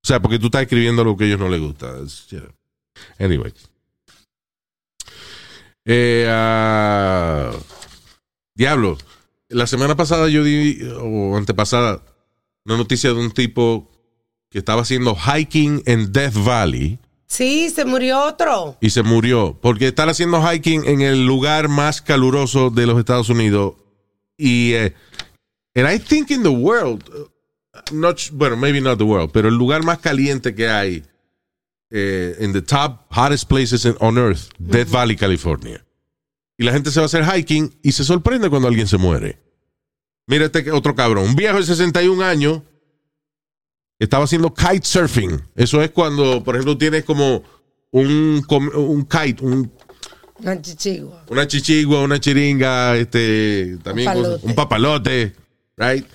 O 0.03 0.07
sea, 0.07 0.21
porque 0.21 0.39
tú 0.39 0.45
estás 0.47 0.61
escribiendo 0.61 1.03
lo 1.03 1.17
que 1.17 1.23
a 1.25 1.27
ellos 1.27 1.39
no 1.39 1.49
les 1.49 1.59
gusta. 1.59 1.97
It's, 2.03 2.27
you 2.29 2.39
know. 2.39 2.51
Anyway. 3.17 3.51
Eh, 5.85 6.27
ah, 6.29 7.51
diablo. 8.55 8.97
La 9.49 9.65
semana 9.65 9.95
pasada 9.95 10.29
yo 10.29 10.43
di, 10.43 10.79
o 10.99 11.35
antepasada, 11.35 12.03
una 12.65 12.77
noticia 12.77 13.09
de 13.11 13.15
un 13.19 13.31
tipo 13.31 13.89
que 14.49 14.59
estaba 14.59 14.81
haciendo 14.81 15.15
hiking 15.15 15.83
en 15.85 16.11
Death 16.11 16.33
Valley. 16.43 16.99
Sí, 17.27 17.69
se 17.69 17.85
murió 17.85 18.23
otro. 18.23 18.77
y 18.81 18.89
se 18.89 19.03
murió 19.03 19.57
porque 19.61 19.89
están 19.89 20.09
haciendo 20.09 20.41
hiking 20.41 20.83
en 20.85 21.01
el 21.01 21.25
lugar 21.25 21.69
más 21.69 22.01
caluroso 22.01 22.71
de 22.71 22.87
los 22.87 22.97
Estados 22.97 23.29
Unidos. 23.29 23.75
Y 24.35 24.73
eh, 24.73 24.95
and 25.75 25.87
I 25.87 25.99
think 25.99 26.31
in 26.31 26.41
the 26.41 26.49
world 26.49 27.03
uh, 27.09 27.27
not 27.91 28.19
bueno 28.31 28.57
maybe 28.57 28.81
not 28.81 28.97
the 28.97 29.03
world 29.03 29.31
pero 29.31 29.49
el 29.49 29.55
lugar 29.55 29.83
más 29.83 29.99
caliente 29.99 30.55
que 30.55 30.67
hay 30.67 31.03
eh, 31.91 32.35
in 32.39 32.51
the 32.53 32.61
top 32.61 33.05
hottest 33.11 33.47
places 33.47 33.85
on 33.99 34.17
earth 34.17 34.49
Death 34.57 34.89
Valley 34.89 35.15
California. 35.15 35.85
Y 36.57 36.63
la 36.63 36.73
gente 36.73 36.89
se 36.91 36.99
va 36.99 37.03
a 37.03 37.05
hacer 37.05 37.23
hiking 37.23 37.77
y 37.83 37.91
se 37.91 38.03
sorprende 38.03 38.49
cuando 38.49 38.67
alguien 38.67 38.87
se 38.87 38.97
muere. 38.97 39.39
Mira 40.25 40.45
este 40.45 40.71
otro 40.71 40.95
cabrón 40.95 41.25
un 41.25 41.35
viejo 41.35 41.57
de 41.57 41.63
61 41.63 42.23
años 42.23 42.61
estaba 43.99 44.23
haciendo 44.23 44.53
kite 44.53 44.85
surfing. 44.85 45.41
Eso 45.55 45.81
es 45.81 45.91
cuando, 45.91 46.43
por 46.43 46.55
ejemplo, 46.55 46.77
tienes 46.77 47.03
como 47.03 47.43
un, 47.91 48.43
un 48.75 49.05
kite, 49.05 49.43
un- 49.43 49.71
Una 50.41 50.61
chichigua. 50.61 51.25
una 51.29 51.47
chichigua, 51.47 52.01
una 52.01 52.19
chiringa, 52.19 52.95
este, 52.95 53.77
también 53.83 54.09
Un 54.41 54.55
papalote, 54.55 55.35
right? 55.77 56.05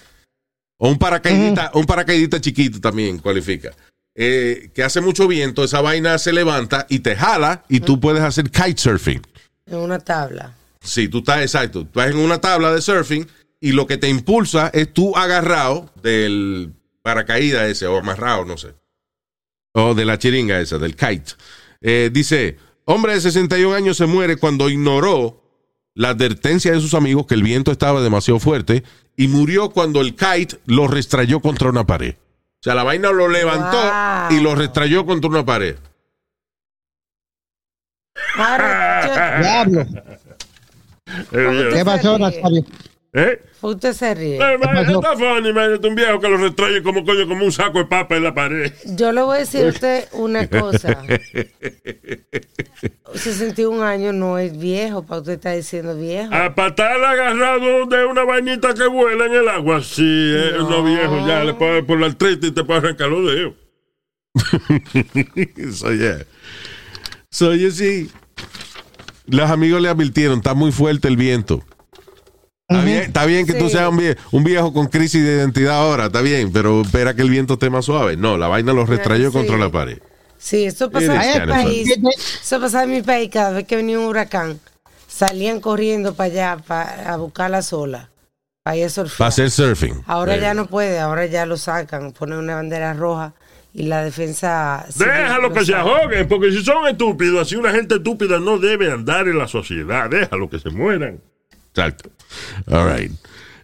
O 0.78 0.88
un 0.88 0.98
paracaidista, 0.98 1.70
un 1.74 1.84
paracaidista 1.84 2.40
chiquito 2.40 2.80
también 2.80 3.18
cualifica. 3.18 3.70
Eh, 4.16 4.70
que 4.74 4.82
hace 4.82 5.00
mucho 5.00 5.26
viento, 5.28 5.64
esa 5.64 5.80
vaina 5.80 6.18
se 6.18 6.32
levanta 6.32 6.86
y 6.88 7.00
te 7.00 7.16
jala 7.16 7.64
y 7.68 7.80
tú 7.80 8.00
puedes 8.00 8.22
hacer 8.22 8.50
kite 8.50 8.80
surfing. 8.80 9.20
En 9.66 9.76
una 9.78 9.98
tabla. 9.98 10.54
Sí, 10.80 11.08
tú 11.08 11.18
estás 11.18 11.40
exacto. 11.42 11.80
Tú 11.86 12.00
estás 12.00 12.10
en 12.14 12.18
una 12.18 12.40
tabla 12.40 12.72
de 12.72 12.80
surfing 12.80 13.26
y 13.60 13.72
lo 13.72 13.86
que 13.86 13.96
te 13.96 14.08
impulsa 14.08 14.70
es 14.72 14.92
tú 14.92 15.16
agarrado 15.16 15.90
del 16.02 16.72
paracaídas 17.04 17.68
ese 17.68 17.86
o 17.86 17.98
amarrado, 17.98 18.44
no 18.46 18.56
sé. 18.56 18.74
O 19.72 19.94
de 19.94 20.04
la 20.06 20.18
chiringa 20.18 20.58
esa, 20.60 20.78
del 20.78 20.96
kite. 20.96 21.32
Eh, 21.82 22.08
dice, 22.10 22.56
hombre 22.86 23.12
de 23.12 23.20
61 23.20 23.74
años 23.74 23.98
se 23.98 24.06
muere 24.06 24.36
cuando 24.36 24.70
ignoró 24.70 25.42
la 25.94 26.08
advertencia 26.10 26.72
de 26.72 26.80
sus 26.80 26.94
amigos 26.94 27.26
que 27.26 27.34
el 27.34 27.42
viento 27.42 27.70
estaba 27.70 28.00
demasiado 28.00 28.40
fuerte 28.40 28.82
y 29.16 29.28
murió 29.28 29.68
cuando 29.70 30.00
el 30.00 30.16
kite 30.16 30.58
lo 30.64 30.88
restrayó 30.88 31.40
contra 31.40 31.68
una 31.68 31.86
pared. 31.86 32.14
O 32.16 32.62
sea, 32.64 32.74
la 32.74 32.82
vaina 32.84 33.10
lo 33.12 33.28
levantó 33.28 33.76
Wow. 33.76 34.38
y 34.38 34.40
lo 34.42 34.54
restrayó 34.54 35.04
contra 35.04 35.28
una 35.28 35.44
pared. 35.44 35.76
¿Qué 41.30 41.82
pasó? 41.84 42.18
Nazario? 42.18 42.64
¿Eh? 43.16 43.40
usted 43.60 43.92
se 43.92 44.12
ríe. 44.12 44.36
Eh, 44.36 44.58
man, 44.58 44.74
pasó? 44.74 45.00
está 45.00 45.16
funny, 45.16 45.52
man. 45.52 45.78
Un 45.84 45.94
viejo 45.94 46.18
que 46.18 46.28
lo 46.28 46.36
retrae 46.36 46.82
como 46.82 47.04
coño, 47.04 47.28
como 47.28 47.44
un 47.44 47.52
saco 47.52 47.78
de 47.78 47.84
papa 47.84 48.16
en 48.16 48.24
la 48.24 48.34
pared. 48.34 48.72
Yo 48.86 49.12
le 49.12 49.22
voy 49.22 49.36
a 49.36 49.40
decir 49.40 49.64
a 49.64 49.68
usted 49.68 50.08
una 50.12 50.48
cosa. 50.48 51.00
61 53.14 53.84
años 53.84 54.14
no 54.14 54.36
es 54.38 54.58
viejo, 54.58 55.04
para 55.06 55.20
usted 55.20 55.34
está 55.34 55.52
diciendo 55.52 55.96
viejo. 55.96 56.34
A 56.34 56.56
patar 56.56 57.02
agarrado 57.04 57.86
de 57.86 58.04
una 58.04 58.24
vainita 58.24 58.74
que 58.74 58.88
vuela 58.88 59.26
en 59.26 59.34
el 59.34 59.48
agua. 59.48 59.80
Sí, 59.80 60.02
es 60.34 60.54
No. 60.58 60.70
no 60.70 60.82
viejo. 60.84 61.24
Ya 61.26 61.44
le 61.44 61.54
puede 61.54 61.84
por 61.84 62.00
la 62.00 62.06
artritis 62.06 62.50
y 62.50 62.52
te 62.52 62.64
puede 62.64 62.80
arrancar 62.80 63.08
los 63.10 63.32
dedos. 63.32 63.54
so, 65.78 65.92
yeah. 65.94 66.24
So, 67.30 67.54
you 67.54 67.70
see, 67.70 68.10
los 69.26 69.48
amigos 69.48 69.80
le 69.80 69.88
advirtieron, 69.88 70.38
está 70.38 70.54
muy 70.54 70.72
fuerte 70.72 71.06
el 71.06 71.16
viento. 71.16 71.62
Está 72.66 72.82
bien, 72.84 72.98
está 73.02 73.26
bien 73.26 73.46
que 73.46 73.52
tú 73.52 73.68
seas 73.68 73.90
un 73.90 73.98
viejo, 73.98 74.18
un 74.32 74.42
viejo 74.42 74.72
con 74.72 74.86
crisis 74.86 75.22
de 75.22 75.34
identidad 75.36 75.76
ahora, 75.76 76.06
está 76.06 76.22
bien, 76.22 76.50
pero 76.50 76.80
espera 76.80 77.14
que 77.14 77.20
el 77.20 77.28
viento 77.28 77.54
esté 77.54 77.68
más 77.68 77.84
suave. 77.84 78.16
No, 78.16 78.38
la 78.38 78.48
vaina 78.48 78.72
lo 78.72 78.86
retrayó 78.86 79.30
Sí. 79.30 79.36
contra 79.36 79.58
la 79.58 79.68
pared. 79.70 79.98
Sí, 80.38 80.64
eso 80.64 80.90
is 80.98 81.02
en 81.08 81.42
mi 81.46 81.52
país. 81.52 81.94
Eso 82.42 82.60
pasaba 82.60 82.84
en 82.84 82.90
mi 82.90 83.02
país 83.02 83.28
cada 83.30 83.50
vez 83.50 83.66
que 83.66 83.76
venía 83.76 83.98
un 83.98 84.06
huracán. 84.06 84.58
Salían 85.06 85.60
corriendo 85.60 86.14
para 86.14 86.30
allá 86.32 86.56
para 86.66 87.12
a 87.12 87.16
buscar 87.18 87.50
la 87.50 87.60
sola. 87.60 88.08
Para 88.62 88.76
ir 88.78 88.86
a 88.86 88.88
surfear. 88.88 89.18
Para 89.18 89.28
hacer 89.28 89.50
surfing. 89.50 90.02
Ahora 90.06 90.36
Eh, 90.36 90.40
ya 90.40 90.54
no 90.54 90.66
puede, 90.66 90.98
ahora 90.98 91.26
ya 91.26 91.44
lo 91.44 91.58
sacan, 91.58 92.12
ponen 92.12 92.38
una 92.38 92.54
bandera 92.56 92.94
roja 92.94 93.34
y 93.74 93.82
la 93.84 94.02
defensa. 94.02 94.86
Déjalo 94.96 95.48
lo 95.48 95.52
que 95.52 95.66
se 95.66 95.74
ahoguen, 95.74 96.26
porque 96.28 96.50
si 96.50 96.64
son 96.64 96.88
estúpidos, 96.88 97.42
así 97.42 97.56
una 97.56 97.72
gente 97.72 97.96
estúpida 97.96 98.38
no 98.40 98.58
debe 98.58 98.90
andar 98.90 99.28
en 99.28 99.36
la 99.38 99.48
sociedad. 99.48 100.08
Déjalo 100.08 100.48
que 100.48 100.58
se 100.58 100.70
mueran. 100.70 101.20
Exacto. 101.74 102.10
All 102.70 102.96
right. 102.96 103.12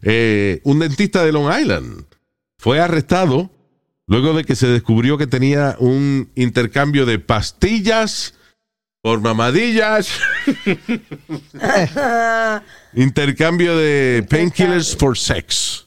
Eh, 0.02 0.60
un 0.64 0.80
dentista 0.80 1.24
de 1.24 1.30
Long 1.30 1.52
Island 1.52 2.04
fue 2.58 2.80
arrestado 2.80 3.50
luego 4.06 4.32
de 4.32 4.44
que 4.44 4.56
se 4.56 4.66
descubrió 4.66 5.16
que 5.16 5.28
tenía 5.28 5.76
un 5.78 6.30
intercambio 6.34 7.06
de 7.06 7.20
pastillas 7.20 8.34
por 9.02 9.20
mamadillas, 9.20 10.10
intercambio 12.94 13.78
de 13.78 14.26
painkillers 14.28 14.96
for 14.96 15.16
sex. 15.16 15.86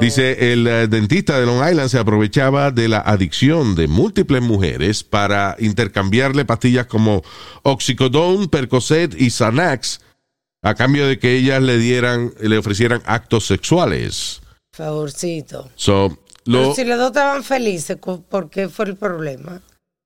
Dice, 0.00 0.52
el 0.52 0.66
eh, 0.66 0.86
dentista 0.86 1.40
de 1.40 1.46
Long 1.46 1.66
Island 1.66 1.88
se 1.88 1.98
aprovechaba 1.98 2.70
de 2.70 2.88
la 2.88 3.00
adicción 3.00 3.74
de 3.74 3.88
múltiples 3.88 4.42
mujeres 4.42 5.02
para 5.02 5.56
intercambiarle 5.58 6.44
pastillas 6.44 6.86
como 6.86 7.22
Oxycodone, 7.62 8.48
Percocet 8.48 9.20
y 9.20 9.30
Xanax 9.30 10.00
a 10.68 10.74
cambio 10.74 11.06
de 11.06 11.18
que 11.18 11.36
ellas 11.36 11.62
le 11.62 11.78
dieran, 11.78 12.32
le 12.40 12.58
ofrecieran 12.58 13.02
actos 13.06 13.46
sexuales. 13.46 14.40
Favorcito. 14.72 15.70
So, 15.74 16.18
Pero 16.44 16.74
si 16.74 16.84
los 16.84 16.98
dos 16.98 17.08
estaban 17.08 17.42
felices, 17.42 17.96
¿por 17.96 18.50
qué 18.50 18.68
fue 18.68 18.86
el 18.86 18.96
problema? 18.96 19.60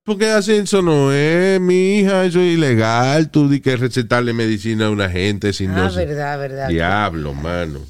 porque 0.05 0.31
así 0.31 0.53
eso 0.53 0.83
no 0.83 1.13
es, 1.13 1.61
mi 1.61 1.99
hija, 1.99 2.25
eso 2.25 2.41
es 2.41 2.55
ilegal. 2.55 3.31
Tú 3.31 3.49
di 3.49 3.61
que 3.61 3.77
recetarle 3.77 4.33
medicina 4.33 4.87
a 4.87 4.91
una 4.91 5.09
gente 5.09 5.53
sin 5.53 5.71
Ah, 5.71 5.89
no 5.89 5.95
verdad, 5.95 6.39
verdad. 6.39 6.69
Diablo, 6.69 7.35
mano. 7.35 7.81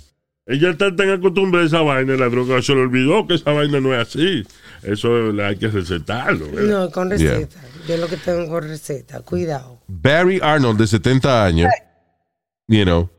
Ella 0.44 0.70
está 0.70 0.94
tan 0.94 1.08
acostumbrada 1.08 1.64
a 1.64 1.68
esa 1.68 1.80
vaina, 1.80 2.14
la 2.16 2.28
droga 2.28 2.60
se 2.60 2.74
le 2.74 2.82
olvidó 2.82 3.26
que 3.26 3.34
esa 3.34 3.52
vaina 3.52 3.80
no 3.80 3.94
es 3.94 4.08
así. 4.08 4.42
Eso 4.82 5.30
hay 5.42 5.56
que 5.56 5.68
recetarlo. 5.68 6.50
¿verdad? 6.50 6.80
No, 6.80 6.90
con 6.90 7.08
receta. 7.10 7.60
Yo 7.88 7.96
lo 7.96 8.08
que 8.08 8.16
tengo 8.16 8.48
con 8.48 8.64
receta. 8.64 9.20
Cuidado. 9.20 9.80
Barry 9.86 10.40
Arnold, 10.42 10.80
de 10.80 10.86
70 10.88 11.44
años, 11.44 11.70
you 12.72 12.84
know, 12.84 13.10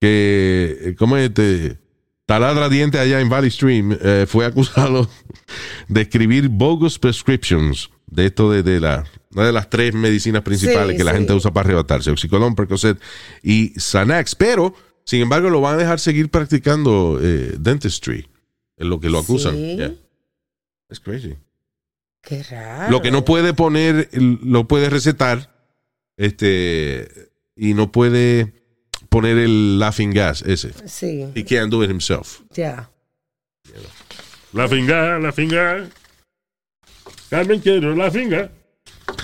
que, 0.00 0.94
¿cómo 0.98 1.16
es 1.16 1.28
este? 1.28 1.78
Taladra 2.26 2.68
diente 2.68 2.98
allá 2.98 3.20
en 3.20 3.28
Valley 3.28 3.50
Stream, 3.50 3.96
eh, 4.00 4.26
fue 4.28 4.44
acusado 4.44 5.08
de 5.88 6.00
escribir 6.00 6.48
bogus 6.48 6.98
prescriptions 6.98 7.90
de 8.06 8.26
esto 8.26 8.50
de, 8.50 8.64
de 8.64 8.80
la, 8.80 9.04
una 9.32 9.46
de 9.46 9.52
las 9.52 9.70
tres 9.70 9.94
medicinas 9.94 10.42
principales 10.42 10.92
Sí, 10.94 10.98
que 10.98 11.04
la 11.04 11.12
sí. 11.12 11.18
gente 11.18 11.32
usa 11.34 11.52
para 11.52 11.66
arrebatarse, 11.66 12.10
Oxycodone, 12.10 12.56
Percocet 12.56 13.00
y 13.42 13.72
Xanax, 13.78 14.34
pero, 14.34 14.74
sin 15.04 15.22
embargo, 15.22 15.50
lo 15.50 15.60
van 15.60 15.74
a 15.74 15.78
dejar 15.78 16.00
seguir 16.00 16.28
practicando 16.28 17.20
eh, 17.22 17.54
dentistry, 17.58 18.28
en 18.76 18.88
lo 18.88 18.98
que 18.98 19.08
lo 19.08 19.20
acusan. 19.20 19.54
Sí. 19.54 19.76
Yeah. 19.76 19.94
It's 20.90 21.00
crazy. 21.00 21.36
Qué 22.22 22.42
raro. 22.42 22.90
Lo 22.90 23.02
que 23.02 23.12
no 23.12 23.24
puede 23.24 23.54
poner, 23.54 24.10
lo 24.12 24.66
puede 24.66 24.90
recetar, 24.90 25.54
este, 26.16 27.08
y 27.54 27.74
no 27.74 27.92
puede 27.92 28.65
poner 29.16 29.38
el 29.38 29.78
laughing 29.78 30.12
gas 30.12 30.42
ese. 30.42 30.72
Sí, 30.86 31.26
He 31.34 31.42
can't 31.42 31.70
do 31.70 31.82
it 31.82 31.90
himself. 31.90 32.40
ya. 32.54 32.90
La 34.52 34.68
finga, 34.68 35.18
la 35.18 35.32
finga. 35.32 35.88
Carmen, 37.30 37.60
quiero 37.60 37.94
la 37.94 38.10
finga. 38.10 38.50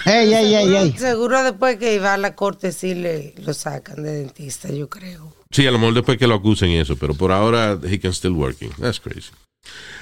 Ey, 0.06 0.32
ey, 0.34 0.54
ey, 0.54 0.76
ey. 0.76 0.92
Seguro 0.98 1.42
después 1.42 1.76
que 1.76 1.98
va 1.98 2.14
a 2.14 2.18
la 2.18 2.34
corte 2.34 2.72
sí 2.72 2.94
le 2.94 3.34
lo 3.44 3.52
sacan 3.54 4.02
de 4.02 4.12
dentista, 4.12 4.70
yo 4.72 4.88
creo. 4.88 5.34
Sí, 5.50 5.66
a 5.66 5.70
lo 5.70 5.78
mejor 5.78 5.94
después 5.94 6.18
que 6.18 6.26
lo 6.26 6.34
acusen 6.34 6.70
y 6.70 6.78
eso, 6.78 6.96
pero 6.96 7.14
por 7.14 7.30
ahora 7.30 7.78
he 7.84 8.00
can 8.00 8.12
still 8.12 8.32
working. 8.32 8.70
That's 8.80 8.98
crazy. 8.98 9.30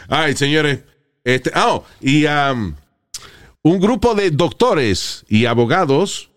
All 0.09 0.26
right, 0.26 0.36
señores. 0.36 0.80
Este, 1.24 1.51
oh, 1.57 1.84
y 2.01 2.24
um, 2.26 2.74
un 3.62 3.80
grupo 3.80 4.14
de 4.14 4.30
doctores 4.30 5.24
y 5.28 5.45
abogados 5.47 6.30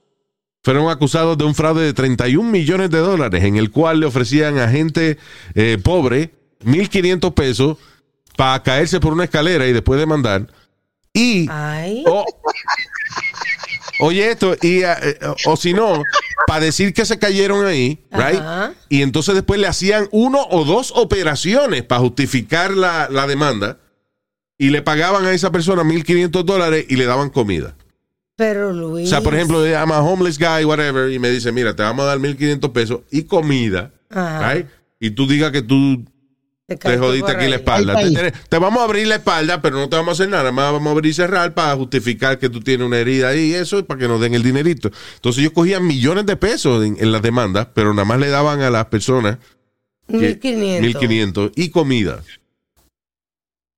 fueron 0.64 0.90
acusados 0.90 1.38
de 1.38 1.44
un 1.44 1.54
fraude 1.54 1.84
de 1.84 1.94
31 1.94 2.50
millones 2.50 2.90
de 2.90 3.00
dólares 3.00 3.44
en 3.44 3.58
el 3.58 3.70
cual 3.70 4.00
le 4.00 4.06
ofrecían 4.06 4.60
a 4.60 4.70
gente 4.70 5.18
eh, 5.56 5.78
pobre 5.84 6.32
1.500 6.64 7.34
pesos 7.34 7.78
para 8.38 8.64
caerse 8.64 9.00
por 9.00 9.14
una 9.14 9.26
escalera 9.26 9.68
y 9.68 9.74
después 9.74 10.00
demandar. 10.00 10.48
Y 11.14 11.48
oye 14.00 14.32
esto, 14.32 14.56
y, 14.62 14.84
eh, 14.84 15.20
o, 15.46 15.56
si 15.58 15.74
no, 15.74 16.02
para 16.48 16.62
decir 16.62 16.94
que 16.94 17.06
se 17.06 17.20
cayeron 17.20 17.66
ahí, 17.66 18.00
right? 18.12 18.40
Ajá. 18.40 18.74
Y 18.90 19.02
entonces 19.02 19.36
después 19.36 19.60
le 19.60 19.68
hacían 19.68 20.08
uno 20.12 20.40
o 20.50 20.64
dos 20.64 20.94
operaciones 20.96 21.84
para 21.84 22.02
justificar 22.02 22.72
la, 22.72 23.10
la 23.12 23.28
demanda 23.28 23.78
y 24.58 24.70
le 24.70 24.82
pagaban 24.82 25.26
a 25.26 25.34
esa 25.34 25.52
persona 25.52 25.84
1.500 25.84 26.44
dólares 26.44 26.86
y 26.88 26.96
le 26.96 27.06
daban 27.06 27.30
comida. 27.30 27.76
Pero 28.36 28.74
Luis. 28.74 29.08
O 29.08 29.10
sea, 29.10 29.22
por 29.22 29.34
ejemplo, 29.36 29.66
llama 29.66 29.98
a 29.98 30.02
homeless 30.02 30.38
guy, 30.40 30.66
whatever, 30.66 31.12
y 31.12 31.20
me 31.20 31.30
dice, 31.30 31.52
mira, 31.52 31.76
te 31.76 31.84
vamos 31.84 32.04
a 32.04 32.08
dar 32.08 32.20
1.500 32.20 32.72
pesos 32.72 33.02
y 33.12 33.24
comida, 33.24 33.92
Ajá. 34.10 34.54
right? 34.54 34.68
Y 35.00 35.12
tú 35.12 35.28
digas 35.28 35.52
que 35.52 35.62
tú 35.62 36.06
te 36.66 36.98
jodiste 36.98 37.30
aquí 37.32 37.42
la 37.42 37.48
ahí. 37.48 37.54
espalda. 37.56 37.94
Ahí, 37.98 38.14
Te, 38.50 38.58
vamos 38.58 38.80
a 38.82 38.86
abrir 38.86 39.06
la 39.06 39.16
espalda, 39.16 39.62
pero 39.62 39.76
no 39.76 39.90
te 39.90 39.96
vamos 39.98 40.12
a 40.12 40.14
hacer 40.14 40.30
nada. 40.30 40.44
Nada 40.44 40.52
más 40.54 40.72
vamos 40.72 40.88
a 40.88 40.92
abrir 40.92 41.12
y 41.12 41.14
cerrar 41.14 41.54
para 41.54 41.76
justificar 41.76 42.40
que 42.40 42.50
tú 42.50 42.62
tienes 42.62 42.88
una 42.88 42.98
herida 42.98 43.28
ahí 43.30 43.52
y 43.52 43.54
eso, 43.54 43.80
y 43.80 43.84
para 43.84 44.00
que 44.00 44.08
nos 44.08 44.20
den 44.22 44.34
el 44.34 44.44
dinerito. 44.44 44.90
Entonces 45.16 45.42
ellos 45.42 45.54
cogían 45.54 45.86
millones 45.86 46.26
de 46.26 46.36
pesos 46.38 46.84
en, 46.86 46.98
en 47.00 47.12
las 47.12 47.22
demandas, 47.22 47.68
pero 47.74 47.94
nada 47.94 48.06
más 48.06 48.20
le 48.20 48.30
daban 48.30 48.62
a 48.62 48.70
las 48.70 48.86
personas 48.86 49.38
que- 50.08 50.18
1500. 50.18 50.82
1500 50.82 51.52
y 51.56 51.70
comida. 51.70 52.24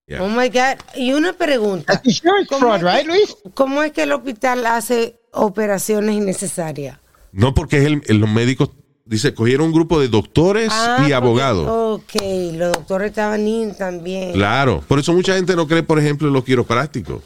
Yeah. 0.07 0.21
Oh 0.21 0.29
my 0.29 0.49
God. 0.49 0.77
Y 0.95 1.13
una 1.13 1.33
pregunta. 1.33 2.01
¿Cómo 2.49 2.59
fraud, 2.59 2.75
es 2.75 2.83
que- 2.83 2.97
right, 2.97 3.07
Luis? 3.07 3.37
¿Cómo 3.53 3.81
es 3.83 3.91
que 3.91 4.03
el 4.03 4.11
hospital 4.11 4.65
hace 4.67 5.19
operaciones 5.31 6.15
innecesarias? 6.15 6.99
No 7.31 7.53
porque 7.53 7.77
es 7.79 7.85
el- 7.85 8.03
el- 8.07 8.17
los 8.17 8.29
médicos, 8.29 8.69
dice, 9.05 9.33
cogieron 9.33 9.67
un 9.67 9.73
grupo 9.73 9.99
de 9.99 10.07
doctores 10.07 10.69
Ah, 10.71 10.95
y 10.97 11.01
porque- 11.01 11.13
abogados. 11.15 11.67
Ok, 11.67 12.21
los 12.53 12.71
doctores 12.73 13.09
estaban 13.09 13.47
in 13.47 13.75
también. 13.75 14.33
Claro. 14.33 14.83
Por 14.87 14.99
eso 14.99 15.11
mucha 15.13 15.35
gente 15.35 15.55
no 15.55 15.67
cree, 15.67 15.81
por 15.83 15.97
ejemplo, 15.99 16.27
en 16.27 16.33
los 16.33 16.43
quiroprácticos. 16.43 17.23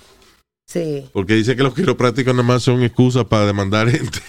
Sí, 0.65 1.09
Porque 1.13 1.33
dice 1.33 1.55
que 1.55 1.63
los 1.63 1.73
quiroprácticos 1.73 2.33
nada 2.33 2.47
más 2.47 2.61
son 2.63 2.83
excusas 2.83 3.25
para 3.25 3.45
demandar 3.47 3.89
gente. 3.89 4.19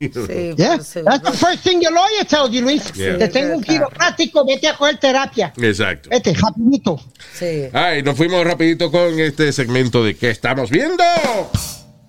Sí. 0.00 0.54
Yeah, 0.56 0.76
por 0.76 0.84
seguro. 0.84 1.10
that's 1.10 1.30
the 1.30 1.36
first 1.36 1.62
thing 1.62 1.80
your 1.80 1.92
lawyer 1.92 2.24
tells 2.24 2.50
you, 2.50 2.62
Luis. 2.62 2.92
Yeah. 2.94 3.18
Te 3.18 3.28
tengo 3.28 3.56
un 3.56 3.62
quiropráctico, 3.62 4.44
vete 4.44 4.68
a 4.68 4.76
coger 4.76 4.98
terapia. 4.98 5.52
Exacto. 5.56 6.10
Vete, 6.10 6.34
rapidito. 6.34 7.00
Sí. 7.32 7.68
Ay, 7.72 8.02
nos 8.02 8.16
fuimos 8.16 8.44
rapidito 8.44 8.90
con 8.90 9.18
este 9.18 9.52
segmento 9.52 10.04
de 10.04 10.16
¿Qué 10.16 10.30
estamos 10.30 10.70
viendo? 10.70 11.04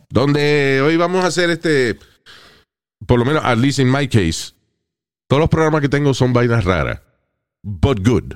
Donde 0.09 0.81
hoy 0.81 0.97
vamos 0.97 1.23
a 1.23 1.27
hacer 1.27 1.49
este, 1.49 1.97
por 3.05 3.19
lo 3.19 3.25
menos, 3.25 3.43
at 3.43 3.57
least 3.57 3.79
in 3.79 3.91
my 3.91 4.07
case, 4.07 4.53
todos 5.27 5.39
los 5.39 5.49
programas 5.49 5.81
que 5.81 5.89
tengo 5.89 6.13
son 6.13 6.33
vainas 6.33 6.63
raras, 6.63 7.01
but 7.63 7.99
good. 8.05 8.35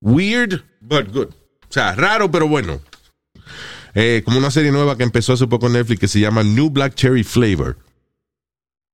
Weird, 0.00 0.64
but 0.80 1.12
good. 1.12 1.28
O 1.28 1.72
sea, 1.72 1.94
raro, 1.94 2.30
pero 2.30 2.48
bueno. 2.48 2.80
Eh, 3.94 4.22
como 4.24 4.38
una 4.38 4.50
serie 4.50 4.72
nueva 4.72 4.96
que 4.96 5.02
empezó 5.02 5.34
hace 5.34 5.46
poco 5.46 5.66
en 5.66 5.74
Netflix 5.74 6.00
que 6.00 6.08
se 6.08 6.20
llama 6.20 6.42
New 6.42 6.70
Black 6.70 6.94
Cherry 6.94 7.24
Flavor. 7.24 7.78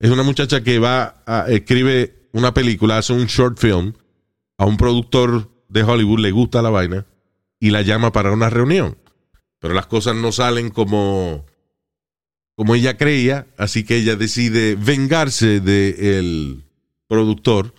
Es 0.01 0.11
una 0.11 0.23
muchacha 0.23 0.63
que 0.63 0.79
va 0.79 1.23
a, 1.27 1.47
escribe 1.49 2.29
una 2.33 2.55
película, 2.55 2.99
hace 2.99 3.13
un 3.13 3.27
short 3.27 3.59
film, 3.59 3.95
a 4.57 4.67
un 4.67 4.77
productor 4.77 5.51
de 5.69 5.83
Hollywood 5.83 6.21
le 6.21 6.31
gusta 6.31 6.63
la 6.63 6.71
vaina 6.71 7.07
y 7.61 7.71
la 7.71 7.83
llama 7.83 8.13
para 8.13 8.33
una 8.33 8.49
reunión. 8.51 8.97
Pero 9.61 9.75
las 9.75 9.87
cosas 9.87 10.15
no 10.15 10.31
salen 10.31 10.71
como, 10.71 11.45
como 12.55 12.75
ella 12.75 12.97
creía, 12.97 13.47
así 13.57 13.83
que 13.85 13.97
ella 13.97 14.15
decide 14.15 14.77
vengarse 14.77 15.61
del 15.61 16.65
productor 17.09 17.75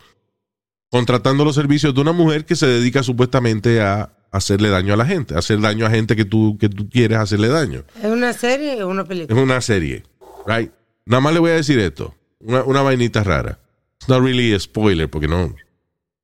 contratando 0.91 1.45
los 1.45 1.55
servicios 1.55 1.93
de 1.93 2.01
una 2.01 2.11
mujer 2.11 2.45
que 2.45 2.55
se 2.55 2.65
dedica 2.67 3.03
supuestamente 3.03 3.79
a 3.79 4.11
hacerle 4.31 4.69
daño 4.69 4.93
a 4.93 4.97
la 4.97 5.05
gente, 5.05 5.35
a 5.35 5.39
hacer 5.39 5.61
daño 5.61 5.85
a 5.85 5.89
gente 5.89 6.15
que 6.15 6.25
tú, 6.25 6.57
que 6.59 6.67
tú 6.67 6.89
quieres 6.89 7.17
hacerle 7.19 7.47
daño. 7.47 7.83
¿Es 8.01 8.09
una 8.09 8.33
serie 8.33 8.81
o 8.83 8.87
una 8.89 9.03
Es 9.03 9.07
película? 9.07 9.41
una 9.41 9.61
serie, 9.61 10.03
right? 10.47 10.71
Nada 11.05 11.21
más 11.21 11.33
le 11.33 11.39
voy 11.39 11.51
a 11.51 11.55
decir 11.55 11.79
esto, 11.79 12.15
una, 12.39 12.63
una 12.63 12.81
vainita 12.81 13.23
rara. 13.23 13.59
It's 13.99 14.07
not 14.09 14.21
really 14.23 14.53
a 14.53 14.59
spoiler, 14.59 15.09
porque 15.09 15.27
no, 15.27 15.55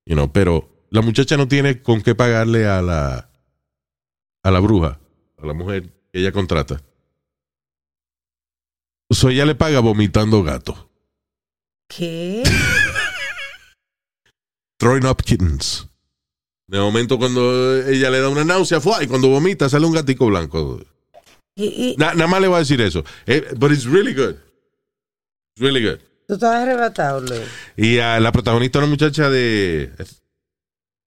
you 0.06 0.16
know, 0.16 0.32
pero 0.32 0.70
la 0.90 1.02
muchacha 1.02 1.38
no 1.38 1.48
tiene 1.48 1.82
con 1.82 2.02
qué 2.02 2.16
pagarle 2.16 2.68
a 2.68 2.82
la, 2.82 3.30
a 4.44 4.52
la 4.52 4.60
bruja, 4.60 5.00
a 5.42 5.46
la 5.46 5.54
mujer 5.54 5.84
que 6.14 6.20
ella 6.20 6.32
contrata. 6.32 6.82
So 9.12 9.30
ella 9.30 9.46
le 9.46 9.56
paga 9.56 9.80
vomitando 9.82 10.42
gato. 10.44 10.90
¿Qué? 11.88 12.44
Throwing 14.80 15.06
up 15.06 15.22
kittens. 15.24 15.88
De 16.68 16.80
momento 16.80 17.18
cuando 17.18 17.76
ella 17.88 18.10
le 18.10 18.20
da 18.20 18.30
una 18.30 18.44
náusea, 18.44 18.82
fue, 18.82 19.04
y 19.04 19.08
cuando 19.08 19.30
vomita 19.30 19.70
sale 19.70 19.86
un 19.86 19.94
gatico 19.94 20.26
blanco. 20.28 20.82
Y, 21.56 21.66
y- 21.66 21.96
Na- 21.98 22.14
nada 22.14 22.28
más 22.28 22.42
le 22.42 22.48
voy 22.48 22.58
a 22.58 22.60
decir 22.60 22.82
eso. 22.82 23.04
Eh, 23.28 23.46
but 23.58 23.72
it's 23.72 23.86
really 23.86 24.14
good. 24.14 24.36
It's 25.56 25.62
really 25.62 25.82
good. 25.82 26.00
tú 26.28 26.34
estás 26.34 26.56
arrebatado, 26.64 27.22
Luis. 27.22 27.42
Y 27.78 28.00
a 28.00 28.20
la 28.20 28.32
protagonista, 28.34 28.80
una 28.80 28.88
muchacha 28.90 29.30
de. 29.30 29.90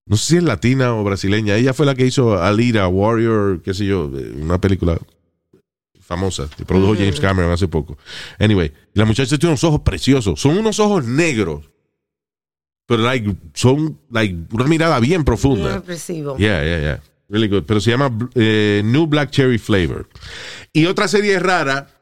No 0.07 0.17
sé 0.17 0.25
si 0.27 0.37
es 0.39 0.43
latina 0.43 0.95
o 0.95 1.05
brasileña. 1.05 1.57
Ella 1.57 1.75
fue 1.75 1.85
la 1.85 1.95
que 1.95 2.07
hizo 2.07 2.43
Alira, 2.43 2.89
Warrior, 2.89 3.61
qué 3.63 3.75
sé 3.75 3.85
yo, 3.85 4.07
una 4.07 4.59
película 4.59 4.99
famosa 6.01 6.49
que 6.57 6.65
produjo. 6.65 6.95
James 6.95 7.21
Cameron 7.21 7.53
hace 7.53 7.69
poco. 7.69 7.99
Anyway, 8.39 8.73
la 8.95 9.05
muchacha 9.05 9.37
tiene 9.37 9.51
unos 9.51 9.65
ojos 9.65 9.83
preciosos. 9.83 10.41
Son 10.41 10.57
unos 10.57 10.81
ojos 10.81 11.05
negros. 11.05 11.69
Pero 12.87 13.03
like, 13.03 13.37
son 13.53 14.01
like, 14.11 14.35
una 14.51 14.65
mirada 14.65 14.99
bien 14.99 15.11
Bien 15.11 15.25
profunda. 15.25 15.75
expresivo. 15.75 16.39
Yeah, 16.39 16.65
yeah, 16.65 16.81
yeah. 16.81 17.03
really 17.29 17.49
good. 17.49 17.65
Pero 17.65 17.81
se 17.83 17.91
llama 17.91 18.11
eh, 18.35 18.81
New 18.83 19.07
Black 19.07 19.31
Cherry 19.31 19.59
Flavor. 19.59 20.09
Y 20.73 20.87
otra 20.87 21.07
serie 21.07 21.39
rara, 21.39 21.98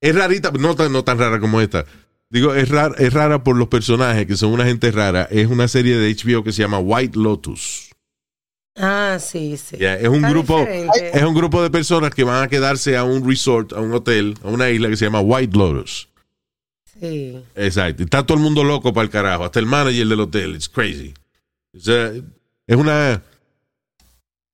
es 0.00 0.14
rarita, 0.14 0.50
no 0.52 0.74
tan, 0.74 0.92
no 0.92 1.04
tan 1.04 1.18
rara 1.18 1.40
como 1.40 1.60
esta. 1.60 1.84
Digo, 2.30 2.54
es 2.54 2.68
rara, 2.68 2.94
es 2.98 3.12
rara 3.12 3.42
por 3.42 3.56
los 3.56 3.68
personajes, 3.68 4.26
que 4.26 4.36
son 4.36 4.52
una 4.52 4.64
gente 4.64 4.90
rara. 4.92 5.26
Es 5.30 5.48
una 5.48 5.66
serie 5.68 5.96
de 5.96 6.14
HBO 6.14 6.44
que 6.44 6.52
se 6.52 6.62
llama 6.62 6.78
White 6.78 7.18
Lotus. 7.18 7.90
Ah, 8.76 9.18
sí, 9.20 9.56
sí. 9.56 9.76
Yeah, 9.76 9.96
es 9.96 10.08
un 10.08 10.16
Está 10.16 10.30
grupo, 10.30 10.58
diferente. 10.60 11.10
es 11.18 11.22
un 11.24 11.34
grupo 11.34 11.62
de 11.62 11.70
personas 11.70 12.14
que 12.14 12.22
van 12.24 12.44
a 12.44 12.48
quedarse 12.48 12.96
a 12.96 13.04
un 13.04 13.28
resort, 13.28 13.72
a 13.72 13.80
un 13.80 13.92
hotel, 13.92 14.36
a 14.44 14.48
una 14.48 14.70
isla 14.70 14.88
que 14.88 14.96
se 14.96 15.04
llama 15.06 15.20
White 15.20 15.56
Lotus. 15.58 16.08
Sí. 17.00 17.42
Exacto. 17.56 18.02
Está 18.04 18.24
todo 18.24 18.38
el 18.38 18.44
mundo 18.44 18.62
loco 18.62 18.92
para 18.92 19.04
el 19.04 19.10
carajo. 19.10 19.44
Hasta 19.44 19.58
el 19.58 19.66
manager 19.66 20.06
del 20.06 20.20
hotel. 20.20 20.54
It's 20.54 20.68
crazy. 20.68 21.12
O 21.76 21.80
sea, 21.80 22.12
es 22.66 22.76
una, 22.76 23.22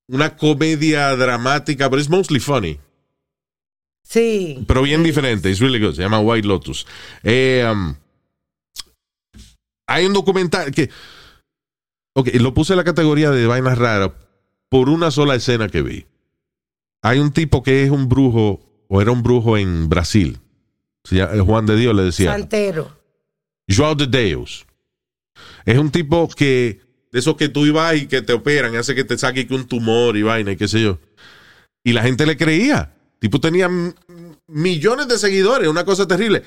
una 0.08 0.34
comedia 0.36 1.14
dramática, 1.14 1.90
pero 1.90 2.00
es 2.00 2.08
mostly 2.08 2.40
funny. 2.40 2.78
Sí. 4.08 4.64
Pero 4.68 4.82
bien 4.82 5.02
diferente. 5.02 5.50
It's 5.50 5.58
really 5.60 5.80
good. 5.84 5.94
Se 5.94 6.02
llama 6.02 6.20
White 6.20 6.46
Lotus. 6.46 6.86
Eh, 7.24 7.66
um, 7.70 7.94
hay 9.86 10.06
un 10.06 10.12
documental 10.12 10.70
que. 10.72 10.90
Ok, 12.14 12.28
lo 12.34 12.54
puse 12.54 12.72
en 12.72 12.78
la 12.78 12.84
categoría 12.84 13.30
de 13.30 13.46
vainas 13.46 13.76
raras 13.76 14.12
por 14.68 14.88
una 14.88 15.10
sola 15.10 15.34
escena 15.34 15.68
que 15.68 15.82
vi. 15.82 16.06
Hay 17.02 17.18
un 17.18 17.32
tipo 17.32 17.62
que 17.62 17.84
es 17.84 17.90
un 17.90 18.08
brujo, 18.08 18.60
o 18.88 19.02
era 19.02 19.10
un 19.10 19.22
brujo 19.22 19.58
en 19.58 19.88
Brasil. 19.88 20.38
Llama- 21.10 21.44
Juan 21.44 21.66
de 21.66 21.76
Dios 21.76 21.94
le 21.94 22.02
decía. 22.04 22.32
Santero. 22.32 22.96
Joao 23.68 23.94
de 23.94 24.06
Deus. 24.06 24.64
Es 25.64 25.78
un 25.78 25.90
tipo 25.90 26.28
que, 26.28 26.80
de 27.12 27.18
esos 27.18 27.36
que 27.36 27.48
tú 27.48 27.66
ibas 27.66 27.96
y 27.96 28.06
que 28.06 28.22
te 28.22 28.32
operan, 28.32 28.74
hace 28.76 28.94
que 28.94 29.04
te 29.04 29.18
saque 29.18 29.46
que 29.46 29.54
un 29.54 29.66
tumor 29.66 30.16
y 30.16 30.22
vaina 30.22 30.52
y 30.52 30.56
qué 30.56 30.68
sé 30.68 30.80
yo. 30.82 30.98
Y 31.84 31.92
la 31.92 32.02
gente 32.02 32.24
le 32.24 32.36
creía. 32.36 32.95
Tipo 33.18 33.40
tenía 33.40 33.68
millones 34.46 35.08
de 35.08 35.18
seguidores, 35.18 35.68
una 35.68 35.84
cosa 35.84 36.06
terrible. 36.06 36.42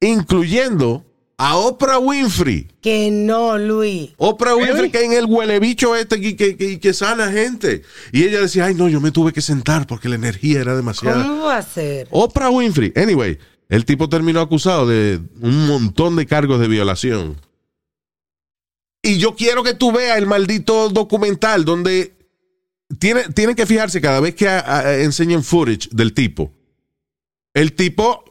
Incluyendo 0.00 1.04
a 1.36 1.56
Oprah 1.56 1.98
Winfrey. 1.98 2.68
Que 2.82 3.10
no, 3.10 3.58
Luis. 3.58 4.10
Oprah 4.16 4.54
Winfrey, 4.56 4.90
que 4.90 5.04
en 5.04 5.12
el 5.12 5.24
huele 5.26 5.58
bicho 5.60 5.94
este 5.96 6.20
que, 6.20 6.36
que, 6.36 6.56
que- 6.56 6.80
que 6.80 6.92
sana 6.92 7.30
gente. 7.30 7.82
Y 8.12 8.24
ella 8.24 8.40
decía, 8.40 8.66
ay 8.66 8.74
no, 8.74 8.88
yo 8.88 9.00
me 9.00 9.10
tuve 9.10 9.32
que 9.32 9.40
sentar 9.42 9.86
porque 9.86 10.08
la 10.08 10.16
energía 10.16 10.60
era 10.60 10.76
demasiada. 10.76 11.22
¿Cómo 11.22 11.44
va 11.44 11.58
a 11.58 11.62
ser? 11.62 12.08
Oprah 12.10 12.50
Winfrey. 12.50 12.92
Anyway, 12.96 13.38
el 13.68 13.84
tipo 13.84 14.08
terminó 14.08 14.40
acusado 14.40 14.86
de 14.86 15.20
un 15.40 15.66
montón 15.66 16.16
de 16.16 16.26
cargos 16.26 16.60
de 16.60 16.68
violación. 16.68 17.36
Y 19.02 19.16
yo 19.18 19.34
quiero 19.34 19.62
que 19.62 19.72
tú 19.74 19.92
veas 19.92 20.18
el 20.18 20.26
maldito 20.26 20.90
documental 20.90 21.64
donde 21.64 22.12
tiene, 22.98 23.24
tienen 23.34 23.54
que 23.56 23.66
fijarse 23.66 24.00
cada 24.00 24.20
vez 24.20 24.34
que 24.34 24.48
a- 24.48 24.78
a- 24.78 24.96
enseñen 24.98 25.42
footage 25.44 25.88
del 25.92 26.12
tipo. 26.14 26.52
El 27.54 27.74
tipo, 27.74 28.24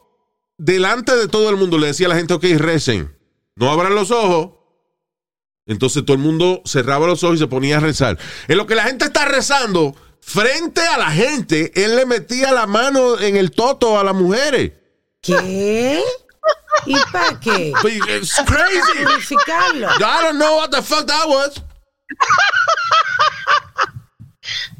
delante 0.57 1.15
de 1.15 1.27
todo 1.27 1.49
el 1.49 1.55
mundo, 1.57 1.77
le 1.77 1.87
decía 1.87 2.07
a 2.07 2.09
la 2.09 2.15
gente, 2.15 2.33
ok, 2.33 2.43
recen. 2.57 3.15
No 3.55 3.71
abran 3.71 3.95
los 3.95 4.11
ojos. 4.11 4.51
Entonces 5.65 6.03
todo 6.03 6.15
el 6.15 6.21
mundo 6.23 6.61
cerraba 6.65 7.05
los 7.07 7.23
ojos 7.23 7.35
y 7.35 7.39
se 7.39 7.47
ponía 7.47 7.77
a 7.77 7.79
rezar. 7.81 8.17
En 8.47 8.57
lo 8.57 8.65
que 8.65 8.75
la 8.75 8.83
gente 8.83 9.05
está 9.05 9.25
rezando, 9.25 9.95
frente 10.21 10.81
a 10.81 10.97
la 10.97 11.11
gente, 11.11 11.71
él 11.75 11.95
le 11.95 12.05
metía 12.05 12.51
la 12.51 12.65
mano 12.65 13.19
en 13.19 13.35
el 13.37 13.51
toto 13.51 13.99
a 13.99 14.03
las 14.03 14.15
mujeres. 14.15 14.71
¿Qué? 15.21 16.01
¿Y 16.85 16.95
para 17.11 17.39
qué? 17.39 17.73
It's 17.83 18.41
crazy. 18.45 19.35
I 19.35 20.21
don't 20.23 20.37
know 20.39 20.57
what 20.57 20.69
the 20.71 20.81
fuck 20.81 21.05
that 21.05 21.27
was. 21.27 21.61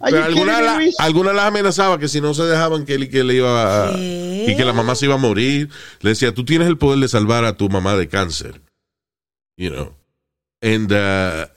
Pero 0.02 0.24
alguna, 0.24 0.62
la- 0.62 0.80
alguna 1.00 1.34
las 1.34 1.46
amenazaba 1.46 2.00
que 2.00 2.08
si 2.08 2.22
no 2.22 2.34
se 2.34 2.44
dejaban 2.44 2.86
que 2.86 2.94
él, 2.96 3.10
que 3.10 3.24
le 3.24 3.36
iba 3.36 3.90
a, 3.90 3.98
y 3.98 4.56
que 4.56 4.64
la 4.66 4.74
mamá 4.74 4.96
se 4.96 5.06
iba 5.06 5.16
a 5.16 5.18
morir, 5.18 5.70
le 6.02 6.10
decía, 6.12 6.34
tú 6.34 6.46
tienes 6.46 6.68
el 6.68 6.78
poder 6.78 7.00
de 7.00 7.08
salvar 7.08 7.44
a 7.46 7.58
tu 7.58 7.70
mamá 7.70 7.96
de 7.96 8.08
cáncer. 8.08 8.62
You 9.58 9.72
know. 9.72 9.94
And, 10.62 10.92
uh, 10.92 11.48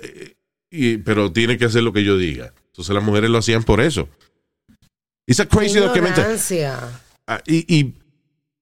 y- 0.70 0.98
pero 0.98 1.32
tiene 1.32 1.56
que 1.58 1.66
hacer 1.66 1.82
lo 1.82 1.92
que 1.92 2.04
yo 2.04 2.16
diga. 2.16 2.52
Entonces 2.68 2.94
las 2.94 3.04
mujeres 3.04 3.30
lo 3.30 3.38
hacían 3.38 3.62
por 3.62 3.80
eso. 3.80 4.08
It's 5.26 5.40
a 5.40 5.46
crazy 5.46 5.78
documentary. 5.78 6.20
Ignorancia. 6.22 6.78
Ah, 7.26 7.40
y, 7.46 7.64
y 7.78 7.94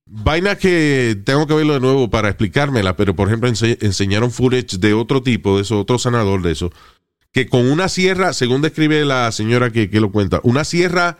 vaina 0.06 0.56
que 0.56 1.16
tengo 1.24 1.46
que 1.46 1.54
verlo 1.54 1.74
de 1.74 1.80
nuevo 1.80 2.10
para 2.10 2.28
explicármela, 2.28 2.96
pero 2.96 3.14
por 3.16 3.28
ejemplo 3.28 3.48
ense- 3.48 3.78
enseñaron 3.80 4.30
footage 4.30 4.76
de 4.78 4.92
otro 4.92 5.22
tipo, 5.22 5.56
de 5.56 5.62
eso, 5.62 5.80
otro 5.80 5.98
sanador 5.98 6.42
de 6.42 6.52
eso, 6.52 6.70
que 7.32 7.48
con 7.48 7.70
una 7.70 7.88
sierra, 7.88 8.32
según 8.32 8.62
describe 8.62 9.04
la 9.04 9.30
señora 9.32 9.70
que, 9.70 9.88
que 9.90 10.00
lo 10.00 10.10
cuenta, 10.10 10.40
una 10.42 10.64
sierra 10.64 11.18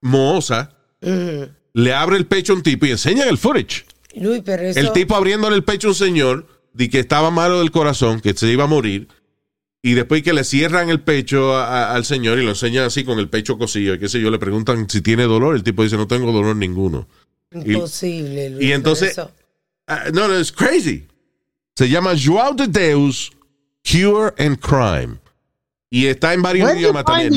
mohosa 0.00 0.74
le 1.00 1.94
abre 1.94 2.16
el 2.16 2.26
pecho 2.26 2.52
a 2.52 2.56
un 2.56 2.62
tipo 2.62 2.86
y 2.86 2.90
enseñan 2.90 3.28
el 3.28 3.38
footage. 3.38 3.84
Luis, 4.16 4.42
pero 4.44 4.62
eso. 4.62 4.80
El 4.80 4.92
tipo 4.92 5.14
abriéndole 5.16 5.56
el 5.56 5.64
pecho 5.64 5.88
a 5.88 5.90
un 5.90 5.94
señor 5.94 6.46
de 6.72 6.90
que 6.90 6.98
estaba 6.98 7.30
malo 7.30 7.58
del 7.60 7.70
corazón, 7.70 8.20
que 8.20 8.34
se 8.34 8.48
iba 8.50 8.64
a 8.64 8.68
morir, 8.68 9.08
y 9.82 9.94
después 9.94 10.22
que 10.22 10.32
le 10.32 10.44
cierran 10.44 10.90
el 10.90 11.00
pecho 11.00 11.56
a- 11.56 11.66
a- 11.90 11.94
al 11.94 12.04
señor 12.04 12.38
y 12.38 12.42
lo 12.42 12.50
enseñan 12.50 12.84
así 12.84 13.04
con 13.04 13.18
el 13.18 13.28
pecho 13.28 13.58
cosido, 13.58 13.94
y 13.94 13.98
qué 13.98 14.08
sé 14.08 14.20
yo, 14.20 14.30
le 14.30 14.38
preguntan 14.38 14.88
si 14.90 15.00
tiene 15.02 15.24
dolor, 15.24 15.54
el 15.54 15.62
tipo 15.62 15.82
dice 15.84 15.96
no 15.96 16.06
tengo 16.08 16.32
dolor 16.32 16.56
ninguno. 16.56 17.08
Imposible, 17.52 18.50
Luis. 18.50 18.64
y 18.64 18.72
entonces- 18.72 19.12
eso- 19.12 19.30
Ah, 19.90 20.04
no, 20.12 20.28
no, 20.28 20.34
es 20.34 20.52
crazy. 20.52 21.06
Se 21.74 21.88
llama 21.88 22.12
Joao 22.22 22.52
de 22.54 22.66
Deus 22.66 23.32
Cure 23.90 24.34
and 24.36 24.58
Crime. 24.58 25.16
Y 25.90 26.06
está 26.06 26.34
en 26.34 26.42
varios 26.42 26.70
idiomas 26.74 27.04
también. 27.04 27.32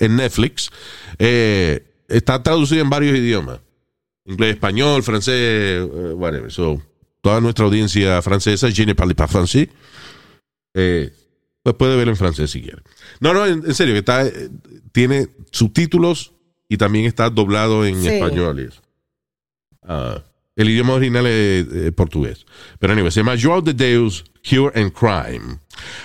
en 0.00 0.16
Netflix. 0.16 0.70
Eh, 1.18 1.84
está 2.08 2.42
traducido 2.42 2.80
en 2.82 2.90
varios 2.90 3.16
idiomas. 3.16 3.60
Inglés, 4.26 4.54
español, 4.54 5.02
francés, 5.02 5.34
eh, 5.34 5.86
whatever. 6.14 6.50
So, 6.50 6.80
toda 7.20 7.40
nuestra 7.40 7.66
audiencia 7.66 8.22
francesa, 8.22 8.70
je 8.70 8.86
ne 8.86 8.94
parle 8.94 9.14
pas 9.14 9.30
français. 9.30 9.68
Eh, 10.74 11.12
pues 11.62 11.76
puede 11.76 11.96
verlo 11.96 12.12
en 12.12 12.16
francés 12.16 12.50
si 12.50 12.62
quiere. 12.62 12.82
No, 13.20 13.32
no, 13.34 13.46
en, 13.46 13.64
en 13.66 13.74
serio, 13.74 13.94
está, 13.96 14.26
eh, 14.26 14.48
tiene 14.92 15.28
subtítulos 15.50 16.32
y 16.68 16.76
también 16.78 17.04
está 17.04 17.28
doblado 17.30 17.84
en 17.84 18.02
Sí. 18.02 18.08
español. 18.08 18.60
y 18.60 18.64
eso. 18.64 18.80
Ah, 19.82 20.22
el 20.56 20.70
idioma 20.70 20.94
original 20.94 21.26
es 21.26 21.92
portugués. 21.92 22.46
Pero 22.78 22.92
anyway, 22.94 23.10
se 23.10 23.20
llama 23.20 23.36
Joao 23.40 23.60
de 23.60 23.74
Deus, 23.74 24.24
Cure 24.48 24.72
and 24.74 24.92
Crime. 24.92 25.58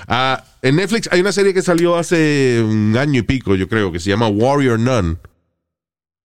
Ah, 0.07 0.43
en 0.61 0.77
Netflix 0.77 1.09
hay 1.11 1.19
una 1.19 1.31
serie 1.31 1.53
que 1.53 1.61
salió 1.61 1.97
hace 1.97 2.61
un 2.63 2.95
año 2.97 3.19
y 3.19 3.23
pico, 3.23 3.55
yo 3.55 3.67
creo, 3.67 3.91
que 3.91 3.99
se 3.99 4.09
llama 4.09 4.27
Warrior 4.27 4.79
Nun. 4.79 5.19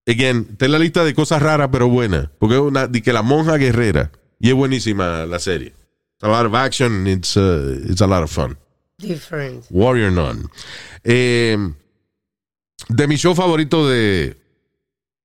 Again, 0.06 0.48
está 0.52 0.66
en 0.66 0.72
la 0.72 0.78
lista 0.78 1.04
de 1.04 1.14
cosas 1.14 1.42
raras 1.42 1.70
pero 1.72 1.88
buenas. 1.88 2.28
Porque 2.38 2.56
es 2.56 2.60
una, 2.60 2.86
de 2.86 3.02
que 3.02 3.12
la 3.12 3.22
monja 3.22 3.56
guerrera. 3.56 4.12
Y 4.38 4.48
es 4.48 4.54
buenísima 4.54 5.26
la 5.26 5.38
serie. 5.38 5.68
It's 6.14 6.22
a 6.22 6.28
lot 6.28 6.46
of 6.46 6.54
action, 6.54 7.06
it's, 7.06 7.36
uh, 7.36 7.80
it's 7.88 8.00
a 8.00 8.06
lot 8.06 8.22
of 8.22 8.30
fun. 8.30 8.56
Different. 8.98 9.64
Warrior 9.70 10.12
Nun. 10.12 10.50
Eh, 11.02 11.56
de 12.88 13.08
mi 13.08 13.16
show 13.16 13.34
favorito 13.34 13.88
de, 13.88 14.36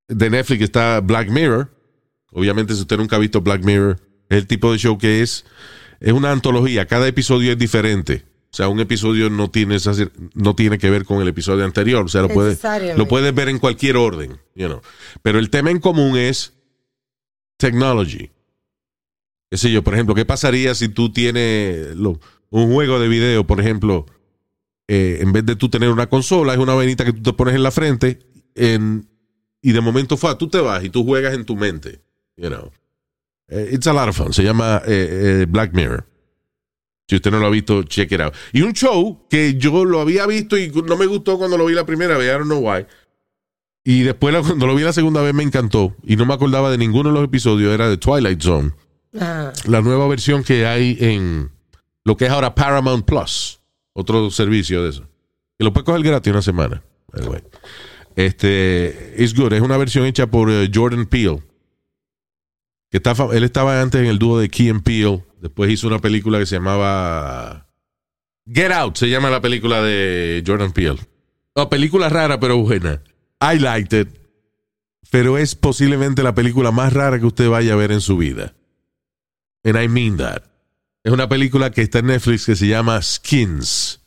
de 0.07 0.29
Netflix 0.29 0.63
está 0.63 1.01
Black 1.01 1.29
Mirror. 1.29 1.69
Obviamente, 2.31 2.73
si 2.73 2.81
usted 2.81 2.97
nunca 2.97 3.15
ha 3.15 3.19
visto 3.19 3.41
Black 3.41 3.63
Mirror, 3.63 3.99
es 4.29 4.37
el 4.37 4.47
tipo 4.47 4.71
de 4.71 4.77
show 4.77 4.97
que 4.97 5.21
es, 5.21 5.45
es 5.99 6.13
una 6.13 6.31
antología. 6.31 6.85
Cada 6.87 7.07
episodio 7.07 7.51
es 7.51 7.57
diferente. 7.57 8.25
O 8.51 8.55
sea, 8.55 8.67
un 8.67 8.79
episodio 8.79 9.29
no 9.29 9.51
tiene, 9.51 9.75
esa 9.75 9.91
no 10.33 10.55
tiene 10.55 10.77
que 10.79 10.89
ver 10.89 11.05
con 11.05 11.21
el 11.21 11.27
episodio 11.27 11.65
anterior. 11.65 12.03
O 12.05 12.07
sea, 12.07 12.21
lo 12.21 12.27
puedes, 12.35 12.57
lo 12.97 13.07
puedes 13.07 13.33
ver 13.35 13.47
en 13.49 13.59
cualquier 13.59 13.95
orden. 13.97 14.39
You 14.55 14.67
know. 14.67 14.81
Pero 15.21 15.37
el 15.39 15.49
tema 15.51 15.69
en 15.69 15.79
común 15.79 16.17
es 16.17 16.53
technology. 17.57 18.31
Qué 19.51 19.57
sé 19.57 19.71
yo, 19.71 19.83
por 19.83 19.93
ejemplo, 19.93 20.15
¿qué 20.15 20.25
pasaría 20.25 20.73
si 20.75 20.89
tú 20.89 21.11
tienes 21.11 21.95
lo- 21.95 22.19
un 22.49 22.71
juego 22.73 22.99
de 22.99 23.07
video, 23.07 23.45
por 23.45 23.59
ejemplo, 23.59 24.05
eh, 24.87 25.19
en 25.21 25.31
vez 25.31 25.45
de 25.45 25.55
tú 25.55 25.69
tener 25.69 25.89
una 25.89 26.07
consola, 26.07 26.53
es 26.53 26.59
una 26.59 26.73
vainita 26.73 27.05
que 27.05 27.13
tú 27.13 27.21
te 27.21 27.33
pones 27.33 27.55
en 27.55 27.63
la 27.63 27.71
frente 27.71 28.19
en- 28.55 29.07
y 29.61 29.71
de 29.73 29.81
momento 29.81 30.17
fue, 30.17 30.35
tú 30.37 30.47
te 30.49 30.59
vas 30.59 30.83
y 30.83 30.89
tú 30.89 31.03
juegas 31.03 31.33
en 31.35 31.45
tu 31.45 31.55
mente. 31.55 32.01
You 32.37 32.47
know. 32.49 32.71
Eh, 33.49 33.69
it's 33.71 33.87
a 33.87 33.93
lot 33.93 34.09
of 34.09 34.15
fun. 34.15 34.33
Se 34.33 34.43
llama 34.43 34.81
eh, 34.85 35.41
eh, 35.41 35.45
Black 35.47 35.73
Mirror. 35.73 36.05
Si 37.07 37.15
usted 37.15 37.31
no 37.31 37.39
lo 37.39 37.47
ha 37.47 37.49
visto, 37.49 37.83
check 37.83 38.11
it 38.11 38.21
out. 38.21 38.33
Y 38.53 38.61
un 38.61 38.73
show 38.73 39.25
que 39.29 39.55
yo 39.55 39.83
lo 39.83 39.99
había 39.99 40.27
visto 40.27 40.57
y 40.57 40.69
no 40.69 40.95
me 40.95 41.07
gustó 41.07 41.37
cuando 41.39 41.57
lo 41.57 41.65
vi 41.65 41.73
la 41.73 41.85
primera 41.85 42.17
vez, 42.17 42.27
I 42.27 42.37
don't 42.37 42.45
know 42.45 42.59
why. 42.59 42.85
Y 43.83 44.03
después 44.03 44.35
cuando 44.45 44.67
lo 44.67 44.75
vi 44.75 44.83
la 44.83 44.93
segunda 44.93 45.21
vez 45.21 45.33
me 45.33 45.43
encantó 45.43 45.95
y 46.03 46.15
no 46.15 46.25
me 46.25 46.33
acordaba 46.33 46.69
de 46.69 46.77
ninguno 46.77 47.09
de 47.09 47.15
los 47.15 47.23
episodios, 47.23 47.73
era 47.73 47.89
de 47.89 47.97
Twilight 47.97 48.41
Zone 48.41 48.73
Ah, 49.17 49.51
la 49.65 49.81
nueva 49.81 50.07
versión 50.07 50.43
que 50.43 50.65
hay 50.65 50.97
en 50.99 51.51
lo 52.03 52.15
que 52.15 52.25
es 52.25 52.31
ahora 52.31 52.53
Paramount 52.53 53.05
Plus, 53.05 53.59
otro 53.93 54.29
servicio 54.29 54.83
de 54.83 54.89
eso. 54.89 55.09
Que 55.57 55.65
lo 55.65 55.73
puedes 55.73 55.85
coger 55.85 56.03
gratis 56.03 56.31
una 56.31 56.41
semana. 56.41 56.83
Este, 58.15 59.23
es 59.23 59.33
good, 59.33 59.53
es 59.53 59.61
una 59.61 59.77
versión 59.77 60.05
hecha 60.05 60.27
por 60.27 60.51
eh, 60.51 60.69
Jordan 60.73 61.05
Peele. 61.07 61.41
Que 62.89 62.97
está, 62.97 63.13
él 63.31 63.43
estaba 63.43 63.81
antes 63.81 64.01
en 64.01 64.07
el 64.07 64.19
dúo 64.19 64.39
de 64.39 64.49
Key 64.49 64.69
and 64.69 64.83
Peele, 64.83 65.23
después 65.41 65.71
hizo 65.71 65.87
una 65.87 65.99
película 65.99 66.39
que 66.39 66.45
se 66.45 66.55
llamaba 66.55 67.67
Get 68.51 68.71
Out, 68.71 68.97
se 68.97 69.09
llama 69.09 69.29
la 69.29 69.41
película 69.41 69.81
de 69.81 70.43
Jordan 70.45 70.71
Peele. 70.71 70.99
Película 71.69 72.07
rara, 72.09 72.39
pero 72.39 72.57
buena. 72.57 73.01
I 73.41 73.59
liked 73.59 73.99
it. 73.99 74.09
Pero 75.11 75.37
es 75.37 75.55
posiblemente 75.55 76.23
la 76.23 76.35
película 76.35 76.71
más 76.71 76.93
rara 76.93 77.19
que 77.19 77.25
usted 77.25 77.49
vaya 77.49 77.73
a 77.73 77.75
ver 77.75 77.91
en 77.91 78.01
su 78.01 78.17
vida. 78.17 78.53
And 79.63 79.81
I 79.81 79.87
mean 79.87 80.17
that. 80.17 80.43
Es 81.03 81.11
una 81.11 81.27
película 81.27 81.71
que 81.71 81.81
está 81.81 81.99
en 81.99 82.07
Netflix 82.07 82.45
que 82.45 82.55
se 82.55 82.67
llama 82.67 83.01
Skins. 83.01 84.01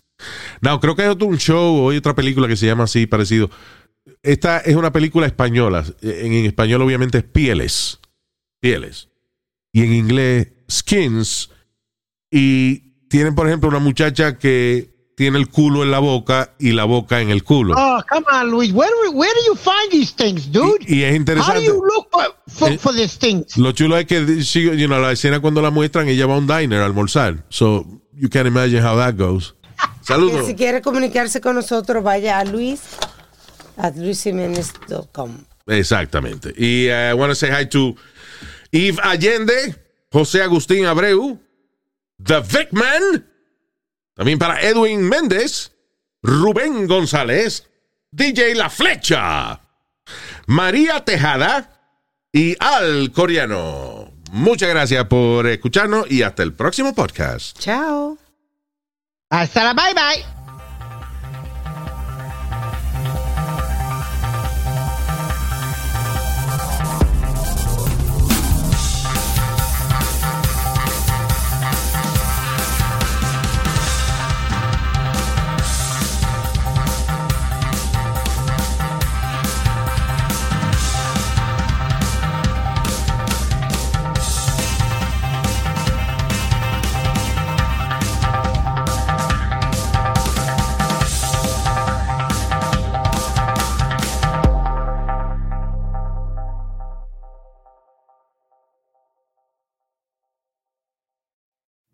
No, 0.60 0.78
creo 0.80 0.94
que 0.94 1.02
hay 1.02 1.08
otro 1.08 1.26
un 1.26 1.38
show 1.38 1.76
o 1.76 1.90
hay 1.90 1.96
otra 1.96 2.14
película 2.14 2.46
que 2.46 2.56
se 2.56 2.66
llama 2.66 2.84
así, 2.84 3.06
parecido. 3.06 3.50
Esta 4.22 4.58
es 4.58 4.76
una 4.76 4.92
película 4.92 5.26
española. 5.26 5.84
En 6.00 6.32
español, 6.44 6.82
obviamente, 6.82 7.18
es 7.18 7.24
Pieles. 7.24 7.98
Pieles. 8.62 9.08
Y 9.72 9.82
en 9.82 9.92
inglés, 9.92 10.48
Skins. 10.70 11.50
Y 12.30 13.08
tienen, 13.08 13.34
por 13.34 13.48
ejemplo, 13.48 13.68
una 13.68 13.80
muchacha 13.80 14.38
que 14.38 14.88
tiene 15.16 15.38
el 15.38 15.48
culo 15.48 15.82
en 15.82 15.90
la 15.90 15.98
boca 15.98 16.54
y 16.60 16.70
la 16.72 16.84
boca 16.84 17.20
en 17.20 17.30
el 17.30 17.42
culo. 17.42 17.74
Oh, 17.76 18.00
come 18.08 18.24
on, 18.32 18.50
Luis. 18.50 18.72
Where, 18.72 18.90
where 19.12 19.32
do 19.34 19.40
you 19.46 19.56
find 19.56 19.90
these 19.90 20.14
things, 20.14 20.50
dude? 20.50 20.78
Y, 20.86 21.00
y 21.00 21.02
es 21.02 21.10
How 21.12 21.16
interesante. 21.16 21.60
do 21.60 21.64
you 21.66 21.82
look 21.84 22.08
for, 22.10 22.24
for, 22.46 22.70
Eh, 22.70 22.78
for 22.78 22.94
these 22.94 23.18
things? 23.18 23.56
Lo 23.58 23.72
chulo 23.72 23.98
es 23.98 24.06
que 24.06 24.20
she- 24.42 24.76
you 24.78 24.86
know, 24.86 25.00
la 25.00 25.10
escena 25.12 25.40
cuando 25.40 25.60
la 25.60 25.70
muestran, 25.70 26.08
ella 26.08 26.26
va 26.26 26.34
a 26.34 26.38
un 26.38 26.46
diner 26.46 26.80
a 26.80 26.86
almorzar. 26.86 27.44
So 27.50 27.84
you 28.14 28.28
can 28.30 28.46
imagine 28.46 28.80
how 28.82 28.96
that 28.96 29.16
goes. 29.16 29.54
Saludos. 30.02 30.46
si 30.46 30.54
quiere 30.54 30.80
comunicarse 30.80 31.40
con 31.40 31.56
nosotros, 31.56 32.02
vaya 32.04 32.38
a 32.38 32.44
Luis 32.44 32.80
at 33.76 33.96
luisimenez.com. 33.96 35.30
Exactamente. 35.66 36.52
Y 36.56 36.88
uh, 36.88 37.10
I 37.10 37.14
want 37.14 37.30
to 37.30 37.34
say 37.34 37.50
hi 37.50 37.66
to 37.66 37.94
Eve 38.72 38.98
Allende, 39.02 39.76
José 40.10 40.42
Agustín 40.42 40.86
Abreu, 40.86 41.38
The 42.24 42.40
Vic 42.40 42.72
Man, 42.72 43.28
también 44.14 44.38
para 44.38 44.60
Edwin 44.62 45.02
Méndez, 45.02 45.72
Rubén 46.22 46.86
González, 46.86 47.68
DJ 48.10 48.54
La 48.54 48.70
Flecha, 48.70 49.60
María 50.46 51.04
Tejada 51.04 51.80
y 52.32 52.56
Al 52.58 53.12
Coreano. 53.12 54.12
Muchas 54.32 54.70
gracias 54.70 55.04
por 55.04 55.46
escucharnos 55.46 56.10
y 56.10 56.22
hasta 56.22 56.42
el 56.42 56.54
próximo 56.54 56.94
podcast. 56.94 57.58
Chao. 57.58 58.16
Hasta 59.28 59.64
la 59.64 59.74
bye 59.74 59.94
bye. 59.94 60.41